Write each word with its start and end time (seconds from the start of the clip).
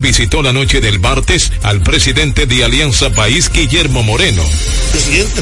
visitó 0.00 0.42
la 0.42 0.52
noche 0.52 0.80
del 0.80 1.00
martes 1.00 1.50
al 1.64 1.82
presidente 1.82 2.46
de 2.46 2.62
Alianza 2.62 3.10
País, 3.10 3.50
Guillermo 3.52 4.04
Moreno. 4.04 4.44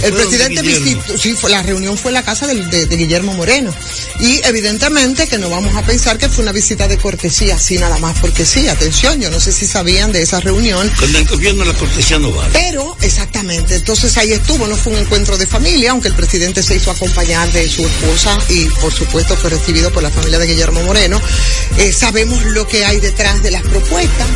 el 0.03 0.15
presidente 0.15 0.63
visitó, 0.63 1.19
sí, 1.19 1.35
fue, 1.35 1.51
la 1.51 1.63
reunión 1.63 1.99
fue 1.99 2.09
en 2.09 2.15
la 2.15 2.23
casa 2.23 2.47
de, 2.47 2.87
Guillermo 2.87 3.35
Moreno. 3.35 3.71
Y 4.19 4.41
evidentemente 4.47 5.29
que 5.29 5.37
no 5.37 5.51
vamos 5.51 5.77
a 5.77 5.83
pensar 5.83 6.17
que 6.17 6.31
fue 6.31 6.43
una 6.43 6.53
visita 6.53 6.89
de 6.89 6.97
cortesía, 6.97 7.59
sí, 7.59 7.77
nada 7.77 7.99
más 7.99 8.19
porque 8.19 8.47
sí, 8.47 8.67
atención, 8.67 9.21
yo 9.21 9.29
no 9.29 9.41
sé 9.41 9.53
si 9.53 9.67
sabían 9.67 10.11
de 10.11 10.23
esa 10.23 10.41
reunión. 10.41 10.91
Con 10.99 11.15
el 11.15 11.27
gobierno 11.27 11.63
la 11.63 11.75
cortesía 11.75 12.19
no 12.19 12.33
vale. 12.33 12.49
Pero, 12.55 12.97
exactamente, 13.03 13.75
entonces 13.75 14.17
ahí 14.17 14.33
estuvo, 14.33 14.67
no 14.67 14.77
fue 14.77 14.95
un 14.95 15.01
encuentro 15.01 15.37
de 15.37 15.47
familia, 15.47 15.91
aunque 15.91 16.09
el 16.09 16.15
presidente 16.15 16.63
se 16.63 16.77
hizo 16.77 16.91
acompañar 16.91 17.53
de 17.53 17.69
su 17.69 17.87
esposa 17.87 18.39
y 18.49 18.65
por 18.81 18.91
supuesto 18.91 19.37
fue 19.37 19.51
recibido 19.51 19.93
por 19.93 20.03
la 20.03 20.11
familia 20.11 20.39
de 20.39 20.47
Guillermo 20.47 20.83
Moreno. 20.83 21.21
Eh, 21.77 21.93
sabemos 21.93 22.43
lo 22.47 22.67
que 22.67 22.87
hay 22.87 23.01
detrás 23.01 23.43
de 23.43 23.51
las 23.51 23.63
propuestas 23.63 24.27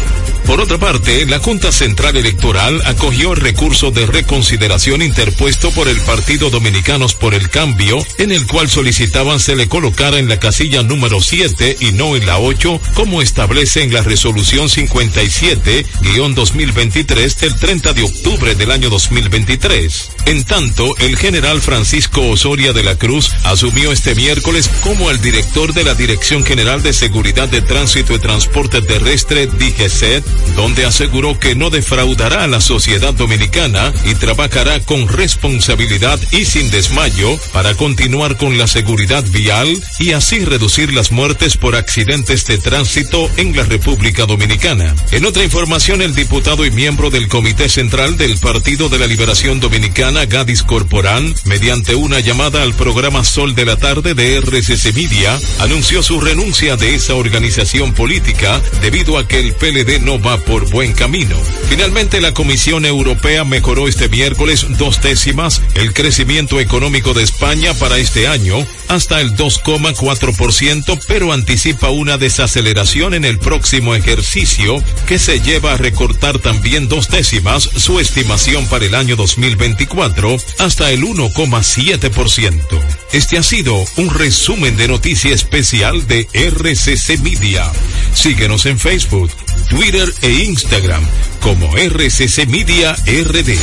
por 0.47 0.61
otra 0.61 0.79
parte, 0.79 1.27
la 1.27 1.39
Junta 1.39 1.73
Central 1.73 2.17
Electoral 2.17 2.81
acogió 2.87 3.33
el 3.33 3.41
recurso 3.41 3.91
de 3.91 4.07
reconsideración 4.07 5.03
interpuesto 5.03 5.71
por 5.71 5.89
el 5.89 5.99
Partido 6.01 6.51
Dominicanos 6.51 7.15
por 7.15 7.35
el 7.35 7.51
Cambio, 7.51 7.99
en 8.19 8.33
el 8.33 8.47
cual 8.47 8.69
solicitaban 8.69 9.41
se 9.41 9.57
le 9.57 9.69
colocara 9.69 10.19
en 10.19 10.29
la 10.29 10.39
casilla 10.39 10.83
número 10.83 11.21
7 11.21 11.79
y 11.81 11.93
no 11.93 12.17
en 12.17 12.27
la 12.27 12.39
8, 12.39 12.81
como 12.95 13.23
establece 13.23 13.83
en 13.83 13.93
la 13.93 14.03
resolución 14.03 14.69
57-2023 14.69 17.37
del 17.37 17.57
30 17.57 17.93
de 17.93 18.03
octubre 18.03 18.55
del 18.55 18.71
año 18.71 18.91
2023. 18.91 20.11
En 20.27 20.45
tanto, 20.45 20.97
el 20.99 21.17
general 21.17 21.61
Francisco 21.61 22.29
Osoria 22.29 22.73
de 22.73 22.83
la 22.83 22.97
Cruz 22.97 23.31
asumió 23.45 23.93
este 23.93 24.15
miércoles 24.15 24.71
como 24.83 25.11
el 25.11 25.21
director 25.21 25.73
de 25.73 25.85
la 25.85 25.95
Dirección 25.95 26.45
General 26.45 26.83
de 26.83 26.93
Seguridad 26.93 27.49
de 27.49 27.63
Tránsito 27.63 28.15
y 28.15 28.19
Transporte 28.19 28.83
Terrestre, 28.83 29.47
DGCET, 29.47 30.25
donde 30.57 30.85
aseguró 30.85 31.39
que 31.39 31.55
no 31.55 31.71
defraudará 31.71 32.45
a 32.45 32.47
la 32.47 32.61
sociedad 32.61 33.15
dominicana 33.15 33.93
y 34.05 34.15
trabajará 34.15 34.81
con 34.81 35.09
responsabilidad 35.09 36.19
y 36.33 36.45
sin 36.45 36.71
desmayo 36.71 37.39
para 37.53 37.75
continuar 37.75 38.37
con 38.37 38.59
la 38.59 38.67
seguridad 38.67 39.25
vial 39.31 39.83
y 39.99 40.13
así 40.13 40.45
reducir 40.45 40.93
las 40.93 41.13
muertes 41.13 41.57
por 41.57 41.77
accidentes 41.77 42.47
de 42.47 42.59
tránsito 42.59 43.31
en 43.37 43.57
la 43.57 43.65
República 43.65 44.27
Dominicana. 44.27 44.95
En 45.13 45.25
otra 45.25 45.45
información, 45.45 46.03
el 46.03 46.15
diputado 46.15 46.65
y 46.65 46.71
miembro 46.71 47.11
del 47.11 47.29
Comité 47.29 47.69
Central 47.69 48.17
del 48.17 48.39
Partido 48.39 48.89
de 48.89 48.99
la 48.99 49.07
Liberación 49.07 49.61
Dominicana, 49.61 50.27
Gadis 50.27 50.63
Corporán, 50.63 51.35
mediante 51.45 51.95
una 51.95 52.21
llamada 52.21 52.63
al 52.63 52.75
programa 52.75 53.25
Sol 53.25 53.55
de 53.55 53.65
la 53.65 53.77
Tarde 53.77 54.15
de 54.15 54.37
RCC 54.41 54.95
Media, 54.95 55.39
anunció 55.59 56.03
su 56.03 56.21
renuncia 56.21 56.77
de 56.77 56.95
esa 56.95 57.15
organización 57.15 57.95
política 57.95 58.61
debido 58.81 59.19
a 59.19 59.27
que 59.27 59.41
el 59.41 59.55
PLD 59.55 60.01
no 60.01 60.20
va 60.21 60.39
por 60.39 60.69
buen 60.71 60.93
camino. 60.93 61.37
Finalmente, 61.69 62.21
la 62.21 62.35
Comisión 62.35 62.85
Europea 62.85 63.45
mejoró 63.45 63.89
este 63.89 64.09
miércoles 64.09 64.67
dos 64.79 65.01
décimas 65.03 65.63
el 65.75 65.93
crecimiento 65.93 66.61
económico 66.61 67.15
de 67.15 67.23
España 67.23 67.75
para 67.75 67.99
este 67.99 68.27
año 68.27 68.67
hasta 68.89 69.21
el 69.21 69.37
2,4%, 69.37 71.01
pero 71.07 71.33
anticipa 71.33 71.91
una 71.91 72.19
desaceleración 72.19 73.15
en 73.15 73.25
el 73.25 73.39
próximo 73.39 73.95
ejercicio 73.95 74.83
que 75.07 75.19
se 75.19 75.41
lleva 75.41 75.73
a 75.73 75.77
recortar 75.77 76.39
también 76.39 76.89
dos 76.89 77.09
décimas 77.09 77.63
su 77.63 78.01
estimación 78.01 78.67
para 78.67 78.85
el 78.85 78.95
año 78.95 79.17
2024 79.17 80.37
hasta 80.59 80.91
el 80.91 81.03
1,7%. 81.03 83.00
Este 83.13 83.39
ha 83.39 83.43
sido 83.43 83.75
un 83.97 84.09
resumen 84.09 84.77
de 84.77 84.87
noticia 84.87 85.35
especial 85.35 86.07
de 86.07 86.29
RCC 86.33 87.19
Media. 87.21 87.71
Síguenos 88.15 88.67
en 88.67 88.79
Facebook, 88.79 89.31
Twitter 89.69 90.09
e 90.23 90.31
Instagram 90.45 91.05
como 91.41 91.77
RCC 91.77 92.47
Media 92.47 92.95
RD. 92.95 93.59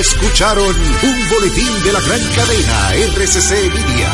Escucharon 0.00 0.74
un 1.02 1.28
boletín 1.30 1.82
de 1.84 1.92
la 1.92 2.00
gran 2.00 2.20
cadena 2.34 2.94
RCC 2.94 3.72
Media. 3.72 4.12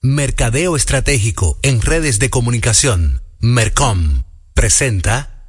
Mercadeo 0.00 0.76
Estratégico 0.76 1.58
en 1.62 1.80
redes 1.80 2.20
de 2.20 2.30
comunicación. 2.30 3.22
Mercom 3.40 4.22
presenta. 4.54 5.48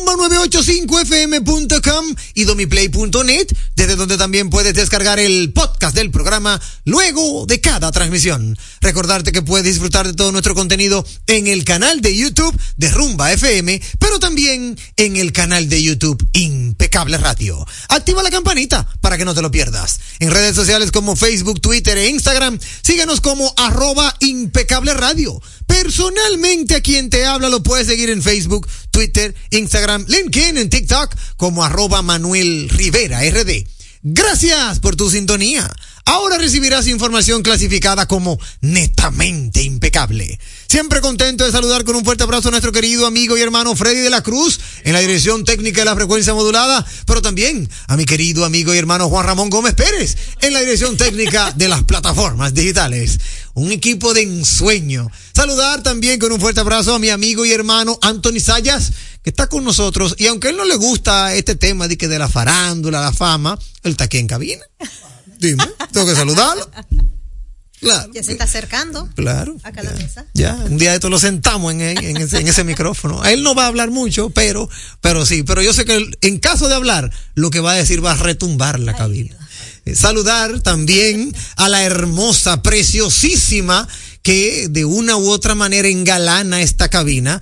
rumba985fm.com 0.11 2.15
y 2.33 2.43
domiplay.net, 2.43 3.47
desde 3.75 3.95
donde 3.95 4.17
también 4.17 4.49
puedes 4.49 4.73
descargar 4.73 5.19
el 5.19 5.53
podcast 5.53 5.95
del 5.95 6.11
programa 6.11 6.61
luego 6.85 7.45
de 7.45 7.61
cada 7.61 7.91
transmisión. 7.91 8.57
Recordarte 8.81 9.31
que 9.31 9.41
puedes 9.41 9.65
disfrutar 9.65 10.07
de 10.07 10.13
todo 10.13 10.31
nuestro 10.31 10.55
contenido 10.55 11.05
en 11.27 11.47
el 11.47 11.63
canal 11.63 12.01
de 12.01 12.15
YouTube 12.15 12.59
de 12.77 12.89
Rumba 12.89 13.31
FM, 13.31 13.81
pero 13.99 14.19
también 14.19 14.77
en 14.97 15.17
el 15.17 15.31
canal 15.31 15.69
de 15.69 15.81
YouTube 15.81 16.27
Impecable 16.33 17.17
Radio. 17.17 17.65
Activa 17.89 18.23
la 18.23 18.29
campanita 18.29 18.87
para 18.99 19.17
que 19.17 19.25
no 19.25 19.33
te 19.33 19.41
lo 19.41 19.51
pierdas. 19.51 19.99
En 20.19 20.31
redes 20.31 20.55
sociales 20.55 20.91
como 20.91 21.15
Facebook, 21.15 21.61
Twitter 21.61 21.97
e 21.97 22.09
Instagram, 22.09 22.59
síguenos 22.83 23.21
como 23.21 23.53
arroba 23.57 24.15
impecable 24.19 24.93
radio. 24.93 25.41
Personalmente 25.67 26.75
a 26.75 26.81
quien 26.81 27.09
te 27.09 27.25
habla 27.25 27.49
lo 27.49 27.63
puedes 27.63 27.87
seguir 27.87 28.09
en 28.09 28.21
Facebook, 28.21 28.67
Twitter, 28.91 29.33
Instagram, 29.51 30.00
LinkedIn, 30.07 30.57
en 30.57 30.69
TikTok 30.69 31.15
como 31.37 31.63
arroba 31.63 32.01
Manuel 32.01 32.69
Rivera 32.69 33.21
RD. 33.21 33.65
Gracias 34.03 34.79
por 34.79 34.95
tu 34.95 35.09
sintonía. 35.09 35.71
Ahora 36.05 36.37
recibirás 36.37 36.87
información 36.87 37.43
clasificada 37.43 38.07
como 38.07 38.39
netamente 38.61 39.61
impecable. 39.61 40.39
Siempre 40.67 41.01
contento 41.01 41.45
de 41.45 41.51
saludar 41.51 41.83
con 41.83 41.95
un 41.95 42.03
fuerte 42.03 42.23
abrazo 42.23 42.47
a 42.47 42.51
nuestro 42.51 42.71
querido 42.71 43.05
amigo 43.05 43.37
y 43.37 43.41
hermano 43.41 43.75
Freddy 43.75 43.99
de 43.99 44.09
la 44.09 44.23
Cruz 44.23 44.59
en 44.83 44.93
la 44.93 44.99
dirección 44.99 45.45
técnica 45.45 45.81
de 45.81 45.85
la 45.85 45.95
frecuencia 45.95 46.33
modulada, 46.33 46.85
pero 47.05 47.21
también 47.21 47.69
a 47.87 47.95
mi 47.95 48.05
querido 48.05 48.45
amigo 48.45 48.73
y 48.73 48.77
hermano 48.77 49.09
Juan 49.09 49.25
Ramón 49.27 49.49
Gómez 49.49 49.75
Pérez 49.75 50.17
en 50.41 50.53
la 50.53 50.61
dirección 50.61 50.97
técnica 50.97 51.51
de 51.55 51.67
las 51.67 51.83
plataformas 51.83 52.53
digitales. 52.53 53.19
Un 53.53 53.71
equipo 53.71 54.13
de 54.13 54.21
ensueño. 54.21 55.09
Saludar 55.33 55.83
también 55.83 56.19
con 56.19 56.31
un 56.31 56.39
fuerte 56.39 56.61
abrazo 56.61 56.95
a 56.95 56.99
mi 56.99 57.09
amigo 57.09 57.45
y 57.45 57.51
hermano 57.51 57.97
Anthony 58.01 58.39
Sayas, 58.39 58.91
que 59.23 59.29
está 59.29 59.47
con 59.47 59.63
nosotros. 59.63 60.15
Y 60.17 60.27
aunque 60.27 60.47
a 60.47 60.51
él 60.51 60.57
no 60.57 60.65
le 60.65 60.75
gusta 60.75 61.33
este 61.33 61.55
tema 61.55 61.87
de 61.87 61.97
que 61.97 62.07
de 62.07 62.19
la 62.19 62.29
farándula, 62.29 63.01
la 63.01 63.13
fama, 63.13 63.57
él 63.83 63.91
está 63.91 64.05
aquí 64.05 64.17
en 64.17 64.27
cabina. 64.27 64.63
Dime, 65.39 65.63
tengo 65.91 66.05
que 66.05 66.15
saludarlo. 66.15 66.69
Claro. 67.81 68.11
Ya 68.13 68.21
se 68.21 68.31
está 68.33 68.43
acercando. 68.43 69.09
Claro. 69.15 69.57
Acá 69.63 69.81
a 69.81 69.83
la 69.83 69.91
mesa. 69.93 70.25
Ya, 70.35 70.53
un 70.53 70.77
día 70.77 70.91
de 70.91 70.97
esto 70.97 71.09
lo 71.09 71.17
sentamos 71.17 71.73
en, 71.73 71.81
en, 71.81 72.17
ese, 72.17 72.39
en, 72.39 72.47
ese, 72.47 72.63
micrófono. 72.63 73.25
Él 73.25 73.41
no 73.41 73.55
va 73.55 73.63
a 73.63 73.67
hablar 73.67 73.89
mucho, 73.89 74.29
pero, 74.29 74.69
pero 75.01 75.25
sí, 75.25 75.41
pero 75.41 75.63
yo 75.63 75.73
sé 75.73 75.83
que 75.83 76.11
en 76.21 76.37
caso 76.37 76.67
de 76.67 76.75
hablar, 76.75 77.11
lo 77.33 77.49
que 77.49 77.59
va 77.59 77.71
a 77.71 77.75
decir 77.75 78.05
va 78.05 78.11
a 78.11 78.17
retumbar 78.17 78.79
la 78.79 78.91
Ay, 78.91 78.97
cabina. 78.99 79.35
Eh, 79.85 79.95
saludar 79.95 80.61
también 80.61 81.33
a 81.55 81.69
la 81.69 81.83
hermosa, 81.83 82.61
preciosísima, 82.61 83.87
que 84.21 84.67
de 84.69 84.85
una 84.85 85.17
u 85.17 85.29
otra 85.29 85.55
manera 85.55 85.87
engalana 85.87 86.61
esta 86.61 86.89
cabina 86.89 87.41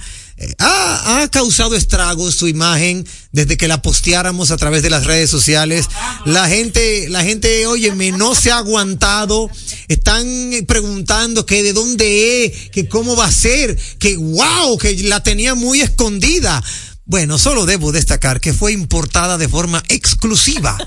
ha, 0.58 1.22
ha, 1.22 1.28
causado 1.30 1.76
estragos 1.76 2.36
su 2.36 2.48
imagen 2.48 3.06
desde 3.32 3.58
que 3.58 3.68
la 3.68 3.82
posteáramos 3.82 4.52
a 4.52 4.58
través 4.58 4.82
de 4.84 4.90
las 4.90 5.06
redes 5.06 5.30
sociales. 5.30 5.88
La 6.26 6.48
gente, 6.48 7.10
la 7.10 7.24
gente, 7.24 7.68
óyeme, 7.68 8.12
no 8.12 8.36
se 8.36 8.52
ha 8.52 8.58
aguantado. 8.58 9.50
Están 9.88 10.28
preguntando 10.68 11.46
que 11.46 11.62
de 11.64 11.74
dónde 11.74 12.46
es, 12.46 12.70
que 12.70 12.88
cómo 12.88 13.16
va 13.16 13.26
a 13.26 13.32
ser, 13.32 13.78
que 14.00 14.16
wow, 14.16 14.78
que 14.78 14.96
la 15.04 15.22
tenía 15.24 15.56
muy 15.56 15.82
escondida. 15.82 16.64
Bueno, 17.10 17.40
solo 17.40 17.66
debo 17.66 17.92
destacar 17.92 18.40
que 18.40 18.54
fue 18.54 18.72
importada 18.72 19.40
de 19.40 19.50
forma 19.50 19.84
exclusiva 19.90 20.78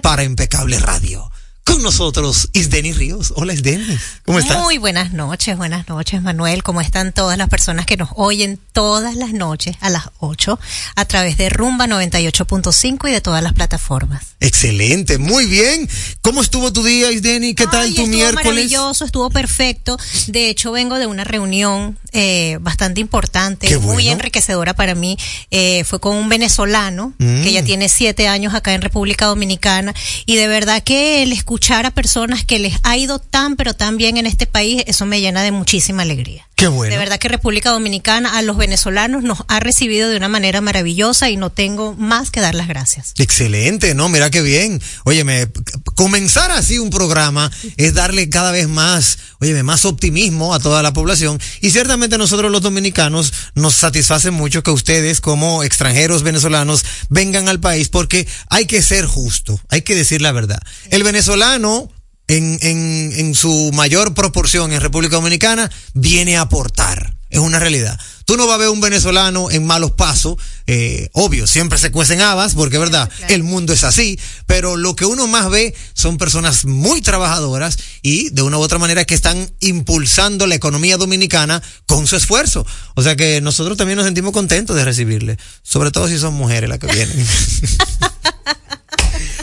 para 0.00 0.22
Impecable 0.22 0.78
Radio. 0.78 1.31
Con 1.64 1.80
nosotros, 1.80 2.48
Isdeni 2.54 2.92
Ríos. 2.92 3.32
Hola, 3.36 3.54
Isdeni. 3.54 3.96
¿Cómo 4.26 4.40
estás? 4.40 4.58
Muy 4.62 4.78
buenas 4.78 5.12
noches, 5.12 5.56
buenas 5.56 5.88
noches, 5.88 6.20
Manuel. 6.20 6.64
¿Cómo 6.64 6.80
están 6.80 7.12
todas 7.12 7.38
las 7.38 7.48
personas 7.48 7.86
que 7.86 7.96
nos 7.96 8.10
oyen 8.16 8.58
todas 8.72 9.14
las 9.14 9.32
noches 9.32 9.76
a 9.80 9.88
las 9.88 10.04
8 10.18 10.58
a 10.96 11.04
través 11.04 11.36
de 11.38 11.48
Rumba 11.50 11.86
98.5 11.86 13.08
y 13.08 13.12
de 13.12 13.20
todas 13.20 13.42
las 13.44 13.52
plataformas? 13.52 14.34
Excelente, 14.40 15.18
muy 15.18 15.46
bien. 15.46 15.88
¿Cómo 16.20 16.42
estuvo 16.42 16.72
tu 16.72 16.82
día, 16.82 17.12
Isdeni? 17.12 17.54
¿Qué 17.54 17.66
tal 17.68 17.84
tu 17.94 18.02
estuvo 18.02 18.06
miércoles? 18.08 18.44
maravilloso, 18.44 19.04
estuvo 19.04 19.30
perfecto. 19.30 19.96
De 20.26 20.50
hecho, 20.50 20.72
vengo 20.72 20.98
de 20.98 21.06
una 21.06 21.22
reunión 21.22 21.96
eh, 22.10 22.58
bastante 22.60 23.00
importante, 23.00 23.78
muy 23.78 24.08
enriquecedora 24.08 24.74
para 24.74 24.96
mí. 24.96 25.16
Eh, 25.52 25.84
fue 25.84 26.00
con 26.00 26.16
un 26.16 26.28
venezolano 26.28 27.14
Mm. 27.18 27.42
que 27.44 27.52
ya 27.52 27.62
tiene 27.62 27.88
siete 27.88 28.26
años 28.28 28.52
acá 28.54 28.74
en 28.74 28.82
República 28.82 29.26
Dominicana 29.26 29.94
y 30.26 30.36
de 30.36 30.48
verdad 30.48 30.82
que 30.82 31.22
el 31.22 31.32
escuchar 31.52 31.84
a 31.84 31.90
personas 31.90 32.46
que 32.46 32.58
les 32.58 32.80
ha 32.82 32.96
ido 32.96 33.18
tan 33.18 33.56
pero 33.56 33.74
tan 33.74 33.98
bien 33.98 34.16
en 34.16 34.24
este 34.24 34.46
país, 34.46 34.84
eso 34.86 35.04
me 35.04 35.20
llena 35.20 35.42
de 35.42 35.52
muchísima 35.52 36.00
alegría. 36.00 36.48
Qué 36.62 36.68
bueno. 36.68 36.92
De 36.92 36.98
verdad 36.98 37.18
que 37.18 37.26
República 37.26 37.70
Dominicana 37.70 38.38
a 38.38 38.42
los 38.42 38.56
venezolanos 38.56 39.24
nos 39.24 39.38
ha 39.48 39.58
recibido 39.58 40.08
de 40.08 40.16
una 40.16 40.28
manera 40.28 40.60
maravillosa 40.60 41.28
y 41.28 41.36
no 41.36 41.50
tengo 41.50 41.96
más 41.96 42.30
que 42.30 42.40
dar 42.40 42.54
las 42.54 42.68
gracias. 42.68 43.14
Excelente, 43.18 43.96
¿no? 43.96 44.08
Mira 44.08 44.30
qué 44.30 44.42
bien. 44.42 44.80
Óyeme, 45.02 45.48
comenzar 45.96 46.52
así 46.52 46.78
un 46.78 46.90
programa 46.90 47.50
es 47.78 47.94
darle 47.94 48.28
cada 48.28 48.52
vez 48.52 48.68
más, 48.68 49.18
óyeme, 49.40 49.64
más 49.64 49.84
optimismo 49.84 50.54
a 50.54 50.60
toda 50.60 50.84
la 50.84 50.92
población. 50.92 51.40
Y 51.60 51.72
ciertamente 51.72 52.16
nosotros 52.16 52.52
los 52.52 52.62
dominicanos 52.62 53.32
nos 53.56 53.74
satisface 53.74 54.30
mucho 54.30 54.62
que 54.62 54.70
ustedes 54.70 55.20
como 55.20 55.64
extranjeros 55.64 56.22
venezolanos 56.22 56.84
vengan 57.08 57.48
al 57.48 57.58
país 57.58 57.88
porque 57.88 58.28
hay 58.50 58.66
que 58.66 58.82
ser 58.82 59.06
justo, 59.06 59.60
hay 59.68 59.82
que 59.82 59.96
decir 59.96 60.22
la 60.22 60.30
verdad. 60.30 60.60
El 60.90 61.02
venezolano 61.02 61.90
en, 62.28 62.58
en, 62.62 63.12
en 63.16 63.34
su 63.34 63.70
mayor 63.72 64.14
proporción 64.14 64.72
en 64.72 64.80
República 64.80 65.16
Dominicana 65.16 65.70
viene 65.94 66.36
a 66.36 66.42
aportar. 66.42 67.14
Es 67.30 67.38
una 67.38 67.58
realidad. 67.58 67.98
Tú 68.26 68.36
no 68.36 68.46
vas 68.46 68.56
a 68.56 68.58
ver 68.58 68.68
un 68.68 68.80
venezolano 68.82 69.50
en 69.50 69.66
malos 69.66 69.92
pasos, 69.92 70.36
eh, 70.66 71.08
obvio, 71.12 71.46
siempre 71.46 71.78
se 71.78 71.90
cuecen 71.90 72.20
habas, 72.20 72.54
porque 72.54 72.76
es 72.76 72.80
verdad, 72.80 73.08
Claro. 73.08 73.34
el 73.34 73.42
mundo 73.42 73.72
es 73.72 73.84
así, 73.84 74.18
pero 74.46 74.76
lo 74.76 74.94
que 74.94 75.06
uno 75.06 75.26
más 75.26 75.48
ve 75.50 75.74
son 75.94 76.18
personas 76.18 76.66
muy 76.66 77.00
trabajadoras 77.00 77.78
y 78.02 78.28
de 78.30 78.42
una 78.42 78.58
u 78.58 78.60
otra 78.60 78.78
manera 78.78 79.04
que 79.06 79.14
están 79.14 79.50
impulsando 79.60 80.46
la 80.46 80.54
economía 80.54 80.98
dominicana 80.98 81.62
con 81.86 82.06
su 82.06 82.16
esfuerzo. 82.16 82.66
O 82.94 83.02
sea 83.02 83.16
que 83.16 83.40
nosotros 83.40 83.78
también 83.78 83.96
nos 83.96 84.04
sentimos 84.04 84.32
contentos 84.32 84.76
de 84.76 84.84
recibirle, 84.84 85.38
sobre 85.62 85.90
todo 85.90 86.08
si 86.08 86.18
son 86.18 86.34
mujeres 86.34 86.68
las 86.68 86.78
que 86.78 86.86
vienen. 86.88 87.26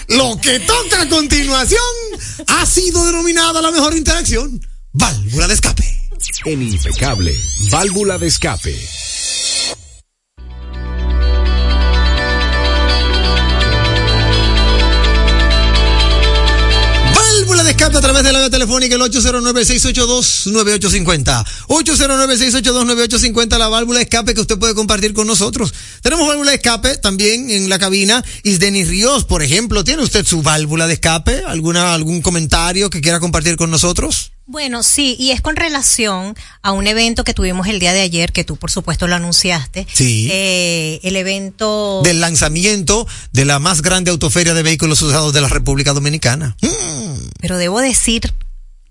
Lo 0.10 0.40
que 0.42 0.60
toca 0.60 1.02
a 1.02 1.10
continuación 1.10 1.80
ha 2.48 2.66
sido 2.66 3.06
denominada 3.06 3.62
la 3.62 3.72
mejor 3.72 3.96
interacción, 3.96 4.60
válvula 4.92 5.48
de 5.48 5.54
escape. 5.54 5.84
En 6.46 6.62
Impecable, 6.64 7.38
válvula 7.70 8.18
de 8.18 8.28
escape. 8.28 8.76
Válvula 17.50 17.64
de 17.64 17.72
escape 17.72 17.98
a 17.98 18.02
través 18.02 18.22
de 18.22 18.32
la 18.32 18.42
vía 18.42 18.52
telefónica 18.52 18.94
el 18.94 19.02
809-682-9850. 19.02 21.44
809-682-9850, 21.68 23.58
la 23.58 23.68
válvula 23.68 23.98
de 23.98 24.04
escape 24.04 24.36
que 24.36 24.42
usted 24.42 24.60
puede 24.60 24.76
compartir 24.76 25.16
con 25.16 25.26
nosotros. 25.26 25.74
Tenemos 26.04 26.28
válvula 26.28 26.52
de 26.52 26.58
escape 26.58 26.98
también 26.98 27.50
en 27.50 27.68
la 27.68 27.80
cabina. 27.80 28.24
Isdeni 28.44 28.84
Ríos, 28.84 29.26
por 29.26 29.42
ejemplo, 29.42 29.84
¿tiene 29.84 30.04
usted 30.04 30.28
su 30.28 30.44
válvula 30.44 30.86
de 30.86 30.94
escape? 30.94 31.42
¿Alguna, 31.48 31.96
algún 31.96 32.22
comentario 32.22 32.92
que 32.92 33.02
quiera 33.02 33.20
compartir 33.20 33.56
con 33.56 33.72
nosotros? 33.72 34.32
Bueno, 34.50 34.82
sí, 34.82 35.16
y 35.20 35.30
es 35.30 35.42
con 35.42 35.56
relación 35.56 36.36
a 36.64 36.72
un 36.72 36.88
evento 36.88 37.24
que 37.24 37.36
tuvimos 37.36 37.68
el 37.68 37.80
día 37.80 37.94
de 37.94 38.02
ayer, 38.02 38.32
que 38.32 38.44
tú 38.44 38.56
por 38.56 38.72
supuesto 38.72 39.08
lo 39.08 39.14
anunciaste. 39.14 39.86
Sí. 39.94 40.28
Eh, 40.32 41.00
el 41.04 41.18
evento... 41.18 42.02
Del 42.04 42.20
lanzamiento 42.20 43.08
de 43.32 43.46
la 43.46 43.60
más 43.60 43.84
grande 43.84 44.10
autoferia 44.10 44.56
de 44.56 44.64
vehículos 44.64 45.04
usados 45.04 45.34
de 45.34 45.42
la 45.42 45.50
República 45.50 45.94
Dominicana. 45.94 46.58
Mm. 46.64 47.28
Pero 47.40 47.60
debo 47.60 47.80
decir 47.80 48.34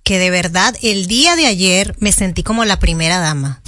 que 0.04 0.20
de 0.20 0.30
verdad 0.30 0.76
el 0.80 1.08
día 1.08 1.34
de 1.34 1.46
ayer 1.46 1.96
me 1.98 2.12
sentí 2.12 2.44
como 2.44 2.64
la 2.64 2.78
primera 2.78 3.18
dama. 3.18 3.60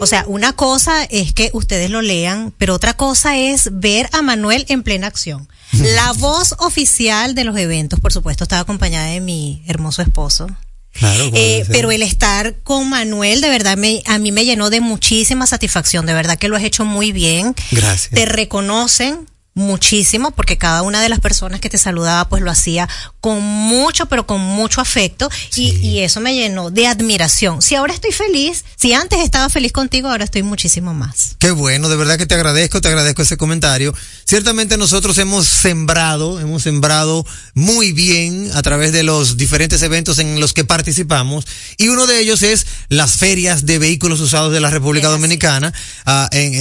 O 0.00 0.06
sea, 0.06 0.24
una 0.28 0.52
cosa 0.52 1.02
es 1.10 1.32
que 1.32 1.50
ustedes 1.54 1.90
lo 1.90 2.02
lean, 2.02 2.54
pero 2.56 2.72
otra 2.72 2.94
cosa 2.94 3.36
es 3.36 3.68
ver 3.72 4.08
a 4.12 4.22
Manuel 4.22 4.64
en 4.68 4.84
plena 4.84 5.08
acción. 5.08 5.48
La 5.72 6.12
voz 6.12 6.54
oficial 6.60 7.34
de 7.34 7.42
los 7.42 7.56
eventos, 7.56 7.98
por 7.98 8.12
supuesto, 8.12 8.44
estaba 8.44 8.62
acompañada 8.62 9.06
de 9.08 9.20
mi 9.20 9.64
hermoso 9.66 10.02
esposo. 10.02 10.46
Claro. 10.92 11.30
Eh, 11.34 11.64
pero 11.70 11.90
el 11.90 12.02
estar 12.02 12.54
con 12.62 12.88
Manuel, 12.88 13.40
de 13.40 13.48
verdad, 13.48 13.76
me, 13.76 14.02
a 14.06 14.18
mí 14.18 14.30
me 14.30 14.44
llenó 14.44 14.70
de 14.70 14.80
muchísima 14.80 15.46
satisfacción. 15.46 16.06
De 16.06 16.12
verdad 16.12 16.38
que 16.38 16.48
lo 16.48 16.56
has 16.56 16.64
hecho 16.64 16.84
muy 16.84 17.12
bien. 17.12 17.54
Gracias. 17.70 18.10
Te 18.10 18.26
reconocen 18.26 19.26
muchísimo 19.54 20.30
porque 20.30 20.56
cada 20.56 20.82
una 20.82 21.02
de 21.02 21.08
las 21.08 21.20
personas 21.20 21.60
que 21.60 21.68
te 21.68 21.78
saludaba 21.78 22.28
pues 22.28 22.42
lo 22.42 22.50
hacía 22.50 22.88
con 23.20 23.42
mucho 23.42 24.06
pero 24.06 24.26
con 24.26 24.40
mucho 24.40 24.80
afecto 24.80 25.28
y, 25.54 25.76
y, 25.76 25.98
eso 26.00 26.20
me 26.20 26.34
llenó 26.34 26.70
de 26.70 26.86
admiración. 26.86 27.60
Si 27.62 27.74
ahora 27.74 27.92
estoy 27.92 28.12
feliz, 28.12 28.64
si 28.76 28.92
antes 28.92 29.20
estaba 29.20 29.48
feliz 29.48 29.72
contigo, 29.72 30.08
ahora 30.08 30.24
estoy 30.24 30.42
muchísimo 30.42 30.94
más. 30.94 31.36
Qué 31.38 31.50
bueno, 31.50 31.88
de 31.88 31.96
verdad 31.96 32.18
que 32.18 32.26
te 32.26 32.34
agradezco, 32.34 32.80
te 32.80 32.88
agradezco 32.88 33.22
ese 33.22 33.36
comentario. 33.36 33.94
Ciertamente 34.24 34.76
nosotros 34.76 35.18
hemos 35.18 35.46
sembrado, 35.46 36.40
hemos 36.40 36.62
sembrado 36.62 37.24
muy 37.54 37.92
bien 37.92 38.50
a 38.54 38.62
través 38.62 38.92
de 38.92 39.02
los 39.02 39.36
diferentes 39.36 39.82
eventos 39.82 40.18
en 40.18 40.40
los 40.40 40.52
que 40.52 40.64
participamos 40.64 41.46
y 41.76 41.88
uno 41.88 42.06
de 42.06 42.20
ellos 42.20 42.42
es 42.42 42.66
las 42.88 43.16
ferias 43.16 43.66
de 43.66 43.78
vehículos 43.78 44.20
usados 44.20 44.52
de 44.52 44.60
la 44.60 44.70
República 44.70 45.08
Dominicana. 45.08 45.72
Ah, 46.06 46.28
en, 46.32 46.54
eh, 46.54 46.58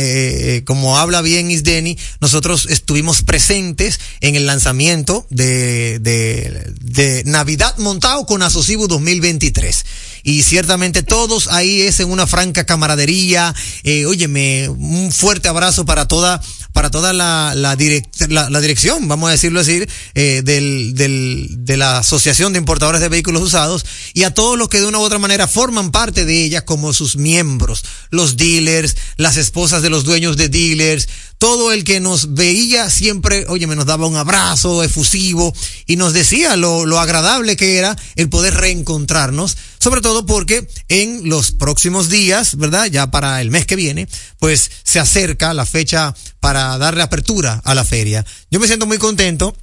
eh, 0.58 0.64
como 0.66 0.98
habla 0.98 1.22
bien 1.22 1.50
Isdeni, 1.50 1.98
nosotros 2.20 2.68
estuvimos 2.82 3.22
presentes 3.22 4.00
en 4.22 4.36
el 4.36 4.48
lanzamiento 4.48 5.26
de, 5.30 6.00
de, 6.00 6.74
de 6.82 7.24
Navidad 7.26 7.78
montado 7.78 8.26
con 8.26 8.42
Asocibu 8.42 8.88
2023 8.88 9.86
y 10.24 10.44
ciertamente 10.44 11.04
todos 11.04 11.48
ahí 11.48 11.82
es 11.82 12.00
en 12.00 12.12
una 12.12 12.28
franca 12.28 12.66
camaradería. 12.66 13.56
Eh, 13.84 14.06
óyeme, 14.06 14.70
un 14.70 15.12
fuerte 15.12 15.48
abrazo 15.48 15.86
para 15.86 16.08
toda 16.08 16.42
para 16.74 16.90
toda 16.90 17.14
la, 17.14 17.54
la, 17.56 17.76
direct, 17.76 18.30
la, 18.30 18.50
la 18.50 18.62
dirección, 18.62 19.08
vamos 19.08 19.30
a 19.30 19.32
decirlo 19.32 19.60
así, 19.60 19.84
eh, 20.16 20.42
del, 20.44 20.94
del, 20.96 21.48
de 21.50 21.78
la 21.78 22.00
Asociación 22.00 22.54
de 22.54 22.60
Importadores 22.60 23.02
de 23.02 23.10
Vehículos 23.10 23.42
Usados 23.42 23.86
y 24.14 24.24
a 24.24 24.34
todos 24.34 24.58
los 24.58 24.70
que 24.70 24.80
de 24.80 24.88
una 24.88 25.00
u 25.00 25.02
otra 25.02 25.20
manera 25.20 25.48
forman 25.48 25.92
parte 25.92 26.26
de 26.26 26.44
ella 26.44 26.66
como 26.66 26.94
sus 26.94 27.16
miembros, 27.16 27.84
los 28.10 28.38
dealers, 28.38 28.96
las 29.18 29.38
esposas 29.38 29.82
de 29.82 29.90
los 29.90 30.04
dueños 30.04 30.38
de 30.38 30.50
dealers, 30.50 31.08
todo 31.38 31.72
el 31.72 31.84
que 31.84 32.00
nos 32.00 32.36
veía 32.36 32.90
siempre, 32.92 33.46
oye, 33.48 33.66
me 33.66 33.76
nos 33.76 33.88
daba 33.88 34.06
un 34.06 34.16
abrazo 34.16 34.84
efusivo 34.84 35.56
y 35.88 35.96
nos 35.96 36.14
decía 36.14 36.56
lo, 36.56 36.86
lo 36.86 37.00
agradable 37.00 37.58
que 37.58 37.78
era 37.78 37.98
el 38.16 38.30
poder 38.30 38.54
reencontrarnos, 38.54 39.58
sobre 39.82 40.02
todo 40.02 40.28
porque 40.28 40.68
en 40.90 41.28
los 41.28 41.52
próximos 41.52 42.10
días, 42.10 42.56
¿verdad? 42.56 42.86
Ya 42.86 43.10
para 43.10 43.42
el 43.42 43.50
mes 43.50 43.66
que 43.66 43.76
viene, 43.76 44.08
pues 44.38 44.70
se 44.84 45.00
acerca 45.00 45.56
la 45.56 45.66
fecha 45.66 46.14
para 46.40 46.78
darle 46.78 47.02
apertura 47.02 47.60
a 47.66 47.74
la 47.74 47.84
feria. 47.84 48.24
Yo 48.52 48.60
me 48.60 48.68
siento 48.68 48.86
muy 48.86 49.00
contento 49.00 49.56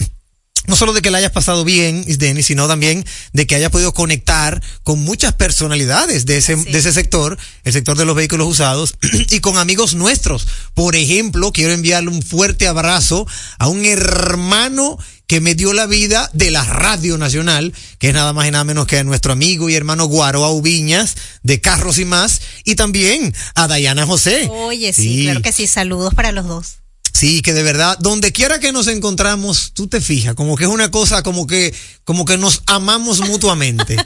no 0.67 0.77
solo 0.77 0.93
de 0.93 1.01
que 1.01 1.11
la 1.11 1.19
hayas 1.19 1.33
pasado 1.33 1.65
bien, 1.65 2.05
Isdeni, 2.07 2.43
sino 2.43 2.69
también 2.69 3.07
de 3.33 3.47
que 3.47 3.55
hayas 3.55 3.71
podido 3.71 3.95
conectar 3.95 4.63
con 4.83 5.01
muchas 5.01 5.33
personalidades 5.33 6.27
de 6.27 6.37
ese, 6.37 6.57
sí. 6.57 6.71
de 6.71 6.79
ese 6.79 6.93
sector, 6.93 7.39
el 7.65 7.73
sector 7.73 7.97
de 7.97 8.05
los 8.05 8.15
vehículos 8.15 8.49
usados, 8.49 8.95
y 9.31 9.41
con 9.41 9.57
amigos 9.57 9.95
nuestros. 9.95 10.47
Por 10.75 10.95
ejemplo, 10.95 11.53
quiero 11.53 11.73
enviarle 11.73 12.11
un 12.11 12.23
fuerte 12.23 12.69
abrazo 12.69 13.27
a 13.59 13.69
un 13.69 13.87
hermano 13.87 14.99
que 15.29 15.41
me 15.41 15.55
dio 15.55 15.73
la 15.75 15.87
vida 15.87 16.29
de 16.33 16.51
la 16.51 16.65
Radio 16.65 17.19
Nacional, 17.19 17.73
que 17.99 18.09
es 18.09 18.15
nada 18.15 18.33
más 18.33 18.49
y 18.49 18.51
nada 18.51 18.65
menos 18.65 18.87
que 18.87 18.99
a 18.99 19.05
nuestro 19.05 19.33
amigo 19.33 19.69
y 19.69 19.75
hermano 19.75 20.07
Guaro 20.07 20.43
Aubiñas, 20.45 21.17
de 21.43 21.61
Carros 21.61 21.99
y 21.99 22.07
más, 22.07 22.41
y 22.65 22.75
también 22.75 23.35
a 23.55 23.69
Dayana 23.69 24.07
José. 24.07 24.49
Oye, 24.51 24.93
sí, 24.93 25.03
sí, 25.03 25.23
claro 25.25 25.43
que 25.43 25.53
sí, 25.53 25.67
saludos 25.67 26.15
para 26.15 26.33
los 26.33 26.47
dos. 26.47 26.79
Sí, 27.13 27.43
que 27.43 27.53
de 27.53 27.65
verdad, 27.65 27.99
donde 27.99 28.31
quiera 28.31 28.61
que 28.61 28.71
nos 28.71 28.87
encontramos, 28.87 29.73
tú 29.75 29.89
te 29.89 30.01
fijas, 30.01 30.35
como 30.35 30.57
que 30.57 30.65
es 30.65 30.71
una 30.71 30.91
cosa 30.93 31.23
como 31.25 31.49
que, 31.49 31.75
como 32.05 32.25
que 32.25 32.39
nos 32.39 32.63
amamos 32.67 33.21
mutuamente. 33.29 33.97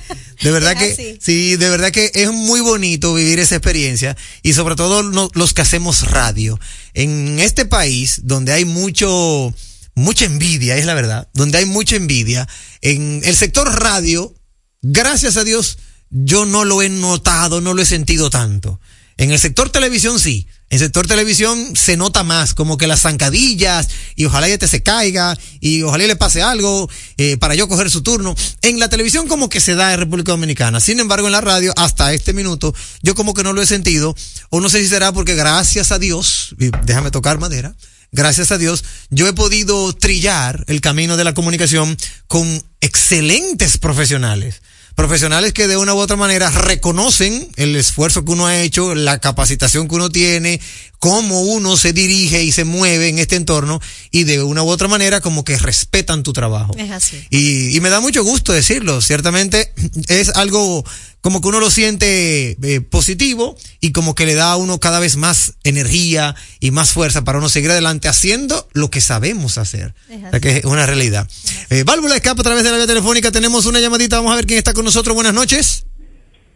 De 0.43 0.51
verdad 0.51 0.77
que, 0.77 1.19
sí, 1.21 1.57
de 1.57 1.69
verdad 1.69 1.91
que 1.93 2.11
es 2.15 2.33
muy 2.33 2.61
bonito 2.61 3.13
vivir 3.13 3.39
esa 3.39 3.57
experiencia 3.57 4.17
y 4.43 4.55
sobre 4.55 4.77
todo 4.77 5.03
los 5.35 5.53
que 5.53 5.61
hacemos 5.61 6.11
radio. 6.11 6.59
En 6.95 7.39
este 7.39 7.67
país, 7.67 8.23
donde 8.25 8.53
hay 8.53 8.65
mucho, 8.65 9.55
mucha 9.95 10.25
envidia, 10.25 10.77
es 10.77 10.87
la 10.87 10.95
verdad, 10.95 11.29
donde 11.35 11.59
hay 11.59 11.67
mucha 11.67 11.97
envidia, 11.97 12.49
en 12.81 13.23
el 13.25 13.37
sector 13.37 13.69
radio, 13.81 14.35
gracias 14.83 15.37
a 15.37 15.45
Dios, 15.45 15.79
yo 16.11 16.45
no 16.45 16.65
lo 16.65 16.83
he 16.83 16.89
notado, 16.89 17.61
no 17.61 17.75
lo 17.75 17.83
he 17.83 17.87
sentido 17.87 18.31
tanto. 18.31 18.81
En 19.17 19.31
el 19.31 19.39
sector 19.39 19.71
televisión 19.71 20.19
sí. 20.19 20.47
En 20.69 20.77
el 20.77 20.85
sector 20.87 21.07
televisión 21.07 21.77
se 21.77 21.99
nota 21.99 22.23
más, 22.23 22.55
como 22.55 22.79
que 22.79 22.87
las 22.87 23.03
zancadillas, 23.03 23.89
y 24.17 24.25
ojalá 24.25 24.49
este 24.49 24.67
se 24.69 24.83
caiga, 24.83 25.39
y 25.61 25.83
ojalá 25.83 26.07
le 26.07 26.17
pase 26.17 26.41
algo, 26.41 26.89
eh, 27.19 27.37
para 27.37 27.55
yo 27.55 27.69
coger 27.69 27.91
su 27.91 28.03
turno. 28.03 28.35
En 28.63 28.79
la 28.79 28.89
televisión 28.89 29.29
como 29.29 29.51
que 29.51 29.61
se 29.61 29.75
da 29.75 29.93
en 29.93 30.01
República 30.01 30.33
Dominicana. 30.33 30.81
Sin 30.81 30.99
embargo, 30.99 31.27
en 31.29 31.33
la 31.33 31.43
radio, 31.43 31.75
hasta 31.77 32.15
este 32.15 32.33
minuto, 32.33 32.75
yo 33.03 33.15
como 33.15 33.35
que 33.35 33.43
no 33.43 33.53
lo 33.53 33.61
he 33.61 33.67
sentido, 33.67 34.17
o 34.49 34.61
no 34.61 34.71
sé 34.71 34.81
si 34.81 34.89
será 34.89 35.13
porque 35.13 35.35
gracias 35.35 35.93
a 35.93 35.99
Dios, 35.99 36.55
déjame 36.57 37.11
tocar 37.11 37.39
madera, 37.39 37.75
gracias 38.13 38.53
a 38.53 38.59
Dios, 38.59 38.85
yo 39.11 39.27
he 39.27 39.33
podido 39.33 39.93
trillar 39.95 40.65
el 40.69 40.81
camino 40.81 41.17
de 41.17 41.25
la 41.25 41.35
comunicación 41.35 41.97
con 42.29 42.63
excelentes 42.81 43.79
profesionales 43.79 44.63
profesionales 44.95 45.53
que 45.53 45.69
de 45.69 45.77
una 45.77 45.95
u 45.95 45.99
otra 45.99 46.17
manera 46.17 46.51
reconocen 46.51 47.49
el 47.57 47.77
esfuerzo 47.77 48.25
que 48.25 48.33
uno 48.33 48.47
ha 48.47 48.61
hecho, 48.61 48.95
la 48.95 49.19
capacitación 49.19 49.89
que 49.89 49.95
uno 49.95 50.11
tiene, 50.11 50.61
cómo 50.99 51.41
uno 51.43 51.77
se 51.77 51.93
dirige 51.93 52.43
y 52.43 52.53
se 52.53 52.65
mueve 52.65 53.09
en 53.09 53.19
este 53.19 53.37
entorno 53.37 53.81
y 54.11 54.25
de 54.25 54.43
una 54.43 54.63
u 54.63 54.69
otra 54.69 54.89
manera 54.89 55.21
como 55.21 55.45
que 55.45 55.59
respetan 55.59 56.23
tu 56.23 56.33
trabajo. 56.33 56.75
Es 56.77 56.91
así. 56.91 57.25
Y, 57.31 57.77
y 57.77 57.81
me 57.81 57.91
da 57.91 58.01
mucho 58.01 58.23
gusto 58.23 58.53
decirlo, 58.53 59.01
ciertamente 59.01 59.73
es 60.09 60.31
algo 60.31 60.85
como 61.23 61.41
que 61.41 61.49
uno 61.49 61.61
lo 61.61 61.71
siente 61.71 62.57
eh, 62.63 62.81
positivo 62.81 63.57
y 63.81 63.93
como 63.93 64.17
que 64.17 64.27
le 64.27 64.35
da 64.35 64.51
a 64.51 64.57
uno 64.57 64.81
cada 64.81 64.99
vez 64.99 65.17
más 65.17 65.57
energía 65.63 66.35
y 66.59 66.73
más 66.73 66.93
fuerza 66.93 67.23
para 67.23 67.39
uno 67.39 67.49
seguir 67.49 67.71
adelante 67.71 68.09
haciendo 68.09 68.69
lo 68.73 68.91
que 68.91 69.01
sabemos 69.01 69.57
hacer. 69.57 69.95
O 70.11 70.31
sea, 70.31 70.41
que 70.41 70.59
es 70.59 70.65
una 70.65 70.85
realidad. 70.85 71.29
Eh, 71.71 71.85
válvula 71.85 72.17
escapa 72.17 72.41
a 72.41 72.45
través 72.45 72.65
de 72.65 72.71
la 72.71 72.77
vía 72.77 72.89
telefónica. 72.89 73.31
Tenemos 73.31 73.67
una 73.67 73.79
llamadita. 73.79 74.17
Vamos 74.17 74.33
a 74.33 74.37
ver 74.37 74.47
quién 74.47 74.59
está 74.59 74.75
con 74.75 74.85
nosotros. 74.85 75.15
Buenas 75.15 75.33
noches. 75.33 75.87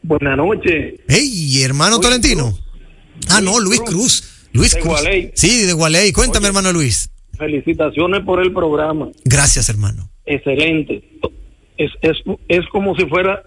Buenas 0.03 0.37
noches. 0.37 0.95
Hey, 1.07 1.63
hermano 1.63 1.97
Luis 1.99 2.03
Tolentino. 2.03 2.51
Cruz. 2.51 2.63
Ah, 3.29 3.41
no, 3.41 3.61
Luis 3.61 3.81
Cruz. 3.81 4.21
Cruz. 4.21 4.49
Luis 4.53 4.75
de 4.75 4.81
Cruz. 4.81 5.01
Gualey. 5.01 5.31
Sí, 5.37 5.63
de 5.63 5.73
Gualey. 5.75 6.11
Cuéntame, 6.13 6.47
Oye, 6.47 6.49
hermano 6.49 6.73
Luis. 6.73 7.09
Felicitaciones 7.39 8.25
por 8.25 8.43
el 8.43 8.53
programa. 8.53 9.11
Gracias, 9.25 9.69
hermano. 9.69 10.11
Excelente. 10.25 11.05
Es, 11.79 11.93
es, 12.03 12.17
es 12.49 12.67
como 12.73 12.97
si 12.97 13.07
fuera 13.07 13.45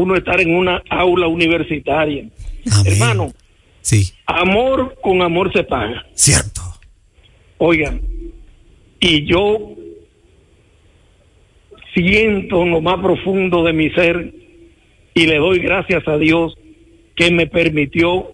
uno 0.00 0.16
estar 0.16 0.40
en 0.40 0.54
una 0.54 0.82
aula 0.88 1.26
universitaria. 1.26 2.28
Amén. 2.72 2.92
Hermano, 2.92 3.32
sí. 3.80 4.12
amor 4.26 4.96
con 5.02 5.22
amor 5.22 5.52
se 5.52 5.64
paga. 5.64 6.06
Cierto. 6.14 6.62
Oigan, 7.58 8.00
y 9.00 9.26
yo 9.26 9.74
siento 11.94 12.62
en 12.62 12.70
lo 12.70 12.80
más 12.80 13.00
profundo 13.00 13.64
de 13.64 13.72
mi 13.72 13.90
ser 13.90 14.32
y 15.14 15.26
le 15.26 15.36
doy 15.36 15.58
gracias 15.58 16.06
a 16.06 16.16
Dios 16.16 16.56
que 17.16 17.30
me 17.30 17.46
permitió 17.46 18.32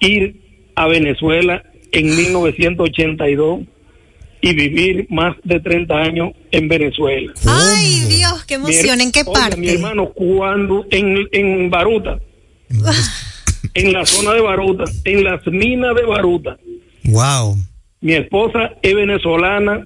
ir 0.00 0.40
a 0.74 0.88
Venezuela 0.88 1.62
en 1.92 2.16
1982 2.16 3.60
y 4.44 4.54
vivir 4.54 5.06
más 5.08 5.34
de 5.42 5.58
30 5.58 5.94
años 5.94 6.32
en 6.50 6.68
Venezuela. 6.68 7.32
Ay, 7.46 8.04
Dios, 8.10 8.44
qué 8.44 8.54
emoción. 8.54 9.00
¿En 9.00 9.10
qué 9.10 9.24
parte? 9.24 9.56
mi 9.56 9.68
hermano, 9.68 10.10
cuando 10.10 10.84
en, 10.90 11.26
en 11.32 11.70
Baruta, 11.70 12.18
en 13.74 13.92
la 13.94 14.04
zona 14.04 14.34
de 14.34 14.42
Baruta, 14.42 14.84
en 15.06 15.24
las 15.24 15.46
minas 15.46 15.96
de 15.96 16.02
Baruta. 16.02 16.58
Wow. 17.04 17.56
Mi 18.02 18.12
esposa 18.12 18.72
es 18.82 18.94
venezolana 18.94 19.82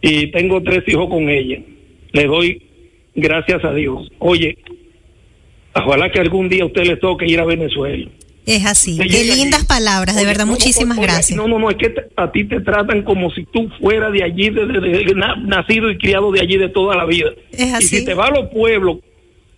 y 0.00 0.30
tengo 0.30 0.62
tres 0.62 0.84
hijos 0.86 1.08
con 1.08 1.28
ella. 1.28 1.60
Le 2.12 2.26
doy 2.26 2.62
gracias 3.16 3.64
a 3.64 3.74
Dios. 3.74 4.08
Oye, 4.20 4.56
ojalá 5.74 6.12
que 6.12 6.20
algún 6.20 6.48
día 6.48 6.62
a 6.62 6.66
usted 6.66 6.84
le 6.84 6.96
toque 6.96 7.26
ir 7.26 7.40
a 7.40 7.44
Venezuela. 7.44 8.08
Es 8.48 8.64
así. 8.64 8.96
Qué 8.96 9.24
lindas 9.24 9.60
allí. 9.60 9.66
palabras, 9.68 10.16
de 10.16 10.22
oye, 10.22 10.28
verdad, 10.28 10.46
no, 10.46 10.52
muchísimas 10.52 10.96
oye, 10.96 11.06
gracias. 11.06 11.36
No, 11.36 11.46
no, 11.46 11.58
no, 11.58 11.68
es 11.70 11.76
que 11.76 11.94
a 12.16 12.32
ti 12.32 12.44
te 12.44 12.60
tratan 12.60 13.02
como 13.02 13.30
si 13.30 13.44
tú 13.44 13.68
fueras 13.78 14.10
de 14.12 14.22
allí, 14.22 14.48
de, 14.48 14.66
de, 14.66 14.80
de, 14.80 15.14
nacido 15.44 15.90
y 15.90 15.98
criado 15.98 16.32
de 16.32 16.40
allí 16.40 16.56
de 16.56 16.70
toda 16.70 16.96
la 16.96 17.04
vida. 17.04 17.30
Es 17.52 17.74
así. 17.74 17.96
Y 17.96 17.98
si 18.00 18.04
te 18.06 18.14
vas 18.14 18.30
a 18.30 18.34
los 18.40 18.48
pueblos, 18.50 18.98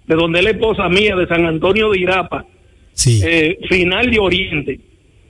de 0.06 0.16
donde 0.16 0.40
es 0.40 0.44
la 0.44 0.50
esposa 0.50 0.88
mía, 0.88 1.14
de 1.14 1.28
San 1.28 1.47
Antonio 1.47 1.90
de 1.90 2.00
Irapa, 2.00 2.44
sí. 2.92 3.20
eh, 3.25 3.59
final 3.68 4.11
de 4.11 4.18
Oriente, 4.18 4.80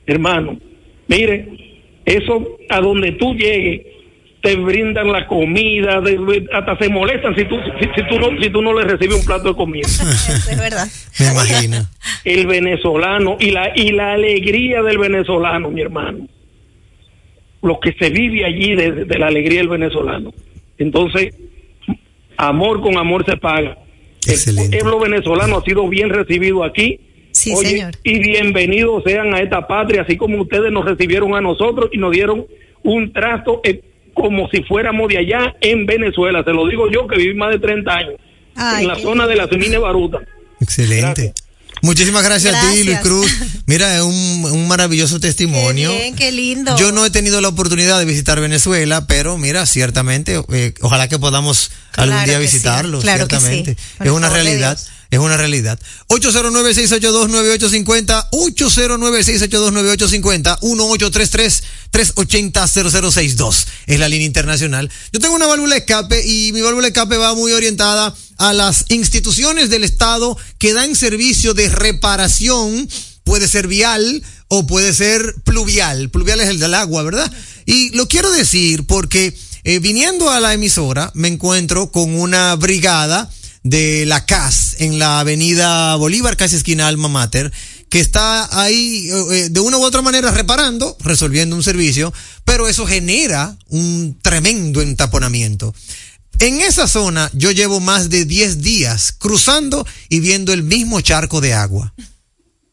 hermano, 0.06 0.58
mire, 1.06 1.48
eso 2.06 2.56
a 2.70 2.80
donde 2.80 3.12
tú 3.12 3.34
llegues, 3.34 3.82
te 4.42 4.56
brindan 4.56 5.12
la 5.12 5.26
comida, 5.26 6.00
de, 6.00 6.46
hasta 6.52 6.78
se 6.78 6.88
molestan 6.88 7.34
si 7.36 7.44
tú, 7.44 7.56
si, 7.78 7.86
si, 7.94 8.08
tú 8.08 8.18
no, 8.18 8.40
si 8.40 8.50
tú 8.50 8.62
no 8.62 8.72
le 8.72 8.84
recibes 8.84 9.18
un 9.18 9.24
plato 9.24 9.48
de 9.50 9.54
comida. 9.54 9.86
es 9.88 10.58
verdad. 10.58 10.88
Me 11.18 11.26
imagino. 11.26 11.86
El 12.24 12.46
venezolano 12.46 13.36
y 13.38 13.50
la, 13.50 13.72
y 13.74 13.92
la 13.92 14.12
alegría 14.12 14.82
del 14.82 14.98
venezolano, 14.98 15.70
mi 15.70 15.82
hermano. 15.82 16.26
Lo 17.62 17.78
que 17.78 17.92
se 17.92 18.08
vive 18.08 18.46
allí 18.46 18.74
de, 18.74 19.04
de 19.04 19.18
la 19.18 19.26
alegría 19.26 19.58
del 19.58 19.68
venezolano. 19.68 20.32
Entonces, 20.78 21.34
amor 22.38 22.80
con 22.80 22.96
amor 22.96 23.26
se 23.26 23.36
paga. 23.36 23.76
Excelente. 24.26 24.76
El 24.76 24.82
pueblo 24.82 25.00
venezolano 25.00 25.58
ha 25.58 25.62
sido 25.62 25.86
bien 25.88 26.08
recibido 26.08 26.64
aquí. 26.64 27.00
Sí, 27.32 27.52
Oye, 27.54 27.68
señor. 27.68 27.94
Y 28.02 28.18
bienvenidos 28.18 29.04
sean 29.04 29.34
a 29.34 29.40
esta 29.40 29.66
patria, 29.66 30.02
así 30.02 30.16
como 30.16 30.40
ustedes 30.40 30.72
nos 30.72 30.84
recibieron 30.84 31.34
a 31.34 31.40
nosotros 31.40 31.90
y 31.92 31.98
nos 31.98 32.12
dieron 32.12 32.46
un 32.82 33.12
trato 33.12 33.60
eh, 33.62 33.82
como 34.14 34.48
si 34.48 34.62
fuéramos 34.62 35.08
de 35.08 35.18
allá 35.18 35.54
en 35.60 35.86
Venezuela. 35.86 36.42
Se 36.44 36.52
lo 36.52 36.66
digo 36.66 36.90
yo 36.90 37.06
que 37.06 37.16
viví 37.16 37.34
más 37.34 37.50
de 37.50 37.58
30 37.58 37.92
años 37.92 38.14
en 38.78 38.88
la 38.88 38.96
zona 38.96 39.26
de 39.26 39.36
la 39.36 39.48
Semine 39.48 39.78
Baruta. 39.78 40.18
Excelente. 40.60 41.32
Muchísimas 41.82 42.22
gracias, 42.22 42.54
a 42.54 42.60
ti, 42.70 42.84
Luis 42.84 42.98
Cruz. 42.98 43.32
Mira, 43.66 43.96
es 43.96 44.02
un, 44.02 44.68
maravilloso 44.68 45.18
testimonio. 45.18 45.90
Qué 45.90 45.98
bien, 45.98 46.16
qué 46.16 46.32
lindo. 46.32 46.76
Yo 46.76 46.92
no 46.92 47.06
he 47.06 47.10
tenido 47.10 47.40
la 47.40 47.48
oportunidad 47.48 47.98
de 47.98 48.04
visitar 48.04 48.38
Venezuela, 48.40 49.06
pero 49.06 49.38
mira, 49.38 49.64
ciertamente, 49.64 50.42
eh, 50.52 50.74
ojalá 50.82 51.08
que 51.08 51.18
podamos 51.18 51.70
algún 51.96 52.24
día 52.24 52.38
visitarlo, 52.38 53.00
ciertamente. 53.00 53.76
Es 54.00 54.10
una 54.10 54.28
realidad. 54.28 54.78
Es 55.10 55.18
una 55.18 55.36
realidad. 55.36 55.78
809-682-9850, 56.08 58.30
809-682-9850, 58.30 60.60
1833-380-0062. 61.92 63.66
Es 63.86 63.98
la 63.98 64.08
línea 64.08 64.26
internacional. 64.26 64.88
Yo 65.12 65.18
tengo 65.18 65.34
una 65.34 65.48
válvula 65.48 65.76
escape 65.76 66.24
y 66.24 66.52
mi 66.52 66.60
válvula 66.60 66.86
escape 66.86 67.16
va 67.16 67.34
muy 67.34 67.50
orientada 67.52 68.14
a 68.38 68.52
las 68.52 68.84
instituciones 68.88 69.68
del 69.68 69.82
Estado 69.82 70.38
que 70.58 70.72
dan 70.72 70.94
servicio 70.94 71.54
de 71.54 71.68
reparación, 71.68 72.88
puede 73.24 73.48
ser 73.48 73.66
vial 73.66 74.22
o 74.46 74.64
puede 74.66 74.94
ser 74.94 75.34
pluvial. 75.42 76.10
Pluvial 76.10 76.40
es 76.40 76.48
el 76.48 76.60
del 76.60 76.74
agua, 76.74 77.02
¿verdad? 77.02 77.32
Y 77.66 77.90
lo 77.90 78.06
quiero 78.06 78.30
decir 78.30 78.86
porque 78.86 79.36
eh, 79.64 79.80
viniendo 79.80 80.30
a 80.30 80.38
la 80.38 80.54
emisora 80.54 81.10
me 81.14 81.26
encuentro 81.28 81.90
con 81.90 82.14
una 82.14 82.54
brigada 82.54 83.28
de 83.62 84.06
la 84.06 84.24
CAS 84.24 84.76
en 84.78 84.98
la 84.98 85.20
avenida 85.20 85.94
Bolívar, 85.96 86.36
casi 86.36 86.56
esquina 86.56 86.88
Alma 86.88 87.08
Mater, 87.08 87.52
que 87.88 88.00
está 88.00 88.62
ahí 88.62 89.08
eh, 89.10 89.24
eh, 89.32 89.48
de 89.50 89.60
una 89.60 89.76
u 89.78 89.82
otra 89.82 90.02
manera 90.02 90.30
reparando, 90.30 90.96
resolviendo 91.00 91.56
un 91.56 91.62
servicio, 91.62 92.12
pero 92.44 92.68
eso 92.68 92.86
genera 92.86 93.56
un 93.68 94.18
tremendo 94.22 94.80
entaponamiento. 94.80 95.74
En 96.38 96.60
esa 96.60 96.88
zona 96.88 97.30
yo 97.34 97.50
llevo 97.50 97.80
más 97.80 98.08
de 98.08 98.24
10 98.24 98.62
días 98.62 99.12
cruzando 99.12 99.86
y 100.08 100.20
viendo 100.20 100.52
el 100.52 100.62
mismo 100.62 101.00
charco 101.00 101.40
de 101.40 101.52
agua. 101.52 101.92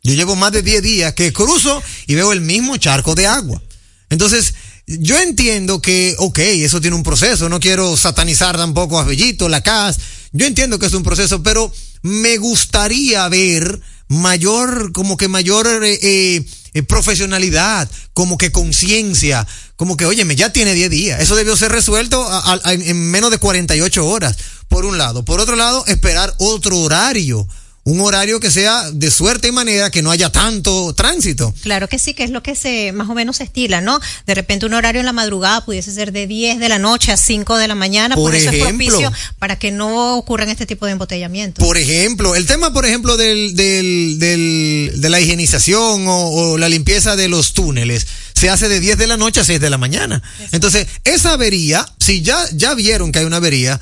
Yo 0.04 0.14
llevo 0.14 0.38
más 0.38 0.54
de 0.54 0.62
10 0.62 0.82
días 0.84 1.14
que 1.14 1.34
cruzo 1.34 1.84
y 2.06 2.16
veo 2.16 2.32
el 2.32 2.40
mismo 2.40 2.78
charco 2.78 3.14
de 3.14 3.28
agua. 3.28 3.62
Entonces, 4.10 4.54
yo 4.86 5.20
entiendo 5.20 5.82
que, 5.82 6.16
ok, 6.18 6.40
eso 6.40 6.80
tiene 6.80 6.96
un 6.96 7.04
proceso, 7.04 7.50
no 7.50 7.60
quiero 7.60 7.98
satanizar 7.98 8.56
tampoco 8.56 9.00
a 9.00 9.04
Bellito, 9.04 9.50
la 9.50 9.62
CAS, 9.62 9.98
yo 10.32 10.46
entiendo 10.46 10.80
que 10.80 10.86
es 10.86 10.94
un 10.94 11.04
proceso, 11.04 11.44
pero 11.44 11.72
me 12.02 12.38
gustaría 12.38 13.28
ver 13.30 13.82
mayor, 14.08 14.92
como 14.92 15.18
que 15.18 15.28
mayor 15.28 15.68
eh, 15.84 16.46
eh, 16.74 16.84
profesionalidad, 16.84 17.90
como 18.14 18.38
que 18.38 18.52
conciencia, 18.52 19.48
como 19.76 19.98
que, 19.98 20.06
óyeme, 20.06 20.36
ya 20.36 20.52
tiene 20.52 20.74
10 20.74 20.90
días. 20.90 21.22
Eso 21.22 21.36
debió 21.36 21.56
ser 21.56 21.72
resuelto 21.72 22.28
en 22.66 23.12
menos 23.12 23.32
de 23.32 23.38
48 23.38 24.06
horas, 24.06 24.38
por 24.68 24.86
un 24.86 24.98
lado. 24.98 25.26
Por 25.26 25.40
otro 25.40 25.56
lado, 25.56 25.86
esperar 25.88 26.34
otro 26.38 26.80
horario 26.80 27.48
un 27.88 28.02
horario 28.02 28.42
que 28.42 28.52
sea 28.52 28.92
de 28.92 29.10
suerte 29.10 29.48
y 29.48 29.52
manera 29.54 29.90
que 29.90 30.02
no 30.02 30.12
haya 30.12 30.30
tanto 30.30 30.94
tránsito. 30.94 31.54
Claro 31.62 31.88
que 31.88 31.98
sí, 31.98 32.14
que 32.14 32.26
es 32.26 32.32
lo 32.32 32.44
que 32.44 32.54
se 32.54 32.92
más 32.92 33.10
o 33.10 33.14
menos 33.14 33.38
se 33.38 33.46
estila, 33.46 33.80
¿no? 33.80 34.02
De 34.26 34.36
repente 34.36 34.66
un 34.66 34.74
horario 34.74 35.00
en 35.00 35.06
la 35.06 35.14
madrugada 35.14 35.64
pudiese 35.64 35.94
ser 35.94 36.12
de 36.12 36.28
10 36.28 36.60
de 36.60 36.68
la 36.68 36.80
noche 36.80 37.14
a 37.14 37.18
5 37.18 37.56
de 37.56 37.68
la 37.70 37.76
mañana, 37.76 38.16
por, 38.16 38.36
eso 38.36 38.50
es 38.50 38.62
propicio 38.62 39.10
para 39.40 39.58
que 39.58 39.72
no 39.72 40.18
ocurran 40.18 40.50
este 40.50 40.66
tipo 40.66 40.86
de 40.86 40.92
embotellamientos. 40.92 41.66
Por 41.66 41.78
ejemplo, 41.78 42.36
el 42.36 42.46
tema, 42.46 42.74
por 42.74 42.86
ejemplo, 42.86 43.16
del, 43.16 43.56
del, 43.56 44.20
del 44.20 44.92
de 44.98 45.10
la 45.10 45.22
higienización 45.22 46.04
o, 46.08 46.58
la 46.58 46.68
limpieza 46.68 47.16
de 47.16 47.30
los 47.30 47.54
túneles 47.54 48.06
se 48.34 48.50
hace 48.50 48.68
de 48.68 48.82
10 48.82 48.98
de 48.98 49.08
la 49.08 49.16
noche 49.16 49.40
a 49.40 49.46
6 49.46 49.62
de 49.62 49.70
la 49.70 49.78
mañana. 49.78 50.22
Entonces, 50.52 50.88
esa 51.06 51.34
avería, 51.34 51.86
si 52.00 52.22
ya, 52.22 52.38
ya 52.52 52.74
vieron 52.74 53.14
que 53.14 53.20
hay 53.20 53.26
una 53.26 53.38
avería, 53.38 53.80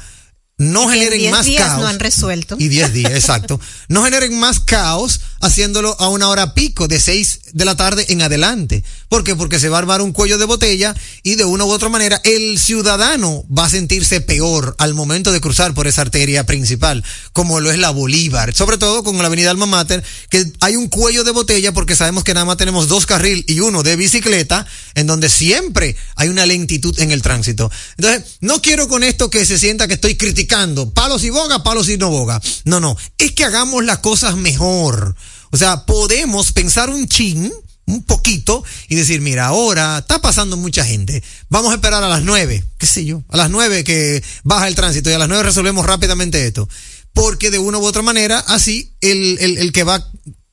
no 0.57 0.87
generen 0.87 1.31
más 1.31 1.47
caos. 1.57 1.81
no 1.81 1.87
han 1.87 1.99
resuelto. 1.99 2.55
Y 2.59 2.69
10 2.69 2.93
días, 2.93 3.11
exacto. 3.11 3.59
No 3.89 4.03
generen 4.03 4.39
más 4.39 4.59
caos 4.59 5.19
haciéndolo 5.45 5.95
a 5.99 6.09
una 6.09 6.29
hora 6.29 6.53
pico, 6.53 6.87
de 6.87 6.99
6 6.99 7.39
de 7.53 7.65
la 7.65 7.75
tarde 7.75 8.05
en 8.09 8.21
adelante. 8.21 8.83
¿Por 9.09 9.23
qué? 9.23 9.35
Porque 9.35 9.59
se 9.59 9.69
va 9.69 9.77
a 9.77 9.79
armar 9.79 10.01
un 10.01 10.11
cuello 10.11 10.37
de 10.37 10.45
botella 10.45 10.95
y 11.23 11.35
de 11.35 11.45
una 11.45 11.63
u 11.63 11.71
otra 11.71 11.89
manera 11.89 12.19
el 12.23 12.59
ciudadano 12.59 13.45
va 13.55 13.65
a 13.65 13.69
sentirse 13.69 14.19
peor 14.21 14.75
al 14.77 14.93
momento 14.93 15.31
de 15.31 15.39
cruzar 15.39 15.73
por 15.73 15.87
esa 15.87 16.01
arteria 16.01 16.45
principal, 16.45 17.03
como 17.31 17.59
lo 17.59 17.71
es 17.71 17.77
la 17.77 17.91
Bolívar, 17.91 18.53
sobre 18.53 18.77
todo 18.77 19.03
con 19.03 19.17
la 19.17 19.27
avenida 19.27 19.51
Alma 19.51 19.65
Mater, 19.67 20.03
que 20.29 20.51
hay 20.59 20.75
un 20.75 20.89
cuello 20.89 21.23
de 21.23 21.31
botella 21.31 21.71
porque 21.71 21.95
sabemos 21.95 22.23
que 22.23 22.33
nada 22.33 22.45
más 22.45 22.57
tenemos 22.57 22.87
dos 22.87 23.05
carril 23.05 23.45
y 23.47 23.59
uno 23.59 23.83
de 23.83 23.95
bicicleta, 23.95 24.65
en 24.95 25.07
donde 25.07 25.29
siempre 25.29 25.95
hay 26.15 26.29
una 26.29 26.45
lentitud 26.45 26.99
en 26.99 27.11
el 27.11 27.21
tránsito. 27.21 27.71
Entonces, 27.97 28.37
no 28.41 28.61
quiero 28.61 28.87
con 28.87 29.03
esto 29.03 29.29
que 29.29 29.45
se 29.45 29.59
sienta 29.59 29.87
que 29.87 29.93
estoy 29.93 30.15
criticando 30.15 30.89
palos 30.91 31.23
y 31.23 31.29
boga, 31.29 31.63
palos 31.63 31.89
y 31.89 31.97
no 31.97 32.09
boga. 32.09 32.41
No, 32.65 32.79
no, 32.79 32.97
es 33.17 33.31
que 33.31 33.45
hagamos 33.45 33.85
las 33.85 33.99
cosas 33.99 34.35
mejor. 34.35 35.15
O 35.55 35.57
sea, 35.57 35.85
podemos 35.85 36.51
pensar 36.51 36.89
un 36.89 37.07
chin, 37.07 37.49
un 37.85 38.03
poquito, 38.03 38.61
y 38.89 38.95
decir, 38.95 39.21
mira, 39.21 39.45
ahora 39.45 39.99
está 39.99 40.19
pasando 40.19 40.57
mucha 40.57 40.83
gente. 40.83 41.23
Vamos 41.47 41.71
a 41.71 41.75
esperar 41.75 42.03
a 42.03 42.09
las 42.09 42.23
nueve, 42.23 42.65
qué 42.77 42.85
sé 42.85 43.05
yo, 43.05 43.23
a 43.29 43.37
las 43.37 43.49
nueve 43.49 43.85
que 43.85 44.21
baja 44.43 44.67
el 44.67 44.75
tránsito 44.75 45.09
y 45.09 45.13
a 45.13 45.17
las 45.17 45.29
nueve 45.29 45.43
resolvemos 45.43 45.85
rápidamente 45.85 46.45
esto. 46.45 46.67
Porque 47.13 47.51
de 47.51 47.59
una 47.59 47.77
u 47.77 47.85
otra 47.85 48.01
manera, 48.01 48.39
así, 48.39 48.97
el, 48.99 49.37
el, 49.39 49.57
el 49.57 49.71
que 49.71 49.85
va 49.85 50.05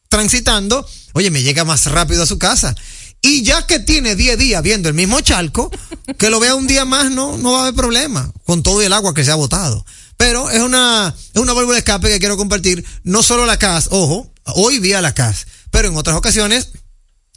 transitando, 0.09 0.89
oye, 1.15 1.33
me 1.33 1.43
llega 1.43 1.65
más 1.65 1.87
rápido 1.87 2.23
a 2.23 2.27
su 2.27 2.39
casa. 2.39 2.73
Y 3.21 3.43
ya 3.43 3.67
que 3.67 3.81
tiene 3.81 4.15
10 4.15 4.39
días 4.39 4.63
viendo 4.63 4.89
el 4.89 4.95
mismo 4.95 5.21
charco, 5.21 5.69
que 6.17 6.31
lo 6.31 6.39
vea 6.39 6.55
un 6.55 6.69
día 6.69 6.85
más, 6.85 7.11
no, 7.11 7.37
no 7.39 7.51
va 7.51 7.59
a 7.59 7.63
haber 7.63 7.75
problema 7.75 8.33
con 8.45 8.63
todo 8.63 8.81
el 8.83 8.93
agua 8.93 9.15
que 9.15 9.25
se 9.25 9.33
ha 9.33 9.35
botado. 9.35 9.85
Pero 10.17 10.49
es 10.49 10.61
una, 10.61 11.13
es 11.35 11.41
una 11.41 11.55
válvula 11.55 11.75
de 11.75 11.81
escape 11.81 12.09
que 12.09 12.21
quiero 12.21 12.37
compartir. 12.37 12.85
No 13.03 13.25
solo 13.25 13.47
la 13.47 13.59
CAS, 13.59 13.89
ojo, 13.91 14.32
hoy 14.45 14.79
vía 14.79 15.01
la 15.01 15.15
CAS, 15.15 15.47
pero 15.71 15.89
en 15.89 15.97
otras 15.97 16.17
ocasiones 16.17 16.69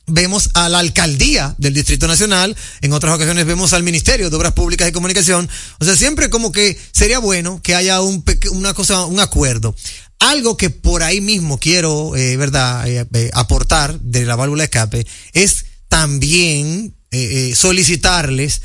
vemos 0.08 0.50
a 0.54 0.70
la 0.70 0.80
alcaldía 0.80 1.56
del 1.58 1.74
Distrito 1.74 2.08
Nacional, 2.08 2.56
en 2.82 2.94
otras 2.94 3.16
ocasiones 3.16 3.46
vemos 3.46 3.74
al 3.74 3.84
Ministerio 3.84 4.30
de 4.30 4.36
Obras 4.36 4.54
Públicas 4.54 4.88
y 4.88 4.92
Comunicación. 4.92 5.50
O 5.80 5.86
sea, 5.86 5.96
siempre 5.96 6.30
como 6.30 6.52
que 6.52 6.78
sería 6.92 7.20
bueno 7.20 7.62
que 7.62 7.76
haya 7.76 8.02
un 8.02 8.24
una 8.52 8.74
cosa, 8.74 9.06
un 9.06 9.20
acuerdo. 9.20 9.76
Algo 10.20 10.58
que 10.58 10.70
por 10.70 11.04
ahí 11.04 11.22
mismo 11.22 11.60
quiero, 11.60 12.16
eh, 12.16 12.38
verdad, 12.38 12.88
eh, 12.88 13.06
eh, 13.14 13.32
aportar 13.34 14.00
de 14.00 14.26
la 14.26 14.36
válvula 14.36 14.62
de 14.62 14.66
escape 14.66 15.08
es 15.34 15.66
también 15.90 16.96
eh, 17.12 17.54
solicitarles 17.56 18.62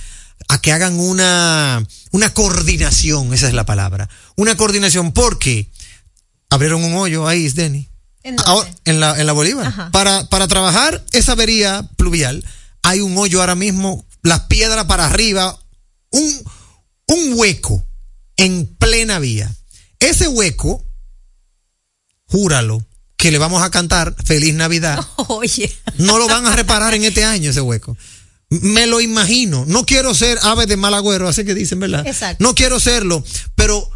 a 0.49 0.61
que 0.61 0.73
hagan 0.73 0.99
una, 0.99 1.87
una 2.11 2.35
coordinación, 2.35 3.33
esa 3.35 3.49
es 3.49 3.55
la 3.55 3.67
palabra, 3.67 4.09
una 4.37 4.57
coordinación 4.57 5.13
porque 5.13 5.71
abrieron 6.49 6.83
un 6.83 6.95
hoyo 6.95 7.29
ahí, 7.29 7.49
Denny. 7.49 7.90
¿En, 8.23 8.37
en, 8.85 9.01
la, 9.01 9.19
en 9.19 9.27
la 9.27 9.33
Bolívar. 9.33 9.91
Para, 9.93 10.29
para 10.29 10.47
trabajar 10.47 11.05
esa 11.13 11.33
avería 11.33 11.89
pluvial, 11.97 12.45
hay 12.83 13.01
un 13.01 13.17
hoyo 13.17 13.41
ahora 13.41 13.55
mismo, 13.55 14.05
las 14.23 14.41
piedras 14.43 14.85
para 14.87 15.07
arriba, 15.07 15.59
un, 16.11 16.43
un 17.07 17.33
hueco 17.35 17.85
en 18.37 18.67
plena 18.77 19.19
vía. 19.19 19.55
Ese 19.99 20.29
hueco, 20.29 20.85
júralo, 22.27 22.85
que 23.17 23.31
le 23.31 23.39
vamos 23.39 23.63
a 23.63 23.71
cantar 23.71 24.15
Feliz 24.25 24.55
Navidad. 24.55 24.99
Oye. 25.29 25.71
No 25.99 26.19
lo 26.19 26.27
van 26.27 26.47
a 26.47 26.57
reparar 26.57 26.95
en 26.95 27.05
este 27.05 27.25
año 27.25 27.51
ese 27.51 27.61
hueco. 27.61 27.97
Me 28.49 28.87
lo 28.87 29.01
imagino. 29.01 29.65
No 29.67 29.85
quiero 29.85 30.15
ser 30.15 30.39
ave 30.43 30.67
de 30.67 30.77
mal 30.77 30.95
agüero, 30.95 31.29
así 31.29 31.45
que 31.45 31.55
dicen, 31.55 31.79
¿verdad? 31.81 32.07
Exacto. 32.07 32.43
No 32.43 32.55
quiero 32.55 32.81
serlo, 32.81 33.23
pero 33.55 33.89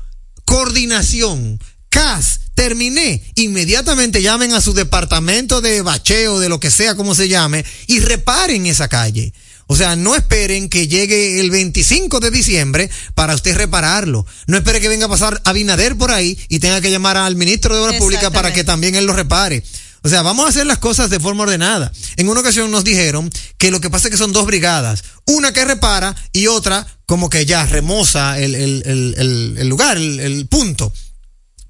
coordinación. 0.45 1.59
CAS, 1.89 2.41
terminé. 2.55 3.23
Inmediatamente 3.35 4.23
llamen 4.23 4.53
a 4.53 4.61
su 4.61 4.73
departamento 4.75 5.61
de 5.61 5.83
bacheo, 5.83 6.41
de 6.41 6.49
lo 6.49 6.61
que 6.61 6.71
sea, 6.71 6.95
como 6.95 7.15
se 7.15 7.29
llame, 7.29 7.65
y 7.87 8.01
reparen 8.01 8.67
esa 8.67 8.89
calle. 8.89 9.33
O 9.67 9.77
sea, 9.77 9.97
no 9.97 10.15
esperen 10.15 10.69
que 10.69 10.89
llegue 10.89 11.41
el 11.41 11.51
25 11.51 12.21
de 12.21 12.31
diciembre 12.31 12.91
para 13.15 13.35
usted 13.35 13.57
repararlo. 13.57 14.27
No 14.47 14.57
espere 14.57 14.81
que 14.81 14.89
venga 14.89 15.07
a 15.07 15.09
pasar 15.09 15.41
Abinader 15.45 15.97
por 15.97 16.11
ahí 16.11 16.39
y 16.49 16.59
tenga 16.59 16.81
que 16.81 16.91
llamar 16.91 17.17
al 17.17 17.37
ministro 17.37 17.75
de 17.75 17.81
Obras 17.81 17.97
Públicas 17.97 18.31
para 18.31 18.53
que 18.53 18.65
también 18.65 18.95
él 18.95 19.07
lo 19.07 19.15
repare. 19.15 19.63
O 20.05 20.09
sea, 20.11 20.21
vamos 20.21 20.45
a 20.45 20.51
hacer 20.51 20.67
las 20.67 20.77
cosas 20.77 21.09
de 21.09 21.19
forma 21.19 21.45
ordenada. 21.45 21.91
En 22.17 22.29
una 22.29 22.41
ocasión 22.41 22.71
nos 22.71 22.85
dijeron 22.85 23.31
que 23.57 23.71
lo 23.71 23.81
que 23.81 23.89
pasa 23.89 24.09
es 24.09 24.11
que 24.13 24.19
son 24.19 24.33
dos 24.33 24.45
brigadas. 24.45 25.03
Una 25.25 25.55
que 25.55 25.65
repara 25.65 26.15
y 26.31 26.47
otra 26.47 26.87
como 27.07 27.31
que 27.31 27.47
ya 27.47 27.65
remoza 27.65 28.39
el, 28.39 28.55
el, 28.55 28.83
el, 28.85 29.55
el 29.57 29.69
lugar, 29.69 29.97
el, 29.97 30.47
punto. 30.47 30.93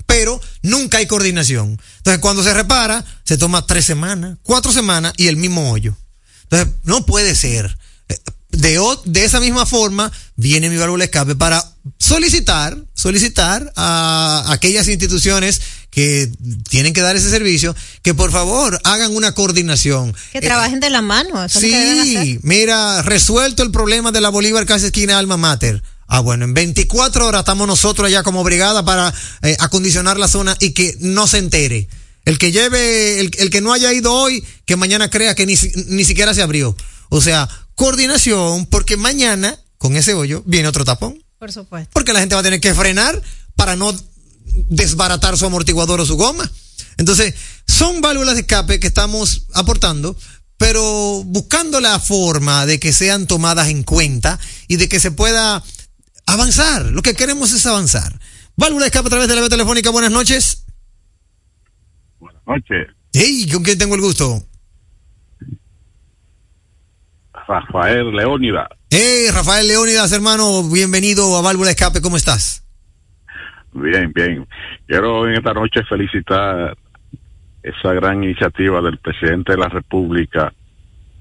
Pero 0.06 0.40
nunca 0.62 0.98
hay 0.98 1.06
coordinación. 1.06 1.80
Entonces, 1.98 2.20
cuando 2.20 2.42
se 2.42 2.54
repara, 2.54 3.04
se 3.24 3.38
toma 3.38 3.66
tres 3.66 3.84
semanas, 3.84 4.38
cuatro 4.42 4.72
semanas 4.72 5.12
y 5.16 5.28
el 5.28 5.36
mismo 5.36 5.70
hoyo. 5.70 5.96
Entonces, 6.44 6.74
no 6.84 7.06
puede 7.06 7.34
ser. 7.34 7.76
De, 8.50 8.80
de 9.06 9.24
esa 9.24 9.40
misma 9.40 9.66
forma, 9.66 10.12
viene 10.36 10.70
mi 10.70 10.76
válvula 10.76 11.04
escape 11.04 11.34
para 11.34 11.64
solicitar, 11.98 12.76
solicitar 12.94 13.72
a 13.76 14.44
aquellas 14.48 14.86
instituciones 14.88 15.60
que 15.90 16.30
tienen 16.68 16.92
que 16.92 17.00
dar 17.00 17.14
ese 17.14 17.30
servicio, 17.30 17.74
que 18.02 18.14
por 18.14 18.32
favor 18.32 18.80
hagan 18.84 19.14
una 19.14 19.32
coordinación. 19.32 20.14
Que 20.32 20.40
trabajen 20.40 20.80
de 20.80 20.90
la 20.90 21.02
mano. 21.02 21.48
sí, 21.48 22.38
mira, 22.42 23.02
resuelto 23.02 23.62
el 23.62 23.70
problema 23.70 24.10
de 24.10 24.20
la 24.20 24.28
Bolívar 24.28 24.66
casi 24.66 24.86
esquina 24.86 25.18
Alma 25.18 25.36
Mater. 25.36 25.82
Ah, 26.16 26.20
bueno, 26.20 26.44
en 26.44 26.54
24 26.54 27.26
horas 27.26 27.40
estamos 27.40 27.66
nosotros 27.66 28.06
allá 28.06 28.22
como 28.22 28.44
brigada 28.44 28.84
para 28.84 29.12
eh, 29.42 29.56
acondicionar 29.58 30.16
la 30.16 30.28
zona 30.28 30.56
y 30.60 30.70
que 30.70 30.96
no 31.00 31.26
se 31.26 31.38
entere. 31.38 31.88
El 32.24 32.38
que 32.38 32.52
lleve, 32.52 33.18
el, 33.18 33.32
el, 33.36 33.50
que 33.50 33.60
no 33.60 33.72
haya 33.72 33.92
ido 33.92 34.12
hoy, 34.12 34.44
que 34.64 34.76
mañana 34.76 35.10
crea 35.10 35.34
que 35.34 35.44
ni, 35.44 35.56
ni 35.88 36.04
siquiera 36.04 36.32
se 36.32 36.40
abrió. 36.40 36.76
O 37.08 37.20
sea, 37.20 37.48
coordinación, 37.74 38.66
porque 38.66 38.96
mañana, 38.96 39.58
con 39.76 39.96
ese 39.96 40.14
hoyo, 40.14 40.44
viene 40.46 40.68
otro 40.68 40.84
tapón. 40.84 41.20
Por 41.40 41.50
supuesto. 41.50 41.90
Porque 41.92 42.12
la 42.12 42.20
gente 42.20 42.36
va 42.36 42.42
a 42.42 42.44
tener 42.44 42.60
que 42.60 42.74
frenar 42.74 43.20
para 43.56 43.74
no 43.74 43.92
desbaratar 44.68 45.36
su 45.36 45.46
amortiguador 45.46 46.00
o 46.00 46.06
su 46.06 46.14
goma. 46.16 46.48
Entonces, 46.96 47.34
son 47.66 48.00
válvulas 48.00 48.36
de 48.36 48.42
escape 48.42 48.78
que 48.78 48.86
estamos 48.86 49.46
aportando, 49.52 50.16
pero 50.58 51.24
buscando 51.24 51.80
la 51.80 51.98
forma 51.98 52.66
de 52.66 52.78
que 52.78 52.92
sean 52.92 53.26
tomadas 53.26 53.66
en 53.66 53.82
cuenta 53.82 54.38
y 54.68 54.76
de 54.76 54.88
que 54.88 55.00
se 55.00 55.10
pueda 55.10 55.64
avanzar. 56.26 56.86
Lo 56.92 57.02
que 57.02 57.14
queremos 57.14 57.52
es 57.52 57.66
avanzar. 57.66 58.12
Válvula 58.56 58.86
escape 58.86 59.06
a 59.06 59.10
través 59.10 59.28
de 59.28 59.34
la 59.34 59.40
vía 59.40 59.50
telefónica. 59.50 59.90
Buenas 59.90 60.10
noches. 60.10 60.66
Buenas 62.18 62.42
noches. 62.46 62.88
Hey, 63.12 63.48
¿con 63.52 63.62
quién 63.62 63.78
tengo 63.78 63.94
el 63.94 64.00
gusto? 64.00 64.42
Rafael 67.46 68.10
Leónidas. 68.10 68.68
Hey, 68.90 69.26
Rafael 69.32 69.68
Leónidas, 69.68 70.12
hermano, 70.12 70.62
bienvenido 70.70 71.36
a 71.36 71.42
Válvula 71.42 71.70
Escape, 71.70 72.00
¿cómo 72.00 72.16
estás? 72.16 72.64
Bien, 73.72 74.12
bien. 74.14 74.46
Quiero 74.86 75.28
en 75.28 75.34
esta 75.34 75.52
noche 75.52 75.82
felicitar 75.88 76.76
esa 77.62 77.92
gran 77.92 78.22
iniciativa 78.22 78.80
del 78.80 78.98
presidente 78.98 79.52
de 79.52 79.58
la 79.58 79.68
República 79.68 80.52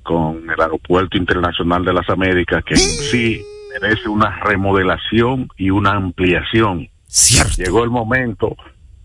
con 0.03 0.49
el 0.49 0.61
Aeropuerto 0.61 1.17
Internacional 1.17 1.83
de 1.83 1.93
las 1.93 2.09
Américas, 2.09 2.63
que 2.63 2.73
en 2.73 2.79
sí 2.79 3.45
merece 3.79 4.09
una 4.09 4.39
remodelación 4.43 5.49
y 5.57 5.69
una 5.69 5.91
ampliación. 5.91 6.89
Cierto. 7.07 7.55
Llegó 7.57 7.83
el 7.83 7.89
momento 7.89 8.55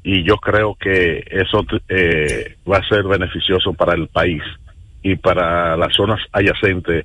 y 0.03 0.27
yo 0.27 0.37
creo 0.37 0.77
que 0.81 1.25
eso 1.31 1.65
eh, 1.89 2.57
va 2.71 2.79
a 2.79 2.89
ser 2.89 3.05
beneficioso 3.05 3.75
para 3.75 3.95
el 3.95 4.09
país 4.09 4.43
y 5.03 5.17
para 5.17 5.77
las 5.77 5.95
zonas 5.95 6.21
adyacentes 6.33 7.05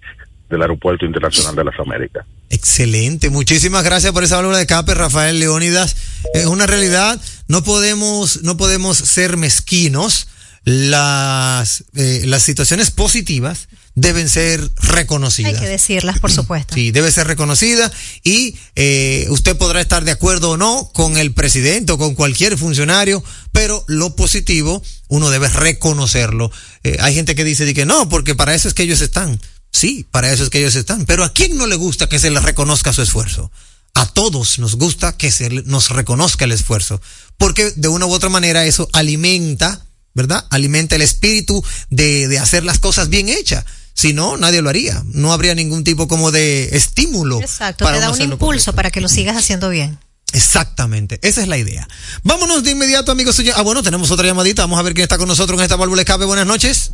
del 0.49 0.61
Aeropuerto 0.61 1.05
Internacional 1.05 1.55
de 1.55 1.63
las 1.65 1.79
Américas. 1.79 2.25
Excelente, 2.49 3.29
muchísimas 3.29 3.83
gracias 3.83 4.13
por 4.13 4.23
esa 4.23 4.37
válvula 4.37 4.57
de 4.57 4.63
escape, 4.63 4.93
Rafael 4.93 5.39
Leónidas. 5.39 5.95
Es 6.33 6.45
una 6.45 6.67
realidad, 6.67 7.19
no 7.47 7.63
podemos, 7.63 8.43
no 8.43 8.57
podemos 8.57 8.97
ser 8.97 9.37
mezquinos. 9.37 10.29
Las, 10.65 11.83
eh, 11.93 12.21
las 12.25 12.43
situaciones 12.43 12.89
positivas 12.89 13.67
deben 13.95 14.27
ser 14.27 14.71
reconocidas. 14.81 15.53
Hay 15.53 15.59
que 15.59 15.67
decirlas, 15.67 16.19
por 16.19 16.31
supuesto. 16.31 16.73
Sí, 16.73 16.91
debe 16.91 17.11
ser 17.11 17.27
reconocida 17.27 17.91
y 18.23 18.55
eh, 18.75 19.27
usted 19.29 19.55
podrá 19.55 19.81
estar 19.81 20.03
de 20.03 20.11
acuerdo 20.11 20.51
o 20.51 20.57
no 20.57 20.89
con 20.93 21.17
el 21.17 21.31
presidente 21.33 21.91
o 21.91 21.97
con 21.97 22.15
cualquier 22.15 22.57
funcionario, 22.57 23.23
pero 23.51 23.83
lo 23.87 24.15
positivo 24.15 24.81
uno 25.07 25.29
debe 25.29 25.49
reconocerlo. 25.49 26.51
Eh, 26.83 26.97
hay 27.01 27.13
gente 27.13 27.35
que 27.35 27.43
dice 27.43 27.71
que 27.73 27.85
no, 27.85 28.09
porque 28.09 28.35
para 28.35 28.55
eso 28.55 28.67
es 28.67 28.73
que 28.73 28.83
ellos 28.83 29.01
están. 29.01 29.39
Sí, 29.71 30.05
para 30.09 30.31
eso 30.31 30.43
es 30.43 30.49
que 30.49 30.59
ellos 30.59 30.75
están. 30.75 31.05
Pero 31.05 31.23
¿a 31.23 31.33
quién 31.33 31.57
no 31.57 31.67
le 31.67 31.75
gusta 31.75 32.09
que 32.09 32.19
se 32.19 32.31
les 32.31 32.43
reconozca 32.43 32.93
su 32.93 33.01
esfuerzo? 33.01 33.51
A 33.95 34.07
todos 34.07 34.57
nos 34.57 34.75
gusta 34.75 35.17
que 35.17 35.29
se 35.29 35.49
nos 35.49 35.89
reconozca 35.89 36.45
el 36.45 36.51
esfuerzo, 36.51 36.99
porque 37.37 37.71
de 37.75 37.87
una 37.89 38.07
u 38.07 38.11
otra 38.11 38.29
manera 38.29 38.65
eso 38.65 38.89
alimenta, 38.91 39.85
¿verdad? 40.15 40.45
Alimenta 40.49 40.95
el 40.95 41.03
espíritu 41.03 41.63
de, 41.91 42.27
de 42.27 42.39
hacer 42.39 42.63
las 42.63 42.79
cosas 42.79 43.09
bien 43.09 43.29
hechas. 43.29 43.65
Si 44.03 44.13
no, 44.13 44.35
nadie 44.35 44.61
lo 44.61 44.67
haría. 44.67 45.01
No 45.13 45.31
habría 45.31 45.55
ningún 45.55 45.85
tipo 45.85 46.09
como 46.09 46.33
de 46.33 46.75
estímulo. 46.75 47.39
Exacto, 47.39 47.85
te 47.85 48.01
da 48.01 48.11
un 48.11 48.21
impulso 48.21 48.75
para 48.75 48.91
que 48.91 48.99
lo 48.99 49.07
sigas 49.07 49.37
haciendo 49.37 49.69
bien. 49.69 49.97
Exactamente, 50.33 51.19
esa 51.21 51.41
es 51.41 51.47
la 51.47 51.57
idea. 51.57 51.87
Vámonos 52.21 52.65
de 52.65 52.71
inmediato, 52.71 53.13
amigos. 53.13 53.41
Ah, 53.55 53.61
bueno, 53.61 53.81
tenemos 53.81 54.11
otra 54.11 54.27
llamadita. 54.27 54.63
Vamos 54.63 54.77
a 54.77 54.83
ver 54.83 54.93
quién 54.93 55.03
está 55.03 55.17
con 55.17 55.29
nosotros 55.29 55.57
en 55.57 55.63
esta 55.63 55.77
válvula 55.77 56.01
escape. 56.01 56.25
Buenas 56.25 56.45
noches. 56.45 56.91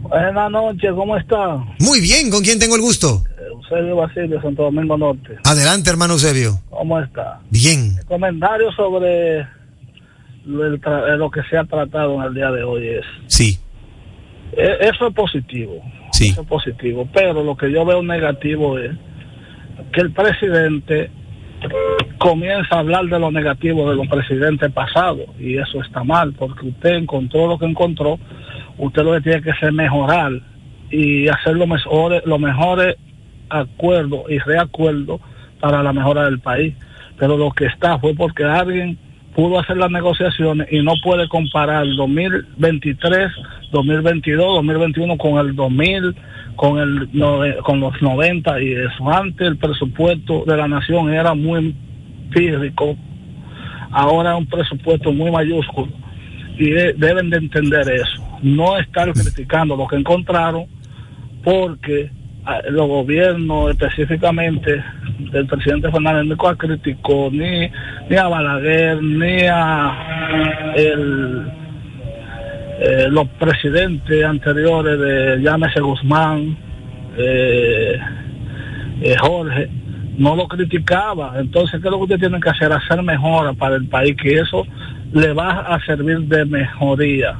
Buenas 0.00 0.50
noches, 0.50 0.90
¿cómo 0.96 1.16
está? 1.16 1.64
Muy 1.78 2.00
bien, 2.00 2.28
¿con 2.28 2.42
quién 2.42 2.58
tengo 2.58 2.74
el 2.74 2.82
gusto? 2.82 3.22
Eusebio 3.38 3.94
Basilio, 3.94 4.42
Santo 4.42 4.64
Domingo 4.64 4.98
Norte. 4.98 5.36
Adelante, 5.44 5.90
hermano 5.90 6.14
Eusebio. 6.14 6.60
¿Cómo 6.70 6.98
está? 6.98 7.38
Bien. 7.50 7.94
El 8.00 8.06
comentario 8.06 8.72
sobre 8.72 9.46
lo, 10.44 10.70
lo, 11.16 11.30
que 11.30 11.42
se 11.48 11.56
ha 11.56 11.62
tratado 11.62 12.16
en 12.16 12.22
el 12.22 12.34
día 12.34 12.50
de 12.50 12.64
hoy 12.64 12.88
es. 12.88 13.04
Sí. 13.28 13.60
E, 14.56 14.88
eso 14.88 15.06
es 15.06 15.14
positivo. 15.14 15.80
Sí. 16.12 16.28
Eso 16.28 16.42
es 16.42 16.46
positivo. 16.46 17.08
Pero 17.12 17.42
lo 17.42 17.56
que 17.56 17.70
yo 17.70 17.84
veo 17.84 18.02
negativo 18.02 18.78
es 18.78 18.92
que 19.92 20.00
el 20.00 20.12
presidente 20.12 21.10
comienza 22.18 22.76
a 22.76 22.78
hablar 22.80 23.06
de 23.06 23.18
lo 23.18 23.30
negativo 23.30 23.88
de 23.90 23.96
los 23.96 24.06
presidentes 24.08 24.70
pasados. 24.72 25.26
Y 25.38 25.56
eso 25.56 25.82
está 25.82 26.04
mal, 26.04 26.32
porque 26.32 26.68
usted 26.68 26.94
encontró 26.94 27.46
lo 27.46 27.58
que 27.58 27.66
encontró 27.66 28.18
usted 28.78 29.02
lo 29.02 29.12
que 29.12 29.20
tiene 29.20 29.42
que 29.42 29.50
hacer 29.50 29.72
mejorar 29.72 30.32
y 30.90 31.28
hacer 31.28 31.56
los 31.56 31.68
mejores, 31.68 32.22
los 32.26 32.40
mejores 32.40 32.96
acuerdos 33.48 34.22
y 34.28 34.38
reacuerdos 34.38 35.20
para 35.60 35.82
la 35.82 35.92
mejora 35.92 36.24
del 36.24 36.40
país. 36.40 36.74
Pero 37.18 37.36
lo 37.36 37.50
que 37.52 37.66
está 37.66 37.98
fue 37.98 38.14
porque 38.14 38.44
alguien 38.44 38.98
pudo 39.34 39.60
hacer 39.60 39.76
las 39.76 39.90
negociaciones 39.90 40.68
y 40.70 40.82
no 40.82 40.92
puede 41.02 41.28
comparar 41.28 41.86
2023, 41.96 43.30
2022, 43.70 44.54
2021 44.56 45.16
con 45.16 45.38
el 45.38 45.54
2000, 45.54 46.14
con 46.56 46.78
el 46.78 47.08
con 47.62 47.80
los 47.80 48.00
90 48.00 48.62
y 48.62 48.72
eso. 48.72 49.10
Antes 49.10 49.46
el 49.46 49.56
presupuesto 49.56 50.44
de 50.46 50.56
la 50.56 50.68
nación 50.68 51.12
era 51.12 51.34
muy 51.34 51.74
físico, 52.30 52.96
ahora 53.90 54.32
es 54.32 54.38
un 54.38 54.46
presupuesto 54.46 55.12
muy 55.12 55.30
mayúsculo 55.30 55.92
y 56.58 56.70
deben 56.70 57.30
de 57.30 57.38
entender 57.38 57.88
eso 57.88 58.22
no 58.42 58.76
estar 58.76 59.12
criticando 59.12 59.76
lo 59.76 59.86
que 59.86 59.96
encontraron 59.96 60.66
porque 61.44 62.10
los 62.70 62.88
gobiernos 62.88 63.70
específicamente 63.70 64.82
del 65.30 65.46
presidente 65.46 65.90
Fernández 65.90 66.36
no 66.36 66.56
criticó 66.56 67.30
ni, 67.30 67.70
ni 68.10 68.16
a 68.16 68.28
Balaguer 68.28 69.02
ni 69.02 69.42
a 69.46 70.72
el, 70.76 71.46
eh, 72.80 73.06
los 73.10 73.28
presidentes 73.38 74.24
anteriores 74.24 74.98
de 74.98 75.40
llámese 75.40 75.80
Guzmán 75.80 76.56
eh, 77.16 77.98
eh, 79.02 79.16
Jorge 79.20 79.68
no 80.18 80.36
lo 80.36 80.48
criticaba. 80.48 81.34
Entonces 81.38 81.80
qué 81.80 81.88
es 81.88 81.92
lo 81.92 81.98
que 81.98 82.04
usted 82.04 82.20
tiene 82.20 82.40
que 82.40 82.50
hacer 82.50 82.72
hacer 82.72 83.02
mejora 83.02 83.52
para 83.52 83.76
el 83.76 83.86
país 83.86 84.16
que 84.20 84.34
eso 84.34 84.66
le 85.12 85.32
va 85.32 85.60
a 85.60 85.80
servir 85.84 86.20
de 86.22 86.44
mejoría 86.44 87.36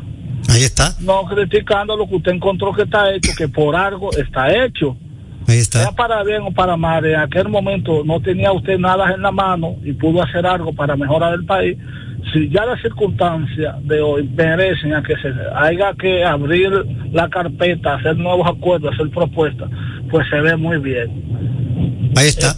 Ahí 0.53 0.63
está. 0.63 0.95
No 1.01 1.25
criticando 1.25 1.97
lo 1.97 2.07
que 2.07 2.17
usted 2.17 2.33
encontró 2.33 2.73
que 2.73 2.83
está 2.83 3.13
hecho, 3.13 3.33
que 3.37 3.49
por 3.49 3.75
algo 3.75 4.11
está 4.13 4.53
hecho. 4.65 4.97
Ahí 5.49 5.59
está. 5.59 5.81
Sea 5.81 5.93
para 5.93 6.23
bien 6.23 6.43
o 6.43 6.53
para 6.53 6.77
mal, 6.77 7.05
en 7.05 7.17
aquel 7.17 7.49
momento 7.49 8.03
no 8.05 8.21
tenía 8.21 8.53
usted 8.53 8.79
nada 8.79 9.13
en 9.13 9.23
la 9.23 9.33
mano 9.33 9.77
y 9.83 9.93
pudo 9.93 10.23
hacer 10.23 10.47
algo 10.47 10.73
para 10.73 10.97
mejorar 10.97 11.35
el 11.35 11.45
país. 11.45 11.77
Si 12.33 12.49
ya 12.49 12.65
las 12.65 12.81
circunstancias 12.81 13.77
de 13.83 14.01
hoy 14.01 14.29
merecen 14.29 14.95
a 14.95 15.03
que 15.03 15.17
se 15.17 15.33
haya 15.55 15.93
que 15.95 16.25
abrir 16.25 16.71
la 17.11 17.29
carpeta, 17.29 17.95
hacer 17.95 18.17
nuevos 18.17 18.47
acuerdos, 18.49 18.95
hacer 18.95 19.11
propuestas, 19.11 19.69
pues 20.11 20.29
se 20.31 20.41
ve 20.41 20.57
muy 20.57 20.79
bien. 20.79 21.52
Ahí 22.23 22.29
está. 22.29 22.57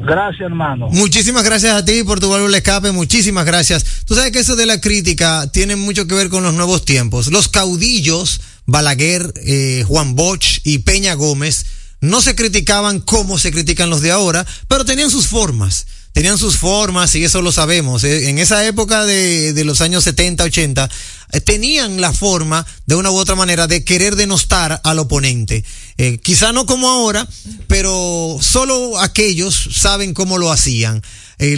Gracias, 0.00 0.40
hermano. 0.40 0.88
Muchísimas 0.88 1.44
gracias 1.44 1.74
a 1.74 1.84
ti 1.84 2.02
por 2.02 2.18
tu 2.18 2.30
valor 2.30 2.52
escape. 2.54 2.92
Muchísimas 2.92 3.44
gracias. 3.44 3.84
Tú 4.06 4.14
sabes 4.14 4.32
que 4.32 4.38
eso 4.38 4.56
de 4.56 4.64
la 4.64 4.80
crítica 4.80 5.50
tiene 5.52 5.76
mucho 5.76 6.06
que 6.06 6.14
ver 6.14 6.30
con 6.30 6.42
los 6.42 6.54
nuevos 6.54 6.84
tiempos. 6.86 7.26
Los 7.30 7.48
caudillos, 7.48 8.40
Balaguer, 8.64 9.34
eh, 9.44 9.84
Juan 9.86 10.16
Bosch 10.16 10.60
y 10.64 10.78
Peña 10.78 11.12
Gómez, 11.14 11.66
no 12.00 12.22
se 12.22 12.34
criticaban 12.34 13.00
como 13.00 13.38
se 13.38 13.52
critican 13.52 13.90
los 13.90 14.00
de 14.00 14.12
ahora, 14.12 14.46
pero 14.66 14.84
tenían 14.84 15.10
sus 15.10 15.26
formas 15.26 15.86
tenían 16.12 16.38
sus 16.38 16.56
formas 16.56 17.14
y 17.14 17.24
eso 17.24 17.42
lo 17.42 17.52
sabemos. 17.52 18.04
Eh, 18.04 18.28
en 18.28 18.38
esa 18.38 18.64
época 18.66 19.04
de, 19.04 19.52
de 19.52 19.64
los 19.64 19.80
años 19.80 20.04
70, 20.04 20.44
80, 20.44 20.90
eh, 21.32 21.40
tenían 21.40 22.00
la 22.00 22.12
forma, 22.12 22.66
de 22.86 22.94
una 22.94 23.10
u 23.10 23.16
otra 23.16 23.34
manera, 23.34 23.66
de 23.66 23.84
querer 23.84 24.16
denostar 24.16 24.80
al 24.84 24.98
oponente. 24.98 25.64
Eh, 25.96 26.18
quizá 26.18 26.52
no 26.52 26.66
como 26.66 26.88
ahora, 26.88 27.26
pero 27.66 28.38
solo 28.40 28.98
aquellos 29.00 29.70
saben 29.74 30.14
cómo 30.14 30.38
lo 30.38 30.52
hacían. 30.52 31.02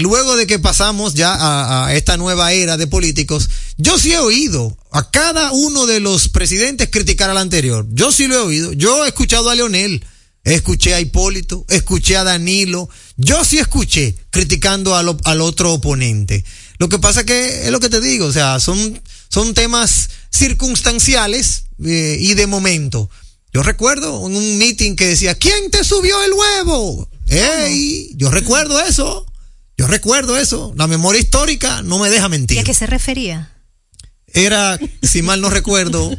Luego 0.01 0.35
de 0.37 0.47
que 0.47 0.59
pasamos 0.59 1.13
ya 1.13 1.35
a, 1.35 1.89
a, 1.89 1.95
esta 1.95 2.17
nueva 2.17 2.53
era 2.53 2.79
de 2.79 2.87
políticos, 2.87 3.51
yo 3.77 3.99
sí 3.99 4.15
he 4.15 4.19
oído 4.19 4.75
a 4.91 5.11
cada 5.11 5.53
uno 5.53 5.85
de 5.85 6.01
los 6.01 6.31
presidentes 6.31 6.89
criticar 6.89 7.29
al 7.29 7.37
anterior. 7.37 7.87
Yo 7.91 8.11
sí 8.11 8.27
lo 8.27 8.37
he 8.37 8.39
oído. 8.39 8.73
Yo 8.73 9.05
he 9.05 9.09
escuchado 9.09 9.51
a 9.51 9.55
Leonel 9.55 10.03
escuché 10.45 10.95
a 10.95 11.01
Hipólito, 11.01 11.65
escuché 11.69 12.17
a 12.17 12.25
Danilo, 12.25 12.89
yo 13.17 13.45
sí 13.45 13.59
escuché 13.59 14.15
criticando 14.31 14.95
al, 14.95 15.17
al 15.25 15.41
otro 15.41 15.73
oponente. 15.73 16.45
Lo 16.79 16.89
que 16.89 16.99
pasa 16.99 17.25
que 17.25 17.67
es 17.67 17.71
lo 17.71 17.81
que 17.81 17.89
te 17.89 18.01
digo, 18.01 18.27
o 18.27 18.33
sea, 18.33 18.61
son, 18.61 19.01
son 19.29 19.55
temas 19.55 20.11
circunstanciales 20.31 21.65
eh, 21.85 22.17
y 22.21 22.35
de 22.35 22.47
momento. 22.47 23.11
Yo 23.53 23.63
recuerdo 23.63 24.27
en 24.27 24.37
un 24.37 24.59
meeting 24.59 24.97
que 24.97 25.07
decía, 25.07 25.37
¿quién 25.37 25.71
te 25.71 25.85
subió 25.85 26.23
el 26.25 26.33
huevo? 26.33 27.09
¡Ey! 27.29 28.11
Yo 28.17 28.31
recuerdo 28.31 28.81
eso. 28.81 29.27
Yo 29.79 29.87
recuerdo 29.87 30.37
eso. 30.37 30.73
La 30.77 30.89
memoria 30.89 31.21
histórica 31.21 31.83
no 31.83 31.99
me 31.99 32.11
deja 32.11 32.29
mentir. 32.29 32.57
¿Y 32.57 32.61
a 32.61 32.65
qué 32.65 32.75
se 32.75 32.87
refería? 32.87 33.54
Era, 34.35 34.79
si 35.03 35.23
mal 35.23 35.41
no 35.41 35.49
recuerdo, 35.49 36.11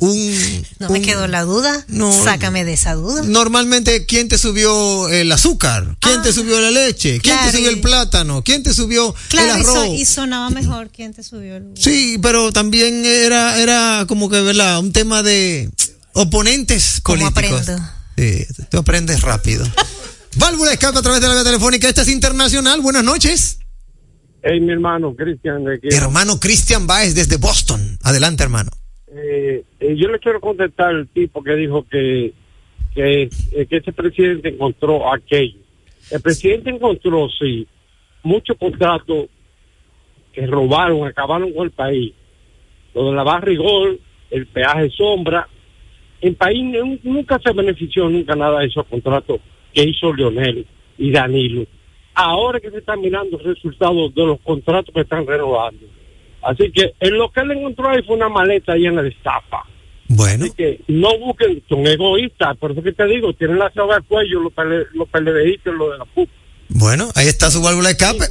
un... 0.00 0.62
No 0.78 0.90
me 0.90 0.98
un- 0.98 1.04
quedó 1.04 1.26
la 1.26 1.42
duda. 1.42 1.84
No. 1.88 2.12
Sácame 2.24 2.64
de 2.66 2.74
esa 2.74 2.94
duda. 2.94 3.22
Normalmente, 3.22 4.04
¿quién 4.04 4.28
te 4.28 4.36
subió 4.36 5.08
el 5.08 5.32
azúcar? 5.32 5.96
¿Quién 6.00 6.22
te 6.22 6.32
subió 6.34 6.60
la 6.60 6.70
leche? 6.70 7.18
¿Quién 7.20 7.34
Ah, 7.34 7.38
claro, 7.38 7.50
te 7.52 7.56
subió 7.58 7.70
el 7.70 7.80
plátano? 7.80 8.42
¿Quién 8.44 8.62
te 8.62 8.74
subió 8.74 9.08
el 9.08 9.28
Claro, 9.30 9.58
y, 9.58 9.64
so- 9.64 9.70
arroz? 9.70 9.88
y 9.98 10.04
sonaba 10.04 10.50
mejor 10.50 10.90
quién 10.90 11.14
te 11.14 11.22
subió 11.22 11.56
el... 11.56 11.72
Sí, 11.78 12.18
pero 12.20 12.52
también 12.52 13.04
era, 13.06 13.58
era 13.58 14.04
como 14.06 14.28
que, 14.28 14.40
¿verdad? 14.42 14.78
Un 14.80 14.92
tema 14.92 15.22
de 15.22 15.70
oponentes 16.12 17.00
¿Cómo 17.02 17.30
políticos. 17.32 17.62
aprendo? 17.62 17.90
Sí, 18.18 18.46
tú 18.70 18.78
aprendes 18.78 19.22
rápido. 19.22 19.66
Válvula 20.36 20.72
escape 20.72 20.98
a 20.98 21.02
través 21.02 21.20
de 21.22 21.28
la 21.28 21.34
vía 21.34 21.44
telefónica. 21.44 21.88
Esta 21.88 22.02
es 22.02 22.08
internacional. 22.08 22.80
Buenas 22.82 23.04
noches. 23.04 23.58
Hey, 24.42 24.60
mi 24.60 24.72
hermano, 24.72 25.14
Cristian. 25.16 25.64
Hermano 25.82 26.38
Cristian 26.40 26.86
Baez 26.86 27.14
desde 27.14 27.36
Boston. 27.36 27.80
Adelante, 28.02 28.42
hermano. 28.44 28.70
Eh, 29.08 29.64
eh, 29.80 29.96
yo 29.96 30.08
le 30.08 30.18
quiero 30.18 30.40
contestar 30.40 30.88
al 30.94 31.08
tipo 31.08 31.42
que 31.42 31.54
dijo 31.56 31.86
que, 31.88 32.32
que, 32.94 33.22
eh, 33.52 33.66
que 33.66 33.76
ese 33.76 33.92
presidente 33.92 34.50
encontró 34.50 35.12
aquello. 35.12 35.58
El 36.10 36.20
presidente 36.20 36.70
encontró, 36.70 37.28
sí, 37.38 37.66
muchos 38.22 38.56
contratos 38.58 39.26
que 40.32 40.46
robaron, 40.46 41.06
acabaron 41.08 41.52
con 41.52 41.64
el 41.64 41.70
país. 41.72 42.12
Lo 42.94 43.10
de 43.10 43.16
la 43.16 43.24
barrigol, 43.24 44.00
el 44.30 44.46
peaje 44.46 44.90
sombra. 44.90 45.48
El 46.20 46.34
país 46.36 46.62
nu- 46.62 46.98
nunca 47.02 47.38
se 47.44 47.52
benefició 47.52 48.08
nunca 48.08 48.34
nada 48.36 48.60
de 48.60 48.66
esos 48.66 48.86
contratos 48.86 49.40
que 49.72 49.82
hizo 49.84 50.12
Leonel 50.14 50.66
y 50.98 51.10
Danilo. 51.10 51.66
Ahora 52.16 52.58
que 52.60 52.70
se 52.70 52.78
están 52.78 53.00
mirando 53.00 53.36
los 53.36 53.42
resultados 53.42 54.14
de 54.14 54.24
los 54.24 54.40
contratos 54.40 54.92
que 54.94 55.02
están 55.02 55.26
renovando. 55.26 55.86
Así 56.42 56.72
que 56.72 56.94
en 56.98 57.18
lo 57.18 57.30
que 57.30 57.40
él 57.40 57.50
encontró 57.50 57.90
ahí 57.90 58.02
fue 58.02 58.16
una 58.16 58.28
maleta 58.28 58.74
llena 58.74 59.02
de 59.02 59.10
estafa. 59.10 59.62
Bueno. 60.08 60.44
Así 60.44 60.54
que 60.54 60.80
no 60.88 61.18
busquen, 61.18 61.62
son 61.68 61.86
egoístas, 61.86 62.56
por 62.56 62.72
eso 62.72 62.82
que 62.82 62.92
te 62.92 63.04
digo, 63.06 63.32
tienen 63.34 63.58
la 63.58 63.70
soga 63.72 63.96
al 63.96 64.04
cuello 64.04 64.40
los, 64.40 64.52
pele, 64.52 64.86
los 64.94 65.08
los 65.12 65.92
de 65.92 65.98
la 65.98 66.04
PUC. 66.04 66.28
Bueno, 66.68 67.08
ahí 67.14 67.26
está 67.26 67.50
su 67.50 67.60
válvula 67.60 67.88
de 67.88 67.92
escape. 67.92 68.26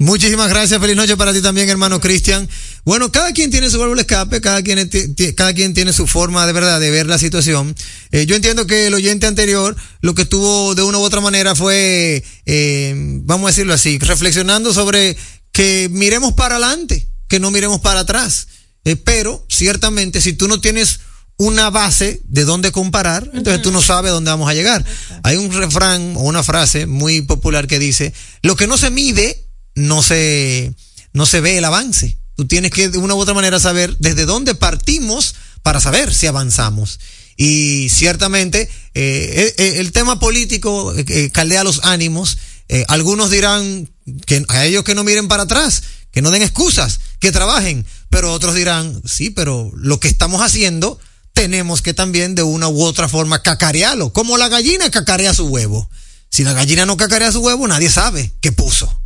Muchísimas 0.00 0.48
gracias, 0.48 0.80
feliz 0.80 0.94
noche 0.94 1.16
para 1.16 1.32
ti 1.32 1.42
también, 1.42 1.68
hermano 1.68 1.98
Cristian. 2.00 2.48
Bueno, 2.84 3.10
cada 3.10 3.32
quien 3.32 3.50
tiene 3.50 3.68
su 3.68 3.80
válvula 3.80 3.96
de 3.96 4.02
escape, 4.02 4.40
cada 4.40 4.62
quien, 4.62 4.88
cada 5.36 5.52
quien 5.52 5.74
tiene 5.74 5.92
su 5.92 6.06
forma 6.06 6.46
de 6.46 6.52
verdad 6.52 6.78
de 6.78 6.92
ver 6.92 7.06
la 7.06 7.18
situación. 7.18 7.74
Eh, 8.12 8.24
yo 8.24 8.36
entiendo 8.36 8.64
que 8.64 8.86
el 8.86 8.94
oyente 8.94 9.26
anterior 9.26 9.74
lo 10.00 10.14
que 10.14 10.22
estuvo 10.22 10.76
de 10.76 10.84
una 10.84 10.98
u 10.98 11.02
otra 11.02 11.20
manera 11.20 11.56
fue, 11.56 12.22
eh, 12.46 12.94
vamos 13.24 13.48
a 13.48 13.50
decirlo 13.50 13.74
así, 13.74 13.98
reflexionando 13.98 14.72
sobre 14.72 15.16
que 15.50 15.88
miremos 15.90 16.34
para 16.34 16.58
adelante, 16.58 17.08
que 17.26 17.40
no 17.40 17.50
miremos 17.50 17.80
para 17.80 18.00
atrás. 18.00 18.46
Eh, 18.84 18.94
pero, 18.94 19.44
ciertamente, 19.48 20.20
si 20.20 20.32
tú 20.32 20.46
no 20.46 20.60
tienes 20.60 21.00
una 21.38 21.70
base 21.70 22.20
de 22.24 22.44
dónde 22.44 22.70
comparar, 22.70 23.28
entonces 23.34 23.62
tú 23.62 23.72
no 23.72 23.82
sabes 23.82 24.12
dónde 24.12 24.30
vamos 24.30 24.48
a 24.48 24.54
llegar. 24.54 24.84
Hay 25.24 25.36
un 25.36 25.52
refrán 25.52 26.14
o 26.16 26.20
una 26.20 26.44
frase 26.44 26.86
muy 26.86 27.22
popular 27.22 27.66
que 27.66 27.80
dice, 27.80 28.12
lo 28.42 28.54
que 28.54 28.68
no 28.68 28.78
se 28.78 28.90
mide, 28.90 29.47
no 29.78 30.02
se, 30.02 30.74
no 31.12 31.24
se 31.26 31.40
ve 31.40 31.58
el 31.58 31.64
avance. 31.64 32.18
Tú 32.36 32.46
tienes 32.46 32.70
que 32.70 32.88
de 32.88 32.98
una 32.98 33.14
u 33.14 33.18
otra 33.18 33.34
manera 33.34 33.58
saber 33.58 33.96
desde 33.98 34.26
dónde 34.26 34.54
partimos 34.54 35.34
para 35.62 35.80
saber 35.80 36.12
si 36.12 36.26
avanzamos. 36.26 37.00
Y 37.36 37.88
ciertamente 37.88 38.68
eh, 38.94 39.54
eh, 39.56 39.74
el 39.76 39.92
tema 39.92 40.18
político 40.18 40.92
eh, 40.94 41.04
eh, 41.08 41.30
caldea 41.30 41.64
los 41.64 41.80
ánimos. 41.84 42.38
Eh, 42.68 42.84
algunos 42.88 43.30
dirán 43.30 43.88
que 44.26 44.44
a 44.48 44.66
ellos 44.66 44.84
que 44.84 44.94
no 44.94 45.04
miren 45.04 45.28
para 45.28 45.44
atrás, 45.44 45.82
que 46.10 46.22
no 46.22 46.30
den 46.30 46.42
excusas, 46.42 47.00
que 47.20 47.32
trabajen, 47.32 47.86
pero 48.10 48.32
otros 48.32 48.54
dirán, 48.54 49.00
sí, 49.04 49.30
pero 49.30 49.70
lo 49.74 50.00
que 50.00 50.08
estamos 50.08 50.42
haciendo 50.42 50.98
tenemos 51.32 51.82
que 51.82 51.94
también 51.94 52.34
de 52.34 52.42
una 52.42 52.68
u 52.68 52.82
otra 52.82 53.08
forma 53.08 53.42
cacarearlo, 53.42 54.12
como 54.12 54.36
la 54.36 54.48
gallina 54.48 54.90
cacarea 54.90 55.32
su 55.32 55.46
huevo. 55.46 55.88
Si 56.30 56.42
la 56.44 56.52
gallina 56.52 56.84
no 56.84 56.96
cacarea 56.96 57.32
su 57.32 57.40
huevo, 57.40 57.66
nadie 57.68 57.90
sabe 57.90 58.32
qué 58.40 58.52
puso. 58.52 59.00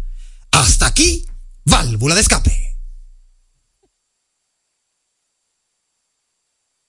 Hasta 0.53 0.87
aquí, 0.87 1.27
válvula 1.65 2.15
de 2.15 2.21
escape. 2.21 2.72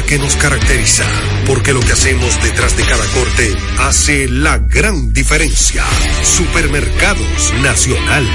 que 0.00 0.18
nos 0.18 0.36
caracteriza. 0.36 1.04
Porque 1.46 1.74
lo 1.74 1.80
que 1.80 1.92
hacemos 1.92 2.42
detrás 2.42 2.74
de 2.78 2.84
cada 2.84 3.04
corte 3.08 3.54
hace 3.80 4.26
la 4.28 4.56
gran 4.56 5.12
diferencia. 5.12 5.84
Supermercados 6.22 7.52
Nacional. 7.60 8.26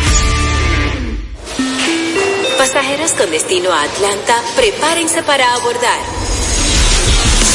Pasajeros 2.60 3.12
con 3.14 3.32
destino 3.32 3.72
a 3.72 3.84
Atlanta, 3.84 4.36
prepárense 4.56 5.24
para 5.24 5.52
abordar. 5.56 6.00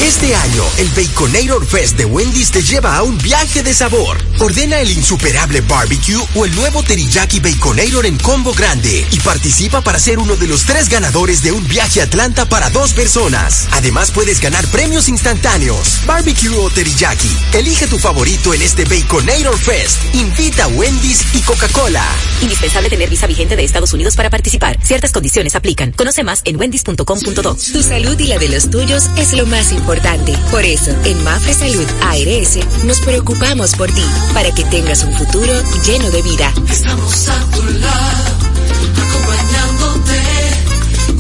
Este 0.03 0.35
año, 0.35 0.65
el 0.79 0.89
Baconator 0.89 1.65
Fest 1.65 1.97
de 1.97 2.05
Wendy's 2.05 2.51
te 2.51 2.63
lleva 2.63 2.97
a 2.97 3.03
un 3.05 3.17
viaje 3.19 3.63
de 3.63 3.73
sabor. 3.73 4.19
Ordena 4.43 4.81
el 4.81 4.91
insuperable 4.91 5.61
barbecue 5.61 6.21
o 6.35 6.45
el 6.45 6.55
nuevo 6.55 6.83
teriyaki 6.83 7.41
Baconator 7.41 8.07
en 8.07 8.19
combo 8.19 8.53
grande 8.53 9.07
y 9.11 9.21
participa 9.21 9.81
para 9.83 10.01
ser 10.01 10.19
uno 10.19 10.35
de 10.37 10.49
los 10.49 10.65
tres 10.65 10.89
ganadores 10.89 11.43
de 11.43 11.53
un 11.53 11.67
viaje 11.69 12.01
a 12.01 12.05
Atlanta 12.05 12.47
para 12.47 12.69
dos 12.71 12.93
personas. 12.93 13.69
Además, 13.71 14.11
puedes 14.11 14.41
ganar 14.41 14.67
premios 14.69 15.09
instantáneos. 15.09 16.01
Barbecue 16.07 16.57
o 16.57 16.69
teriyaki. 16.71 17.31
Elige 17.53 17.87
tu 17.87 17.99
favorito 17.99 18.53
en 18.53 18.63
este 18.63 18.85
Baconator 18.85 19.57
Fest. 19.57 20.15
Invita 20.15 20.65
a 20.65 20.69
Wendy's 20.69 21.23
y 21.35 21.41
Coca-Cola. 21.43 22.05
Indispensable 22.41 22.91
tener 22.91 23.09
visa 23.09 23.27
vigente 23.27 23.55
de 23.55 23.65
Estados 23.65 23.93
Unidos 23.93 24.17
para 24.17 24.29
participar. 24.29 24.77
Ciertas 24.83 25.13
condiciones 25.13 25.55
aplican. 25.55 25.93
Conoce 25.93 26.25
más 26.25 26.43
en 26.45 26.57
wendys.com.do. 26.57 27.57
Tu 27.73 27.83
salud 27.83 28.19
y 28.19 28.27
la 28.27 28.39
de 28.39 28.49
los 28.49 28.71
tuyos 28.71 29.05
es 29.17 29.33
lo 29.35 29.47
más 29.47 29.71
importante 29.71 30.33
por 30.51 30.65
eso, 30.65 30.91
en 31.05 31.23
Mafre 31.25 31.55
Salud 31.55 31.87
ARS 32.03 32.59
nos 32.85 33.01
preocupamos 33.01 33.75
por 33.75 33.91
ti, 33.91 34.05
para 34.35 34.53
que 34.53 34.65
tengas 34.65 35.05
un 35.05 35.13
futuro 35.17 35.53
lleno 35.85 36.11
de 36.11 36.23
vida. 36.23 36.53
Estamos 36.71 37.29
a 37.29 37.39
tu 37.51 37.63
lado, 37.65 38.37
acompañándote, 39.07 40.21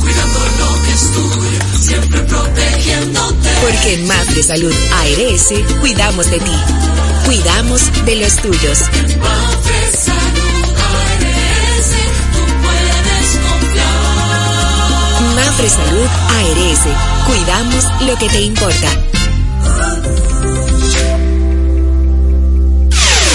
cuidando 0.00 0.38
lo 0.58 0.82
que 0.82 0.92
es 0.92 1.12
tuyo, 1.12 1.58
siempre 1.80 2.20
protegiéndote. 2.22 3.50
Porque 3.60 3.94
en 3.94 4.06
Mafre 4.06 4.42
Salud 4.42 4.74
ARS 5.02 5.52
cuidamos 5.80 6.30
de 6.30 6.38
ti, 6.40 6.56
cuidamos 7.26 7.82
de 8.04 8.16
los 8.16 8.36
tuyos. 8.36 8.78
Mafre 9.20 9.90
Salud 10.04 10.64
ARS, 10.92 11.90
tú 12.32 12.42
puedes 12.62 13.28
confiar. 13.46 14.02
Mafre 15.36 15.68
Salud 15.68 16.08
ARS 16.28 17.12
Cuidamos 17.26 17.84
lo 18.06 18.16
que 18.18 18.28
te 18.28 18.40
importa. 18.42 18.88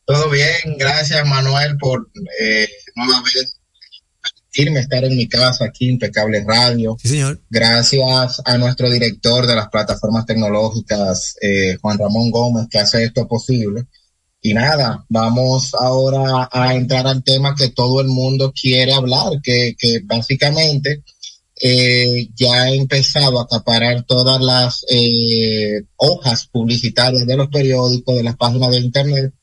Todo 0.05 0.29
bien, 0.29 0.77
gracias 0.77 1.25
Manuel 1.25 1.77
por 1.77 2.09
eh, 2.41 2.67
vez 3.23 3.57
permitirme 4.21 4.81
estar 4.81 5.03
en 5.03 5.15
mi 5.15 5.27
casa 5.27 5.65
aquí, 5.65 5.89
Impecable 5.89 6.43
Radio. 6.45 6.95
Sí, 7.01 7.09
señor. 7.09 7.41
Gracias 7.49 8.41
a 8.45 8.57
nuestro 8.57 8.89
director 8.89 9.47
de 9.47 9.55
las 9.55 9.69
plataformas 9.69 10.25
tecnológicas, 10.25 11.35
eh, 11.41 11.77
Juan 11.81 11.97
Ramón 11.97 12.31
Gómez, 12.31 12.67
que 12.69 12.79
hace 12.79 13.03
esto 13.03 13.27
posible. 13.27 13.85
Y 14.45 14.53
nada, 14.53 15.05
vamos 15.07 15.73
ahora 15.73 16.49
a 16.51 16.75
entrar 16.75 17.07
al 17.07 17.23
tema 17.23 17.55
que 17.55 17.69
todo 17.69 18.01
el 18.01 18.07
mundo 18.07 18.51
quiere 18.51 18.93
hablar, 18.93 19.41
que, 19.41 19.73
básicamente 20.03 21.01
eh, 21.61 22.27
ya 22.35 22.51
ha 22.51 22.73
empezado 22.73 23.39
a 23.39 23.43
acaparar 23.43 24.03
todas 24.03 24.41
las 24.41 24.85
eh, 24.89 25.83
hojas 25.95 26.47
publicitarias 26.47 27.25
de 27.25 27.37
los 27.37 27.47
periódicos, 27.47 28.17
de 28.17 28.23
las 28.23 28.35
páginas 28.35 28.71
de 28.71 28.79
Internet, 28.79 29.33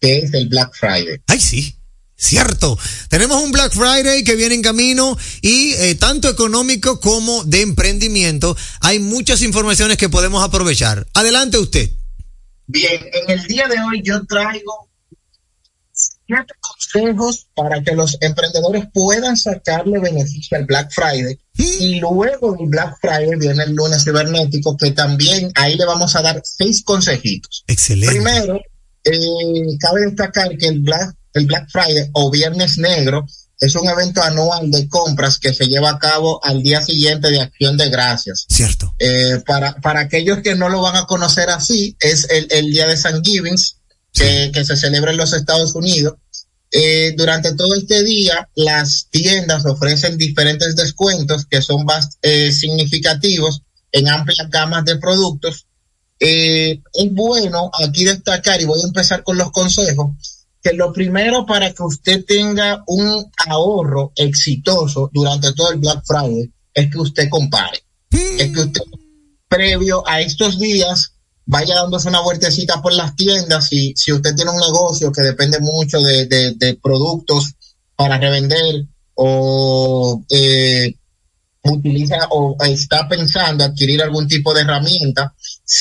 que 0.00 0.16
es 0.16 0.32
el 0.32 0.48
Black 0.48 0.74
Friday. 0.74 1.20
¡Ay, 1.26 1.40
sí! 1.40 1.74
Cierto, 2.16 2.78
tenemos 3.10 3.42
un 3.42 3.52
Black 3.52 3.74
Friday 3.74 4.24
que 4.24 4.34
viene 4.34 4.54
en 4.54 4.62
camino 4.62 5.16
y 5.42 5.74
eh, 5.74 5.94
tanto 5.94 6.30
económico 6.30 7.00
como 7.00 7.44
de 7.44 7.60
emprendimiento. 7.60 8.56
Hay 8.80 8.98
muchas 8.98 9.42
informaciones 9.42 9.98
que 9.98 10.08
podemos 10.08 10.42
aprovechar. 10.42 11.06
Adelante 11.12 11.58
usted. 11.58 11.90
Bien, 12.68 13.00
en 13.14 13.30
el 13.30 13.46
día 13.46 13.66
de 13.66 13.76
hoy 13.80 14.02
yo 14.04 14.26
traigo 14.26 14.90
siete 15.90 16.52
consejos 16.60 17.48
para 17.54 17.82
que 17.82 17.94
los 17.94 18.18
emprendedores 18.20 18.84
puedan 18.92 19.38
sacarle 19.38 19.98
beneficio 19.98 20.58
al 20.58 20.66
Black 20.66 20.92
Friday. 20.92 21.38
Y 21.54 21.98
luego 21.98 22.52
del 22.52 22.68
Black 22.68 22.98
Friday 23.00 23.36
viene 23.38 23.64
el 23.64 23.72
lunes 23.72 24.04
cibernético, 24.04 24.76
que 24.76 24.90
también 24.90 25.50
ahí 25.54 25.76
le 25.76 25.86
vamos 25.86 26.14
a 26.14 26.20
dar 26.20 26.42
seis 26.44 26.82
consejitos. 26.84 27.64
Excelente. 27.66 28.14
Primero, 28.14 28.60
eh, 29.02 29.78
cabe 29.80 30.02
destacar 30.02 30.54
que 30.58 30.68
el 30.68 30.80
Black, 30.80 31.14
el 31.32 31.46
Black 31.46 31.70
Friday 31.70 32.10
o 32.12 32.30
Viernes 32.30 32.76
Negro 32.76 33.24
es 33.60 33.74
un 33.74 33.88
evento 33.88 34.22
anual 34.22 34.70
de 34.70 34.88
compras 34.88 35.38
que 35.38 35.52
se 35.52 35.66
lleva 35.66 35.90
a 35.90 35.98
cabo 35.98 36.40
al 36.44 36.62
día 36.62 36.80
siguiente 36.82 37.30
de 37.30 37.40
Acción 37.40 37.76
de 37.76 37.88
Gracias. 37.90 38.46
Cierto. 38.48 38.94
Eh, 38.98 39.42
para, 39.46 39.74
para 39.76 40.00
aquellos 40.00 40.38
que 40.42 40.54
no 40.54 40.68
lo 40.68 40.80
van 40.80 40.96
a 40.96 41.06
conocer 41.06 41.50
así, 41.50 41.96
es 42.00 42.28
el, 42.30 42.46
el 42.50 42.70
día 42.72 42.86
de 42.86 42.96
San 42.96 43.22
Givings, 43.22 43.76
que, 44.12 44.50
que 44.52 44.64
se 44.64 44.76
celebra 44.76 45.10
en 45.10 45.16
los 45.16 45.32
Estados 45.32 45.74
Unidos. 45.74 46.14
Eh, 46.70 47.14
durante 47.16 47.54
todo 47.54 47.74
este 47.74 48.04
día, 48.04 48.48
las 48.54 49.08
tiendas 49.10 49.64
ofrecen 49.64 50.18
diferentes 50.18 50.76
descuentos 50.76 51.46
que 51.46 51.62
son 51.62 51.84
más 51.84 52.18
eh, 52.22 52.52
significativos 52.52 53.62
en 53.90 54.08
amplias 54.08 54.50
gamas 54.50 54.84
de 54.84 54.96
productos. 54.96 55.66
Es 56.20 56.80
bueno 57.12 57.70
aquí 57.82 58.04
destacar, 58.04 58.60
y 58.60 58.64
voy 58.64 58.80
a 58.82 58.86
empezar 58.86 59.22
con 59.22 59.38
los 59.38 59.50
consejos, 59.52 60.08
que 60.62 60.72
lo 60.72 60.92
primero 60.92 61.46
para 61.46 61.72
que 61.72 61.82
usted 61.82 62.24
tenga 62.24 62.82
un 62.86 63.30
ahorro 63.46 64.12
exitoso 64.16 65.10
durante 65.12 65.52
todo 65.52 65.72
el 65.72 65.78
Black 65.78 66.02
Friday 66.04 66.50
es 66.74 66.90
que 66.90 66.98
usted 66.98 67.28
compare. 67.28 67.82
es 68.10 68.52
que 68.52 68.60
usted, 68.60 68.82
previo 69.48 70.06
a 70.06 70.20
estos 70.20 70.58
días, 70.58 71.12
vaya 71.46 71.74
dándose 71.74 72.08
una 72.08 72.20
vueltecita 72.20 72.80
por 72.82 72.92
las 72.92 73.16
tiendas. 73.16 73.68
Si, 73.68 73.94
si 73.96 74.12
usted 74.12 74.34
tiene 74.34 74.50
un 74.50 74.58
negocio 74.58 75.10
que 75.10 75.22
depende 75.22 75.58
mucho 75.60 76.00
de, 76.00 76.26
de, 76.26 76.54
de 76.54 76.74
productos 76.76 77.54
para 77.96 78.18
revender 78.18 78.86
o 79.14 80.22
eh, 80.30 80.94
utiliza 81.64 82.28
o 82.30 82.56
está 82.64 83.08
pensando 83.08 83.64
adquirir 83.64 84.02
algún 84.02 84.28
tipo 84.28 84.54
de 84.54 84.62
herramienta, 84.62 85.34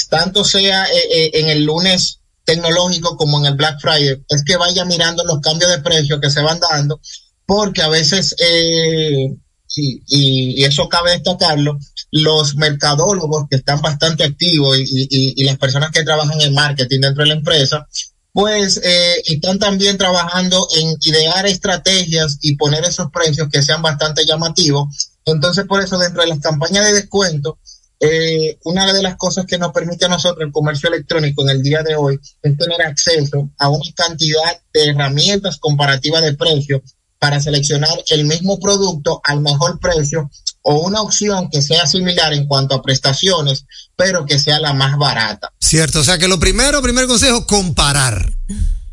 tanto 0.10 0.44
sea 0.44 0.86
eh, 0.86 0.98
eh, 1.14 1.32
en 1.34 1.50
el 1.50 1.64
lunes 1.64 2.20
tecnológico 2.48 3.18
como 3.18 3.38
en 3.40 3.46
el 3.48 3.56
Black 3.56 3.80
Friday, 3.82 4.24
es 4.30 4.44
que 4.46 4.56
vaya 4.56 4.86
mirando 4.86 5.24
los 5.26 5.42
cambios 5.42 5.70
de 5.70 5.80
precio 5.82 6.20
que 6.22 6.30
se 6.30 6.42
van 6.42 6.60
dando, 6.62 7.00
porque 7.46 7.82
a 7.82 7.90
veces, 7.90 8.34
eh, 8.40 9.28
y, 9.76 10.02
y 10.08 10.64
eso 10.64 10.88
cabe 10.88 11.12
destacarlo, 11.12 11.78
los 12.12 12.56
mercadólogos 12.56 13.48
que 13.50 13.58
están 13.58 13.82
bastante 13.82 14.24
activos 14.24 14.78
y, 14.80 14.84
y- 15.10 15.34
y 15.36 15.44
las 15.44 15.58
personas 15.58 15.92
que 15.92 16.04
trabajan 16.04 16.40
en 16.42 16.54
marketing 16.54 17.02
dentro 17.02 17.24
de 17.24 17.30
la 17.30 17.36
empresa, 17.36 17.86
pues 18.32 18.80
eh, 18.84 19.16
están 19.26 19.60
también 19.60 19.98
trabajando 19.98 20.68
en 20.78 20.96
idear 21.06 21.46
estrategias 21.48 22.38
y 22.42 22.56
poner 22.56 22.86
esos 22.86 23.08
precios 23.12 23.50
que 23.52 23.62
sean 23.62 23.82
bastante 23.82 24.26
llamativos. 24.26 24.88
Entonces, 25.26 25.66
por 25.66 25.82
eso, 25.84 25.98
dentro 25.98 26.22
de 26.22 26.30
las 26.30 26.40
campañas 26.40 26.86
de 26.86 26.94
descuento, 26.94 27.58
eh, 28.00 28.60
una 28.66 28.92
de 28.94 29.02
las 29.02 29.16
cosas 29.16 29.46
que 29.46 29.58
nos 29.58 29.72
permite 29.72 30.06
a 30.06 30.10
nosotros 30.10 30.46
el 30.46 30.52
comercio 30.52 30.90
electrónico 30.90 31.42
en 31.44 31.50
el 31.50 31.64
día 31.64 31.82
de 31.82 31.96
hoy 31.96 32.20
es 32.42 32.58
tener 32.58 32.82
acceso 32.84 33.50
a 33.58 33.70
una 33.70 33.92
cantidad 33.96 34.62
de 34.74 34.90
herramientas 34.90 35.58
comparativas 35.58 36.22
de 36.22 36.36
precios 36.36 36.82
para 37.20 37.40
seleccionar 37.40 37.90
el 38.10 38.26
mismo 38.26 38.60
producto 38.60 39.20
al 39.24 39.42
mejor 39.42 39.80
precio 39.80 40.30
o 40.62 40.86
una 40.86 41.02
opción 41.02 41.50
que 41.50 41.62
sea 41.62 41.88
similar 41.88 42.34
en 42.34 42.46
cuanto 42.46 42.76
a 42.76 42.82
prestaciones, 42.82 43.66
pero 43.96 44.26
que 44.26 44.38
sea 44.38 44.60
la 44.60 44.74
más 44.74 44.98
barata. 44.98 45.52
Cierto, 45.60 46.02
o 46.02 46.04
sea 46.04 46.18
que 46.18 46.28
lo 46.28 46.40
primero, 46.40 46.82
primer 46.82 47.08
consejo, 47.08 47.48
comparar. 47.48 48.34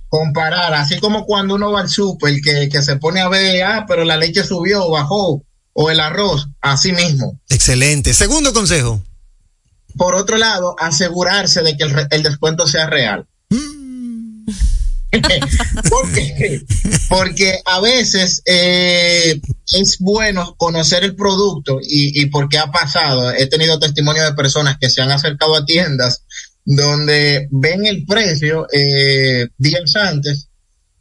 Comparar, 0.09 0.73
así 0.75 0.99
como 0.99 1.27
cuando 1.27 1.57
uno 1.57 1.73
va 1.73 1.81
al 1.81 1.89
súper, 1.91 2.41
que, 2.41 2.69
que 2.69 2.83
se 2.83 2.97
pone 2.97 3.21
a 3.21 3.29
ver, 3.29 3.65
ah, 3.65 3.85
pero 3.87 4.05
la 4.05 4.17
leche 4.17 4.45
subió, 4.45 4.89
bajó, 4.89 5.43
o 5.75 5.91
el 5.91 6.01
arroz, 6.01 6.49
así 6.61 6.93
mismo. 6.93 7.39
Excelente. 7.51 8.15
Segundo 8.15 8.53
consejo. 8.53 9.03
Por 9.97 10.15
otro 10.15 10.39
lado, 10.39 10.75
asegurarse 10.79 11.63
de 11.63 11.77
que 11.77 11.85
el, 12.11 12.23
descuento 12.23 12.67
sea 12.67 12.87
real. 12.89 13.27
¿Por 15.91 16.13
qué? 16.13 16.65
Porque 17.09 17.61
a 17.65 17.81
veces 17.81 18.43
eh, 18.47 19.41
es 19.73 19.99
bueno 20.01 20.57
conocer 20.57 21.05
el 21.05 21.15
producto 21.15 21.79
y, 21.81 22.21
y 22.21 22.27
porque 22.27 22.59
ha 22.59 22.73
pasado. 22.73 23.31
He 23.31 23.47
tenido 23.47 23.79
testimonio 23.79 24.25
de 24.25 24.35
personas 24.35 24.77
que 24.81 24.91
se 24.91 25.03
han 25.03 25.13
acercado 25.13 25.55
a 25.55 25.65
tiendas 25.65 26.25
donde 26.65 27.49
ven 27.51 27.85
el 27.85 28.05
precio 28.07 28.67
eh, 28.73 29.49
días 29.59 29.95
antes 29.97 30.49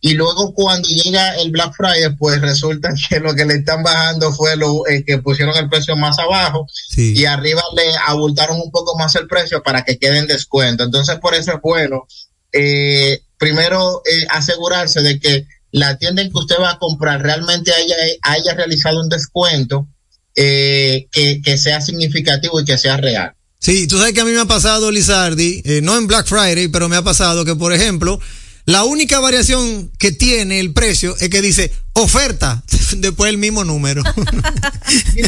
y 0.06 0.16
luego 0.16 0.54
cuando 0.54 0.90
llega 0.90 1.38
el 1.38 1.50
Black 1.50 1.76
Friday, 1.78 2.14
pues 2.18 2.42
resulta 2.42 2.94
que 3.10 3.22
lo 3.22 3.34
que 3.34 3.46
le 3.46 3.54
están 3.54 3.84
bajando 3.84 4.34
fue 4.34 4.58
lo 4.58 4.86
eh, 4.86 5.06
que 5.08 5.20
pusieron 5.20 5.56
el 5.56 5.70
precio 5.70 5.96
más 5.96 6.20
abajo 6.20 6.68
y 6.98 7.24
arriba 7.24 7.62
le 7.74 7.84
abultaron 8.06 8.60
un 8.60 8.70
poco 8.70 8.98
más 8.98 9.16
el 9.16 9.28
precio 9.28 9.64
para 9.64 9.86
que 9.86 9.98
quede 9.98 10.18
en 10.18 10.28
descuento. 10.28 10.84
Entonces 10.84 11.18
por 11.20 11.34
eso 11.34 11.54
es 11.54 11.62
bueno 11.62 12.06
eh, 12.52 13.22
primero 13.38 14.02
eh, 14.06 14.26
asegurarse 14.30 15.02
de 15.02 15.22
que 15.22 15.48
la 15.72 15.98
tienda 15.98 16.22
en 16.22 16.34
que 16.34 16.38
usted 16.38 16.58
va 16.60 16.72
a 16.72 16.80
comprar 16.80 17.22
realmente 17.24 17.72
haya, 17.74 17.96
haya 18.24 18.56
realizado 18.56 19.00
un 19.00 19.08
descuento 19.08 19.88
eh, 20.36 21.08
que, 21.14 21.42
que 21.42 21.58
sea 21.58 21.80
significativo 21.80 22.60
y 22.60 22.66
que 22.66 22.78
sea 22.78 22.98
real. 22.98 23.36
Sí, 23.58 23.88
tú 23.88 23.98
sabes 23.98 24.12
que 24.12 24.20
a 24.20 24.26
mí 24.26 24.32
me 24.32 24.42
ha 24.42 24.46
pasado, 24.46 24.92
Lizardi, 24.92 25.64
no 25.82 25.98
en 25.98 26.08
Black 26.08 26.28
Friday, 26.28 26.68
pero 26.68 26.90
me 26.90 26.98
ha 26.98 27.02
pasado 27.02 27.46
que, 27.46 27.56
por 27.56 27.72
ejemplo, 27.72 28.20
la 28.66 28.84
única 28.86 29.20
variación 29.20 29.92
que 30.00 30.12
tiene 30.12 30.60
el 30.60 30.74
precio 30.74 31.16
es 31.20 31.30
que 31.30 31.42
dice 31.42 31.72
oferta, 31.94 32.64
después 32.98 33.30
el 33.30 33.38
mismo 33.38 33.64
número. 33.64 34.04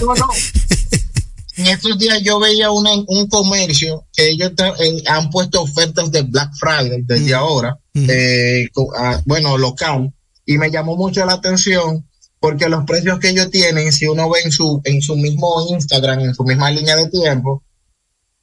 No, 0.02 0.14
no. 0.16 0.28
En 1.58 1.68
estos 1.68 1.98
días 1.98 2.22
yo 2.22 2.38
veía 2.40 2.70
una, 2.70 2.92
un 3.08 3.28
comercio 3.30 4.06
que 4.14 4.30
ellos 4.30 4.52
eh, 4.80 5.04
han 5.08 5.30
puesto 5.30 5.62
ofertas 5.62 6.12
de 6.12 6.24
Black 6.24 6.52
Friday 6.60 7.02
desde 7.04 7.34
ahora, 7.34 7.78
eh, 7.94 8.68
co- 8.74 8.92
ah, 8.98 9.22
bueno, 9.26 9.58
local, 9.58 10.14
y 10.46 10.58
me 10.58 10.70
llamó 10.70 10.98
mucho 10.98 11.26
la 11.26 11.34
atención 11.34 12.06
porque 12.42 12.68
los 12.68 12.84
precios 12.86 13.20
que 13.20 13.30
ellos 13.30 13.50
tienen, 13.52 13.92
si 13.94 14.06
uno 14.06 14.30
ve 14.30 14.42
en 14.44 14.52
su, 14.52 14.82
en 14.84 15.02
su 15.02 15.16
mismo 15.16 15.66
Instagram, 15.70 16.20
en 16.20 16.36
su 16.36 16.44
misma 16.44 16.70
línea 16.72 16.98
de 16.98 17.10
tiempo, 17.10 17.64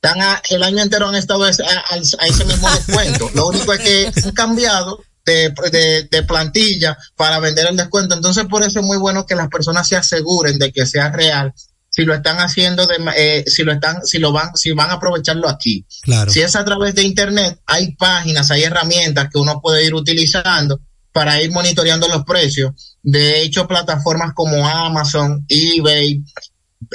están 0.03 0.21
a- 0.21 0.43
el 0.51 0.63
año 0.65 0.83
entero 0.83 1.09
han 1.09 1.15
estado 1.15 1.45
a, 1.45 1.51
ese- 1.51 1.63
a- 1.65 1.85
a 1.95 2.27
ese 2.27 2.45
mismo 2.45 2.69
descuento. 2.71 3.31
Lo 3.35 3.49
único 3.49 3.73
es 3.73 3.81
que 3.81 4.13
han 4.25 4.33
cambiado 4.33 5.01
de, 5.25 5.55
de, 5.71 6.09
de 6.11 6.23
plantilla 6.25 6.99
para 7.15 7.39
vender 7.39 7.69
el 7.69 7.77
descuento. 7.77 8.15
Entonces, 8.17 8.47
por 8.47 8.63
eso 8.65 8.81
es 8.81 8.85
muy 8.85 8.99
bueno 8.99 9.25
que 9.27 9.37
las 9.37 9.49
personas 9.49 9.87
se 9.87 9.95
aseguren 9.97 10.59
de 10.59 10.73
que 10.73 10.87
sea 10.87 11.11
real. 11.11 11.55
Si 11.89 12.05
lo 12.05 12.15
están 12.15 12.39
haciendo, 12.39 12.87
de, 12.87 12.97
eh, 13.17 13.45
si 13.47 13.63
lo 13.63 13.73
están, 13.73 14.05
si 14.05 14.19
lo 14.19 14.33
van, 14.33 14.57
si 14.57 14.73
van 14.73 14.91
a 14.91 14.95
aprovecharlo 14.95 15.49
aquí. 15.49 15.87
Claro. 16.01 16.33
Si 16.33 16.41
es 16.41 16.57
a 16.57 16.65
través 16.65 16.95
de 16.95 17.03
internet, 17.05 17.61
hay 17.67 17.95
páginas, 17.95 18.51
hay 18.51 18.63
herramientas 18.65 19.29
que 19.31 19.39
uno 19.39 19.61
puede 19.61 19.85
ir 19.85 19.95
utilizando 19.95 20.81
para 21.13 21.41
ir 21.43 21.53
monitoreando 21.53 22.09
los 22.09 22.25
precios. 22.25 22.97
De 23.03 23.43
hecho, 23.43 23.69
plataformas 23.69 24.33
como 24.35 24.67
Amazon, 24.67 25.45
eBay, 25.49 26.25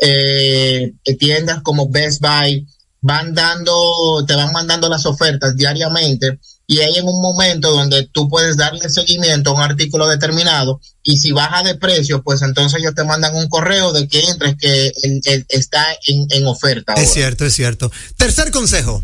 eh, 0.01 0.93
tiendas 1.19 1.61
como 1.61 1.89
Best 1.89 2.19
Buy 2.21 2.67
van 3.07 3.33
dando, 3.33 4.25
te 4.27 4.35
van 4.35 4.51
mandando 4.51 4.89
las 4.89 5.05
ofertas 5.05 5.55
diariamente 5.55 6.39
y 6.67 6.79
hay 6.79 6.95
en 6.95 7.07
un 7.07 7.21
momento 7.21 7.71
donde 7.71 8.03
tú 8.11 8.27
puedes 8.27 8.57
darle 8.57 8.89
seguimiento 8.89 9.51
a 9.51 9.53
un 9.53 9.61
artículo 9.61 10.05
determinado 10.07 10.81
y 11.03 11.17
si 11.17 11.31
baja 11.31 11.63
de 11.63 11.75
precio, 11.75 12.21
pues 12.21 12.41
entonces 12.41 12.79
ellos 12.81 12.93
te 12.93 13.05
mandan 13.05 13.33
un 13.35 13.47
correo 13.47 13.93
de 13.93 14.07
que 14.09 14.19
entres 14.27 14.55
que 14.59 14.91
el- 15.03 15.21
el- 15.23 15.45
está 15.47 15.85
en, 16.07 16.27
en 16.29 16.45
oferta. 16.47 16.93
es 16.95 16.99
ahora. 16.99 17.11
cierto, 17.13 17.45
es 17.45 17.53
cierto. 17.53 17.89
Tercer 18.17 18.51
consejo. 18.51 19.01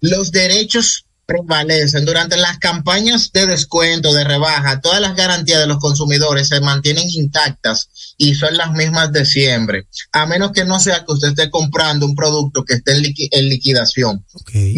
Los 0.00 0.32
derechos 0.32 1.03
prevalecen 1.26 2.04
durante 2.04 2.36
las 2.36 2.58
campañas 2.58 3.30
de 3.32 3.46
descuento, 3.46 4.12
de 4.12 4.24
rebaja, 4.24 4.80
todas 4.80 5.00
las 5.00 5.14
garantías 5.16 5.60
de 5.60 5.66
los 5.66 5.78
consumidores 5.78 6.48
se 6.48 6.60
mantienen 6.60 7.08
intactas 7.10 7.88
y 8.18 8.34
son 8.34 8.56
las 8.56 8.72
mismas 8.72 9.12
de 9.12 9.24
siempre, 9.24 9.86
a 10.12 10.26
menos 10.26 10.52
que 10.52 10.64
no 10.64 10.78
sea 10.80 10.98
que 11.04 11.12
usted 11.12 11.28
esté 11.28 11.50
comprando 11.50 12.06
un 12.06 12.14
producto 12.14 12.64
que 12.64 12.74
esté 12.74 12.92
en, 12.92 13.02
liqui- 13.02 13.28
en 13.30 13.48
liquidación. 13.48 14.24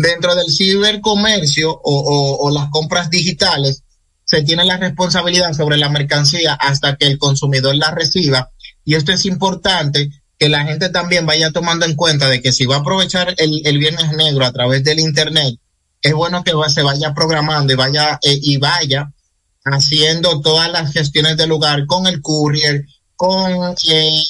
Dentro 0.00 0.34
del 0.34 0.50
cibercomercio 0.52 1.70
o, 1.72 1.80
o- 1.82 2.36
o 2.46 2.50
las 2.50 2.68
compras 2.70 3.10
digitales, 3.10 3.82
se 4.24 4.42
tiene 4.42 4.64
la 4.64 4.76
responsabilidad 4.76 5.52
sobre 5.52 5.76
la 5.76 5.88
mercancía 5.88 6.54
hasta 6.54 6.96
que 6.96 7.06
el 7.06 7.18
consumidor 7.18 7.76
la 7.76 7.92
reciba. 7.92 8.50
Y 8.84 8.94
esto 8.96 9.12
es 9.12 9.24
importante 9.24 10.10
que 10.38 10.48
la 10.48 10.64
gente 10.64 10.88
también 10.90 11.26
vaya 11.26 11.50
tomando 11.52 11.86
en 11.86 11.94
cuenta 11.94 12.28
de 12.28 12.42
que 12.42 12.52
si 12.52 12.66
va 12.66 12.76
a 12.76 12.78
aprovechar 12.80 13.34
el, 13.38 13.62
el 13.64 13.78
viernes 13.78 14.12
negro 14.16 14.44
a 14.44 14.52
través 14.52 14.82
del 14.84 14.98
internet, 15.00 15.54
es 16.02 16.12
bueno 16.14 16.44
que 16.44 16.52
se 16.68 16.82
vaya 16.82 17.14
programando 17.14 17.72
y 17.72 17.76
vaya 17.76 18.18
eh, 18.22 18.38
y 18.40 18.56
vaya 18.58 19.12
haciendo 19.64 20.40
todas 20.40 20.70
las 20.70 20.92
gestiones 20.92 21.36
del 21.36 21.48
lugar 21.48 21.86
con 21.86 22.06
el 22.06 22.22
courier, 22.22 22.84
con 23.16 23.74
eh, 23.88 24.22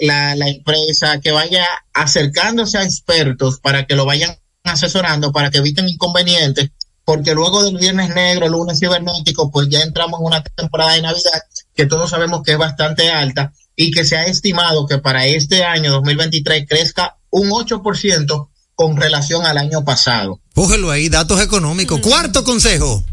la, 0.00 0.34
la- 0.36 0.48
empresa, 0.48 1.18
que 1.20 1.32
vaya 1.32 1.64
acercándose 1.94 2.78
a 2.78 2.84
expertos 2.84 3.58
para 3.60 3.86
que 3.86 3.94
lo 3.96 4.04
vayan 4.04 4.36
asesorando, 4.64 5.32
para 5.32 5.50
que 5.50 5.58
eviten 5.58 5.88
inconvenientes, 5.88 6.70
porque 7.04 7.34
luego 7.34 7.62
del 7.64 7.78
viernes 7.78 8.14
negro, 8.14 8.48
lunes 8.48 8.78
cibernético, 8.78 9.50
pues 9.50 9.68
ya 9.68 9.80
entramos 9.80 10.20
en 10.20 10.26
una 10.26 10.42
temporada 10.42 10.92
de 10.92 11.02
Navidad 11.02 11.42
que 11.74 11.86
todos 11.86 12.10
sabemos 12.10 12.42
que 12.44 12.52
es 12.52 12.58
bastante 12.58 13.10
alta 13.10 13.52
y 13.74 13.90
que 13.90 14.04
se 14.04 14.18
ha 14.18 14.26
estimado 14.26 14.86
que 14.86 14.98
para 14.98 15.24
este 15.24 15.64
año 15.64 15.90
2023 15.92 16.66
crezca 16.68 17.16
un 17.30 17.48
8% 17.50 18.48
con 18.80 18.96
relación 18.96 19.44
al 19.44 19.58
año 19.58 19.84
pasado. 19.84 20.40
Cógelo 20.54 20.90
ahí, 20.90 21.10
datos 21.10 21.38
económicos. 21.42 22.00
Cuarto 22.00 22.44
consejo. 22.44 23.04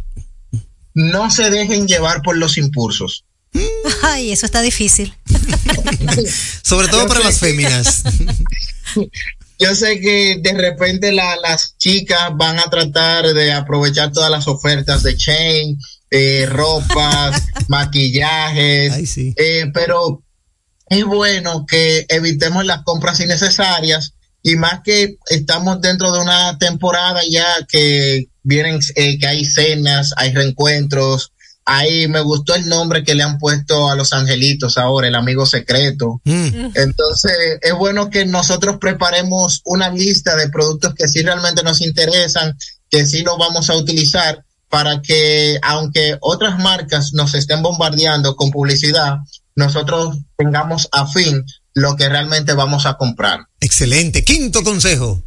No 0.93 1.30
se 1.30 1.49
dejen 1.49 1.89
llevar 1.89 2.22
por 2.22 2.38
los 2.38 2.57
impulsos. 2.57 3.26
Ay, 4.01 4.32
eso 4.32 4.45
está 4.45 4.61
difícil. 4.61 5.13
Sobre 6.63 6.88
todo 6.88 7.01
Yo 7.01 7.07
para 7.09 7.20
sé 7.20 7.26
las 7.26 7.39
féminas. 7.39 8.03
Yo 9.59 9.76
sé 9.76 9.99
que 9.99 10.39
de 10.41 10.53
repente 10.53 11.11
la- 11.11 11.36
las 11.36 11.76
chicas 11.78 12.30
van 12.38 12.59
a 12.59 12.70
tratar 12.70 13.26
de 13.34 13.51
aprovechar 13.51 14.13
todas 14.13 14.32
las 14.32 14.47
ofertas 14.47 15.03
de 15.03 15.18
chain, 15.18 15.78
eh, 16.11 16.45
ropas, 16.47 17.43
maquillajes, 17.68 19.18
eh, 19.36 19.65
pero 19.74 20.24
es 20.88 21.03
bueno 21.03 21.65
que 21.68 22.05
evitemos 22.07 22.63
las 22.65 22.84
compras 22.84 23.20
innecesarias 23.20 24.13
y 24.44 24.56
más 24.56 24.82
que 24.84 25.18
estamos 25.30 25.82
dentro 25.82 26.12
de 26.12 26.22
una 26.22 26.58
temporada 26.58 27.22
ya 27.30 27.46
que 27.68 28.30
vienen, 28.44 28.80
eh, 28.96 29.20
que 29.20 29.28
hay 29.28 29.46
cenas, 29.46 30.14
hay 30.16 30.34
reencuentros, 30.34 31.34
ahí 31.68 32.08
me 32.08 32.22
gustó 32.22 32.56
el 32.56 32.68
nombre 32.68 33.04
que 33.04 33.14
le 33.14 33.24
han 33.24 33.38
puesto 33.40 33.90
a 33.90 33.96
los 33.96 34.14
angelitos 34.14 34.78
ahora, 34.78 35.08
el 35.08 35.16
amigo 35.16 35.46
secreto. 35.46 36.22
Mm. 36.24 36.70
Entonces, 36.76 37.60
es 37.62 37.74
bueno 37.74 38.10
que 38.10 38.26
nosotros 38.26 38.78
preparemos 38.80 39.62
una 39.66 39.90
lista 39.90 40.36
de 40.38 40.50
productos 40.50 40.96
que 40.96 41.10
sí 41.10 41.22
realmente 41.22 41.64
nos 41.64 41.82
interesan, 41.82 42.58
que 42.90 43.06
sí 43.06 43.22
los 43.22 43.38
vamos 43.38 43.70
a 43.70 43.76
utilizar 43.76 44.46
para 44.70 45.02
que, 45.02 45.60
aunque 45.62 46.18
otras 46.22 46.58
marcas 46.58 47.12
nos 47.14 47.34
estén 47.34 47.62
bombardeando 47.62 48.36
con 48.38 48.52
publicidad, 48.52 49.18
nosotros 49.56 50.18
tengamos 50.38 50.88
a 50.92 51.06
fin 51.06 51.44
lo 51.78 51.96
que 51.96 52.10
realmente 52.10 52.54
vamos 52.54 52.88
a 52.88 52.96
comprar. 52.96 53.42
Excelente. 53.60 54.24
Quinto 54.24 54.64
consejo. 54.64 55.24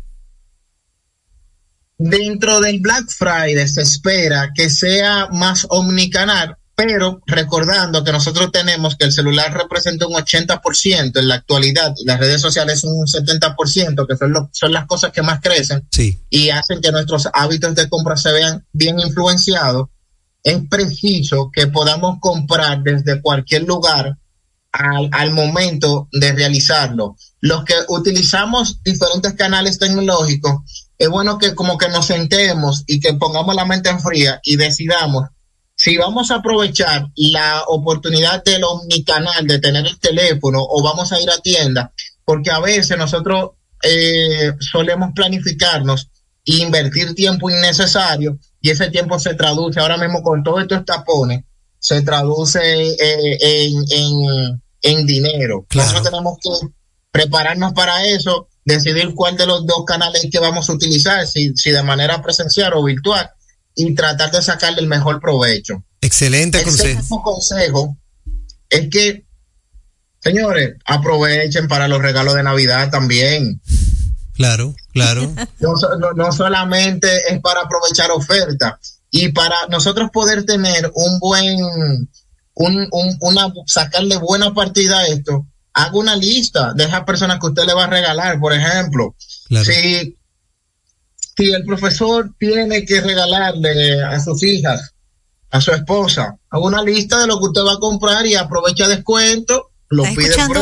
Dentro 1.97 2.61
del 2.61 2.81
Black 2.81 3.09
Friday 3.09 3.69
se 3.69 3.83
espera 3.83 4.51
que 4.55 4.69
sea 4.71 5.29
más 5.31 5.67
omnicanal, 5.69 6.57
pero 6.75 7.21
recordando 7.27 8.03
que 8.03 8.11
nosotros 8.11 8.51
tenemos 8.51 8.97
que 8.97 9.05
el 9.05 9.13
celular 9.13 9.53
representa 9.55 10.07
un 10.09 10.15
80% 10.15 11.19
en 11.21 11.29
la 11.29 11.35
actualidad, 11.37 11.93
y 11.97 12.05
las 12.07 12.19
redes 12.19 12.41
sociales 12.41 12.81
son 12.81 12.93
un 12.99 13.07
70%, 13.07 14.07
que 14.09 14.17
son, 14.17 14.33
lo- 14.33 14.49
son 14.53 14.73
las 14.73 14.87
cosas 14.87 15.13
que 15.13 15.23
más 15.23 15.41
crecen 15.41 15.87
Sí. 15.93 16.19
y 16.31 16.49
hacen 16.51 16.81
que 16.81 16.91
nuestros 16.91 17.29
hábitos 17.33 17.75
de 17.77 17.89
compra 17.89 18.17
se 18.17 18.33
vean 18.33 18.67
bien 18.73 18.99
influenciados, 18.99 19.89
es 20.43 20.59
preciso 20.71 21.51
que 21.55 21.67
podamos 21.69 22.17
comprar 22.19 22.83
desde 22.83 23.21
cualquier 23.21 23.65
lugar 23.65 24.17
al, 24.73 25.09
al 25.13 25.33
momento 25.33 26.09
de 26.13 26.33
realizarlo. 26.33 27.17
Los 27.41 27.65
que 27.65 27.75
utilizamos 27.89 28.83
diferentes 28.83 29.35
canales 29.35 29.79
tecnológicos, 29.79 30.89
es 30.99 31.09
bueno 31.09 31.39
que 31.39 31.55
como 31.55 31.79
que 31.79 31.89
nos 31.89 32.07
sentemos 32.07 32.85
y 32.87 33.01
que 33.01 33.15
pongamos 33.15 33.55
la 33.55 33.65
mente 33.65 33.89
en 33.89 34.01
fría 34.01 34.39
y 34.43 34.57
decidamos 34.57 35.25
si 35.81 35.97
vamos 35.97 36.31
a 36.31 36.35
aprovechar 36.37 37.09
la 37.17 37.63
oportunidad 37.67 38.45
del 38.45 38.63
omnicanal 38.65 39.47
de 39.47 39.61
tener 39.61 39.87
el 39.87 39.99
teléfono 39.99 40.59
o 40.61 40.83
vamos 40.83 41.11
a 41.11 41.19
ir 41.19 41.31
a 41.31 41.39
tienda, 41.39 41.91
porque 42.23 42.51
a 42.51 42.61
veces 42.61 42.99
nosotros 42.99 43.53
eh, 43.83 44.53
solemos 44.61 45.13
planificarnos 45.15 46.11
e 46.45 46.57
invertir 46.57 47.15
tiempo 47.15 47.49
innecesario 47.49 48.39
y 48.61 48.69
ese 48.69 48.91
tiempo 48.91 49.19
se 49.19 49.33
traduce 49.33 49.81
ahora 49.81 49.97
mismo 49.97 50.23
con 50.23 50.43
todos 50.43 50.61
estos 50.61 50.85
tapones, 50.85 51.45
se 51.81 52.03
traduce 52.03 52.61
eh, 52.63 53.39
en, 53.41 53.85
en, 53.91 54.63
en 54.83 55.07
dinero. 55.07 55.67
Nosotros 55.75 56.05
tenemos 56.05 56.39
que 56.41 56.69
prepararnos 57.11 57.73
para 57.73 58.05
eso, 58.07 58.47
decidir 58.65 59.15
cuál 59.17 59.37
de 59.37 59.47
los 59.47 59.67
dos 59.67 59.85
canales 59.85 60.29
que 60.31 60.39
vamos 60.39 60.69
a 60.71 60.75
utilizar, 60.75 61.27
si, 61.27 61.57
si 61.57 61.71
de 61.73 61.83
manera 61.83 62.23
presencial 62.23 62.73
o 62.75 62.85
virtual, 62.85 63.29
y 63.75 63.95
tratar 63.95 64.31
de 64.31 64.43
sacarle 64.43 64.81
el 64.81 64.87
mejor 64.87 65.21
provecho. 65.21 65.83
Excelente 66.01 66.59
El 66.59 66.65
consejo. 66.65 67.23
consejo 67.23 67.97
es 68.69 68.89
que, 68.91 69.25
señores, 70.21 70.75
aprovechen 70.85 71.67
para 71.67 71.89
los 71.89 72.01
regalos 72.01 72.35
de 72.35 72.43
Navidad 72.43 72.91
también. 72.91 73.61
Claro, 74.35 74.75
claro. 74.93 75.33
No, 75.61 75.75
no- 75.99 76.13
no 76.13 76.33
solamente 76.33 77.09
es 77.33 77.41
para 77.41 77.63
aprovechar 77.63 78.11
ofertas 78.11 79.00
y 79.11 79.29
para 79.31 79.57
nosotros 79.69 80.11
poder 80.13 80.45
tener 80.45 80.91
un 80.95 81.19
buen, 81.19 81.57
un, 82.55 82.89
un- 82.91 83.17
una, 83.21 83.53
sacarle 83.67 84.17
buena 84.19 84.53
partida 84.55 85.01
a 85.01 85.07
esto, 85.07 85.47
haga 85.73 85.97
una 85.97 86.17
lista 86.17 86.73
de 86.75 86.85
esas 86.85 87.05
personas 87.05 87.39
que 87.41 87.47
usted 87.47 87.65
le 87.65 87.75
va 87.75 87.85
a 87.85 87.89
regalar, 87.91 88.39
por 88.41 88.53
ejemplo. 88.53 89.15
Claro. 89.49 89.65
Si, 89.65 90.17
si 91.37 91.51
el 91.53 91.65
profesor 91.65 92.35
tiene 92.39 92.85
que 92.85 93.01
regalarle 93.01 94.03
a 94.03 94.21
sus 94.21 94.43
hijas, 94.43 94.95
a 95.51 95.61
su 95.61 95.73
esposa, 95.73 96.37
haga 96.51 96.65
una 96.65 96.83
lista 96.83 97.19
de 97.21 97.27
lo 97.27 97.39
que 97.41 97.47
usted 97.47 97.63
va 97.63 97.73
a 97.75 97.79
comprar 97.81 98.27
y 98.27 98.35
aprovecha 98.37 98.87
descuento, 98.89 99.71
lo 99.89 100.05
¿Está 100.05 100.17
pide 100.21 100.47
por 100.47 100.57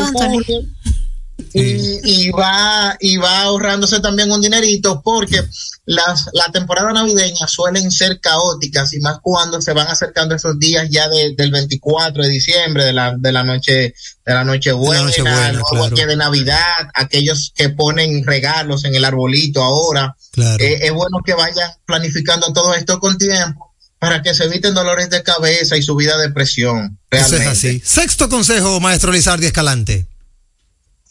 y, 1.53 2.27
y 2.27 2.29
va 2.31 2.95
y 2.99 3.17
va 3.17 3.41
ahorrándose 3.43 3.99
también 3.99 4.31
un 4.31 4.41
dinerito 4.41 5.01
porque 5.03 5.43
las 5.85 6.29
la 6.33 6.45
temporada 6.51 6.91
navideña 6.93 7.47
suelen 7.47 7.89
ser 7.91 8.19
caóticas 8.19 8.93
y 8.93 8.99
más 8.99 9.17
cuando 9.21 9.61
se 9.61 9.73
van 9.73 9.87
acercando 9.87 10.35
esos 10.35 10.59
días 10.59 10.87
ya 10.89 11.07
de- 11.09 11.33
del 11.35 11.51
24 11.51 12.23
de 12.23 12.29
diciembre 12.29 12.85
de 12.85 12.93
la 12.93 13.15
de 13.17 13.31
la 13.31 13.43
noche 13.43 13.93
de 14.25 14.33
la 14.33 14.43
noche 14.43 14.71
luego 14.71 15.89
claro. 15.95 15.95
de 16.07 16.15
navidad 16.15 16.87
aquellos 16.93 17.51
que 17.55 17.69
ponen 17.69 18.23
regalos 18.25 18.85
en 18.85 18.95
el 18.95 19.05
arbolito 19.05 19.63
ahora 19.63 20.15
Claro. 20.31 20.63
eh, 20.63 20.79
es 20.83 20.93
bueno 20.93 21.17
que 21.25 21.33
vayan 21.33 21.71
planificando 21.85 22.53
todo 22.53 22.73
esto 22.75 22.99
con 22.99 23.17
tiempo 23.17 23.73
para 23.97 24.21
que 24.21 24.33
se 24.33 24.45
eviten 24.45 24.73
dolores 24.73 25.09
de 25.09 25.23
cabeza 25.23 25.75
y 25.75 25.81
subida 25.81 26.17
de 26.17 26.29
presión 26.31 26.97
Eso 27.09 27.35
es 27.35 27.47
así. 27.47 27.81
Sexto 27.83 28.29
consejo, 28.29 28.79
maestro 28.79 29.11
Lizardi 29.11 29.47
Escalante. 29.47 30.05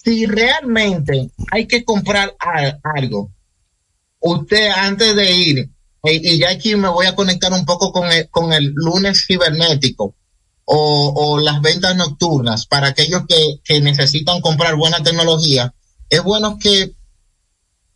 Si 0.02 0.26
realmente 0.26 1.30
hay 1.50 1.66
que 1.66 1.84
comprar 1.84 2.34
algo, 2.96 3.32
usted 4.20 4.70
antes 4.70 5.14
de 5.16 5.32
ir, 5.32 5.58
eh, 6.04 6.20
y 6.22 6.38
ya 6.38 6.50
aquí 6.50 6.76
me 6.76 6.88
voy 6.88 7.06
a 7.06 7.16
conectar 7.16 7.52
un 7.52 7.64
poco 7.64 7.92
con 7.92 8.52
el, 8.52 8.72
lunes 8.74 9.24
cibernético 9.26 10.14
o, 10.64 11.38
las 11.40 11.60
ventas 11.62 11.96
nocturnas 11.96 12.66
para 12.66 12.88
aquellos 12.88 13.22
que, 13.26 13.80
necesitan 13.80 14.40
comprar 14.40 14.76
buena 14.76 15.02
tecnología, 15.02 15.74
es 16.08 16.22
bueno 16.22 16.58
que 16.58 16.94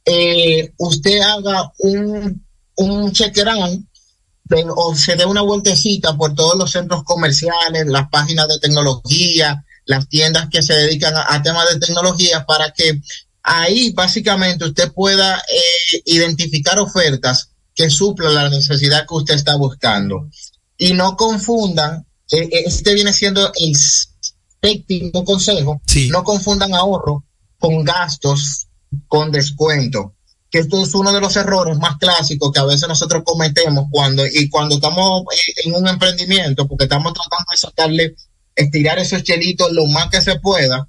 eh, 0.05 0.73
usted 0.79 1.21
haga 1.21 1.73
un, 1.79 2.45
un 2.77 3.13
de- 3.13 4.67
o 4.75 4.95
se 4.97 5.15
dé 5.17 5.25
una 5.25 5.43
vueltecita 5.43 6.17
por 6.17 6.35
todos 6.35 6.57
los 6.57 6.73
centros 6.73 7.05
comerciales, 7.05 7.87
las 7.87 8.09
páginas 8.09 8.49
de 8.49 8.59
tecnología, 8.59 9.65
las 9.85 10.09
tiendas 10.09 10.49
que 10.51 10.63
se 10.63 10.75
dedican 10.75 11.15
a, 11.17 11.27
a 11.29 11.43
temas 11.43 11.69
de 11.73 11.81
tecnología 11.81 12.45
para 12.47 12.71
que 12.73 13.01
ahí 13.43 13.91
básicamente 13.91 14.65
usted 14.65 14.93
pueda 14.93 15.39
eh, 15.39 16.03
identificar 16.07 16.79
ofertas 16.79 17.51
que 17.75 17.91
suplan 17.91 18.35
la 18.35 18.49
necesidad 18.49 19.07
que 19.07 19.15
usted 19.15 19.35
está 19.35 19.57
buscando. 19.57 20.29
Y 20.77 20.93
no 20.95 21.17
confundan, 21.17 22.07
eh, 22.31 22.49
este 22.67 22.95
viene 22.95 23.13
siendo 23.13 23.53
el 23.55 23.77
séptimo 23.77 25.25
consejo, 25.25 25.81
no 26.11 26.25
confundan 26.25 26.75
ahorro 26.75 27.25
con 27.59 27.85
gastos 27.85 28.69
con 29.09 29.31
descuento. 29.31 30.15
Que 30.51 30.59
esto 30.59 30.83
es 30.83 30.95
uno 30.95 31.13
de 31.13 31.21
los 31.21 31.35
errores 31.37 31.79
más 31.79 31.97
clásicos 31.97 32.53
que 32.53 32.61
a 32.61 32.67
veces 32.67 32.87
nosotros 32.87 33.23
cometemos 33.25 33.87
cuando, 33.91 34.27
y 34.27 34.51
cuando 34.51 34.75
estamos 34.75 35.23
eh, 35.33 35.53
en 35.65 35.75
un 35.75 35.89
emprendimiento, 35.89 36.69
porque 36.69 36.85
estamos 36.85 37.15
tratando 37.15 37.47
de 37.51 37.57
sacarle, 37.57 38.17
estirar 38.57 38.99
esos 38.99 39.23
chelitos 39.23 39.73
lo 39.73 39.87
más 39.87 40.09
que 40.11 40.21
se 40.21 40.39
pueda. 40.39 40.89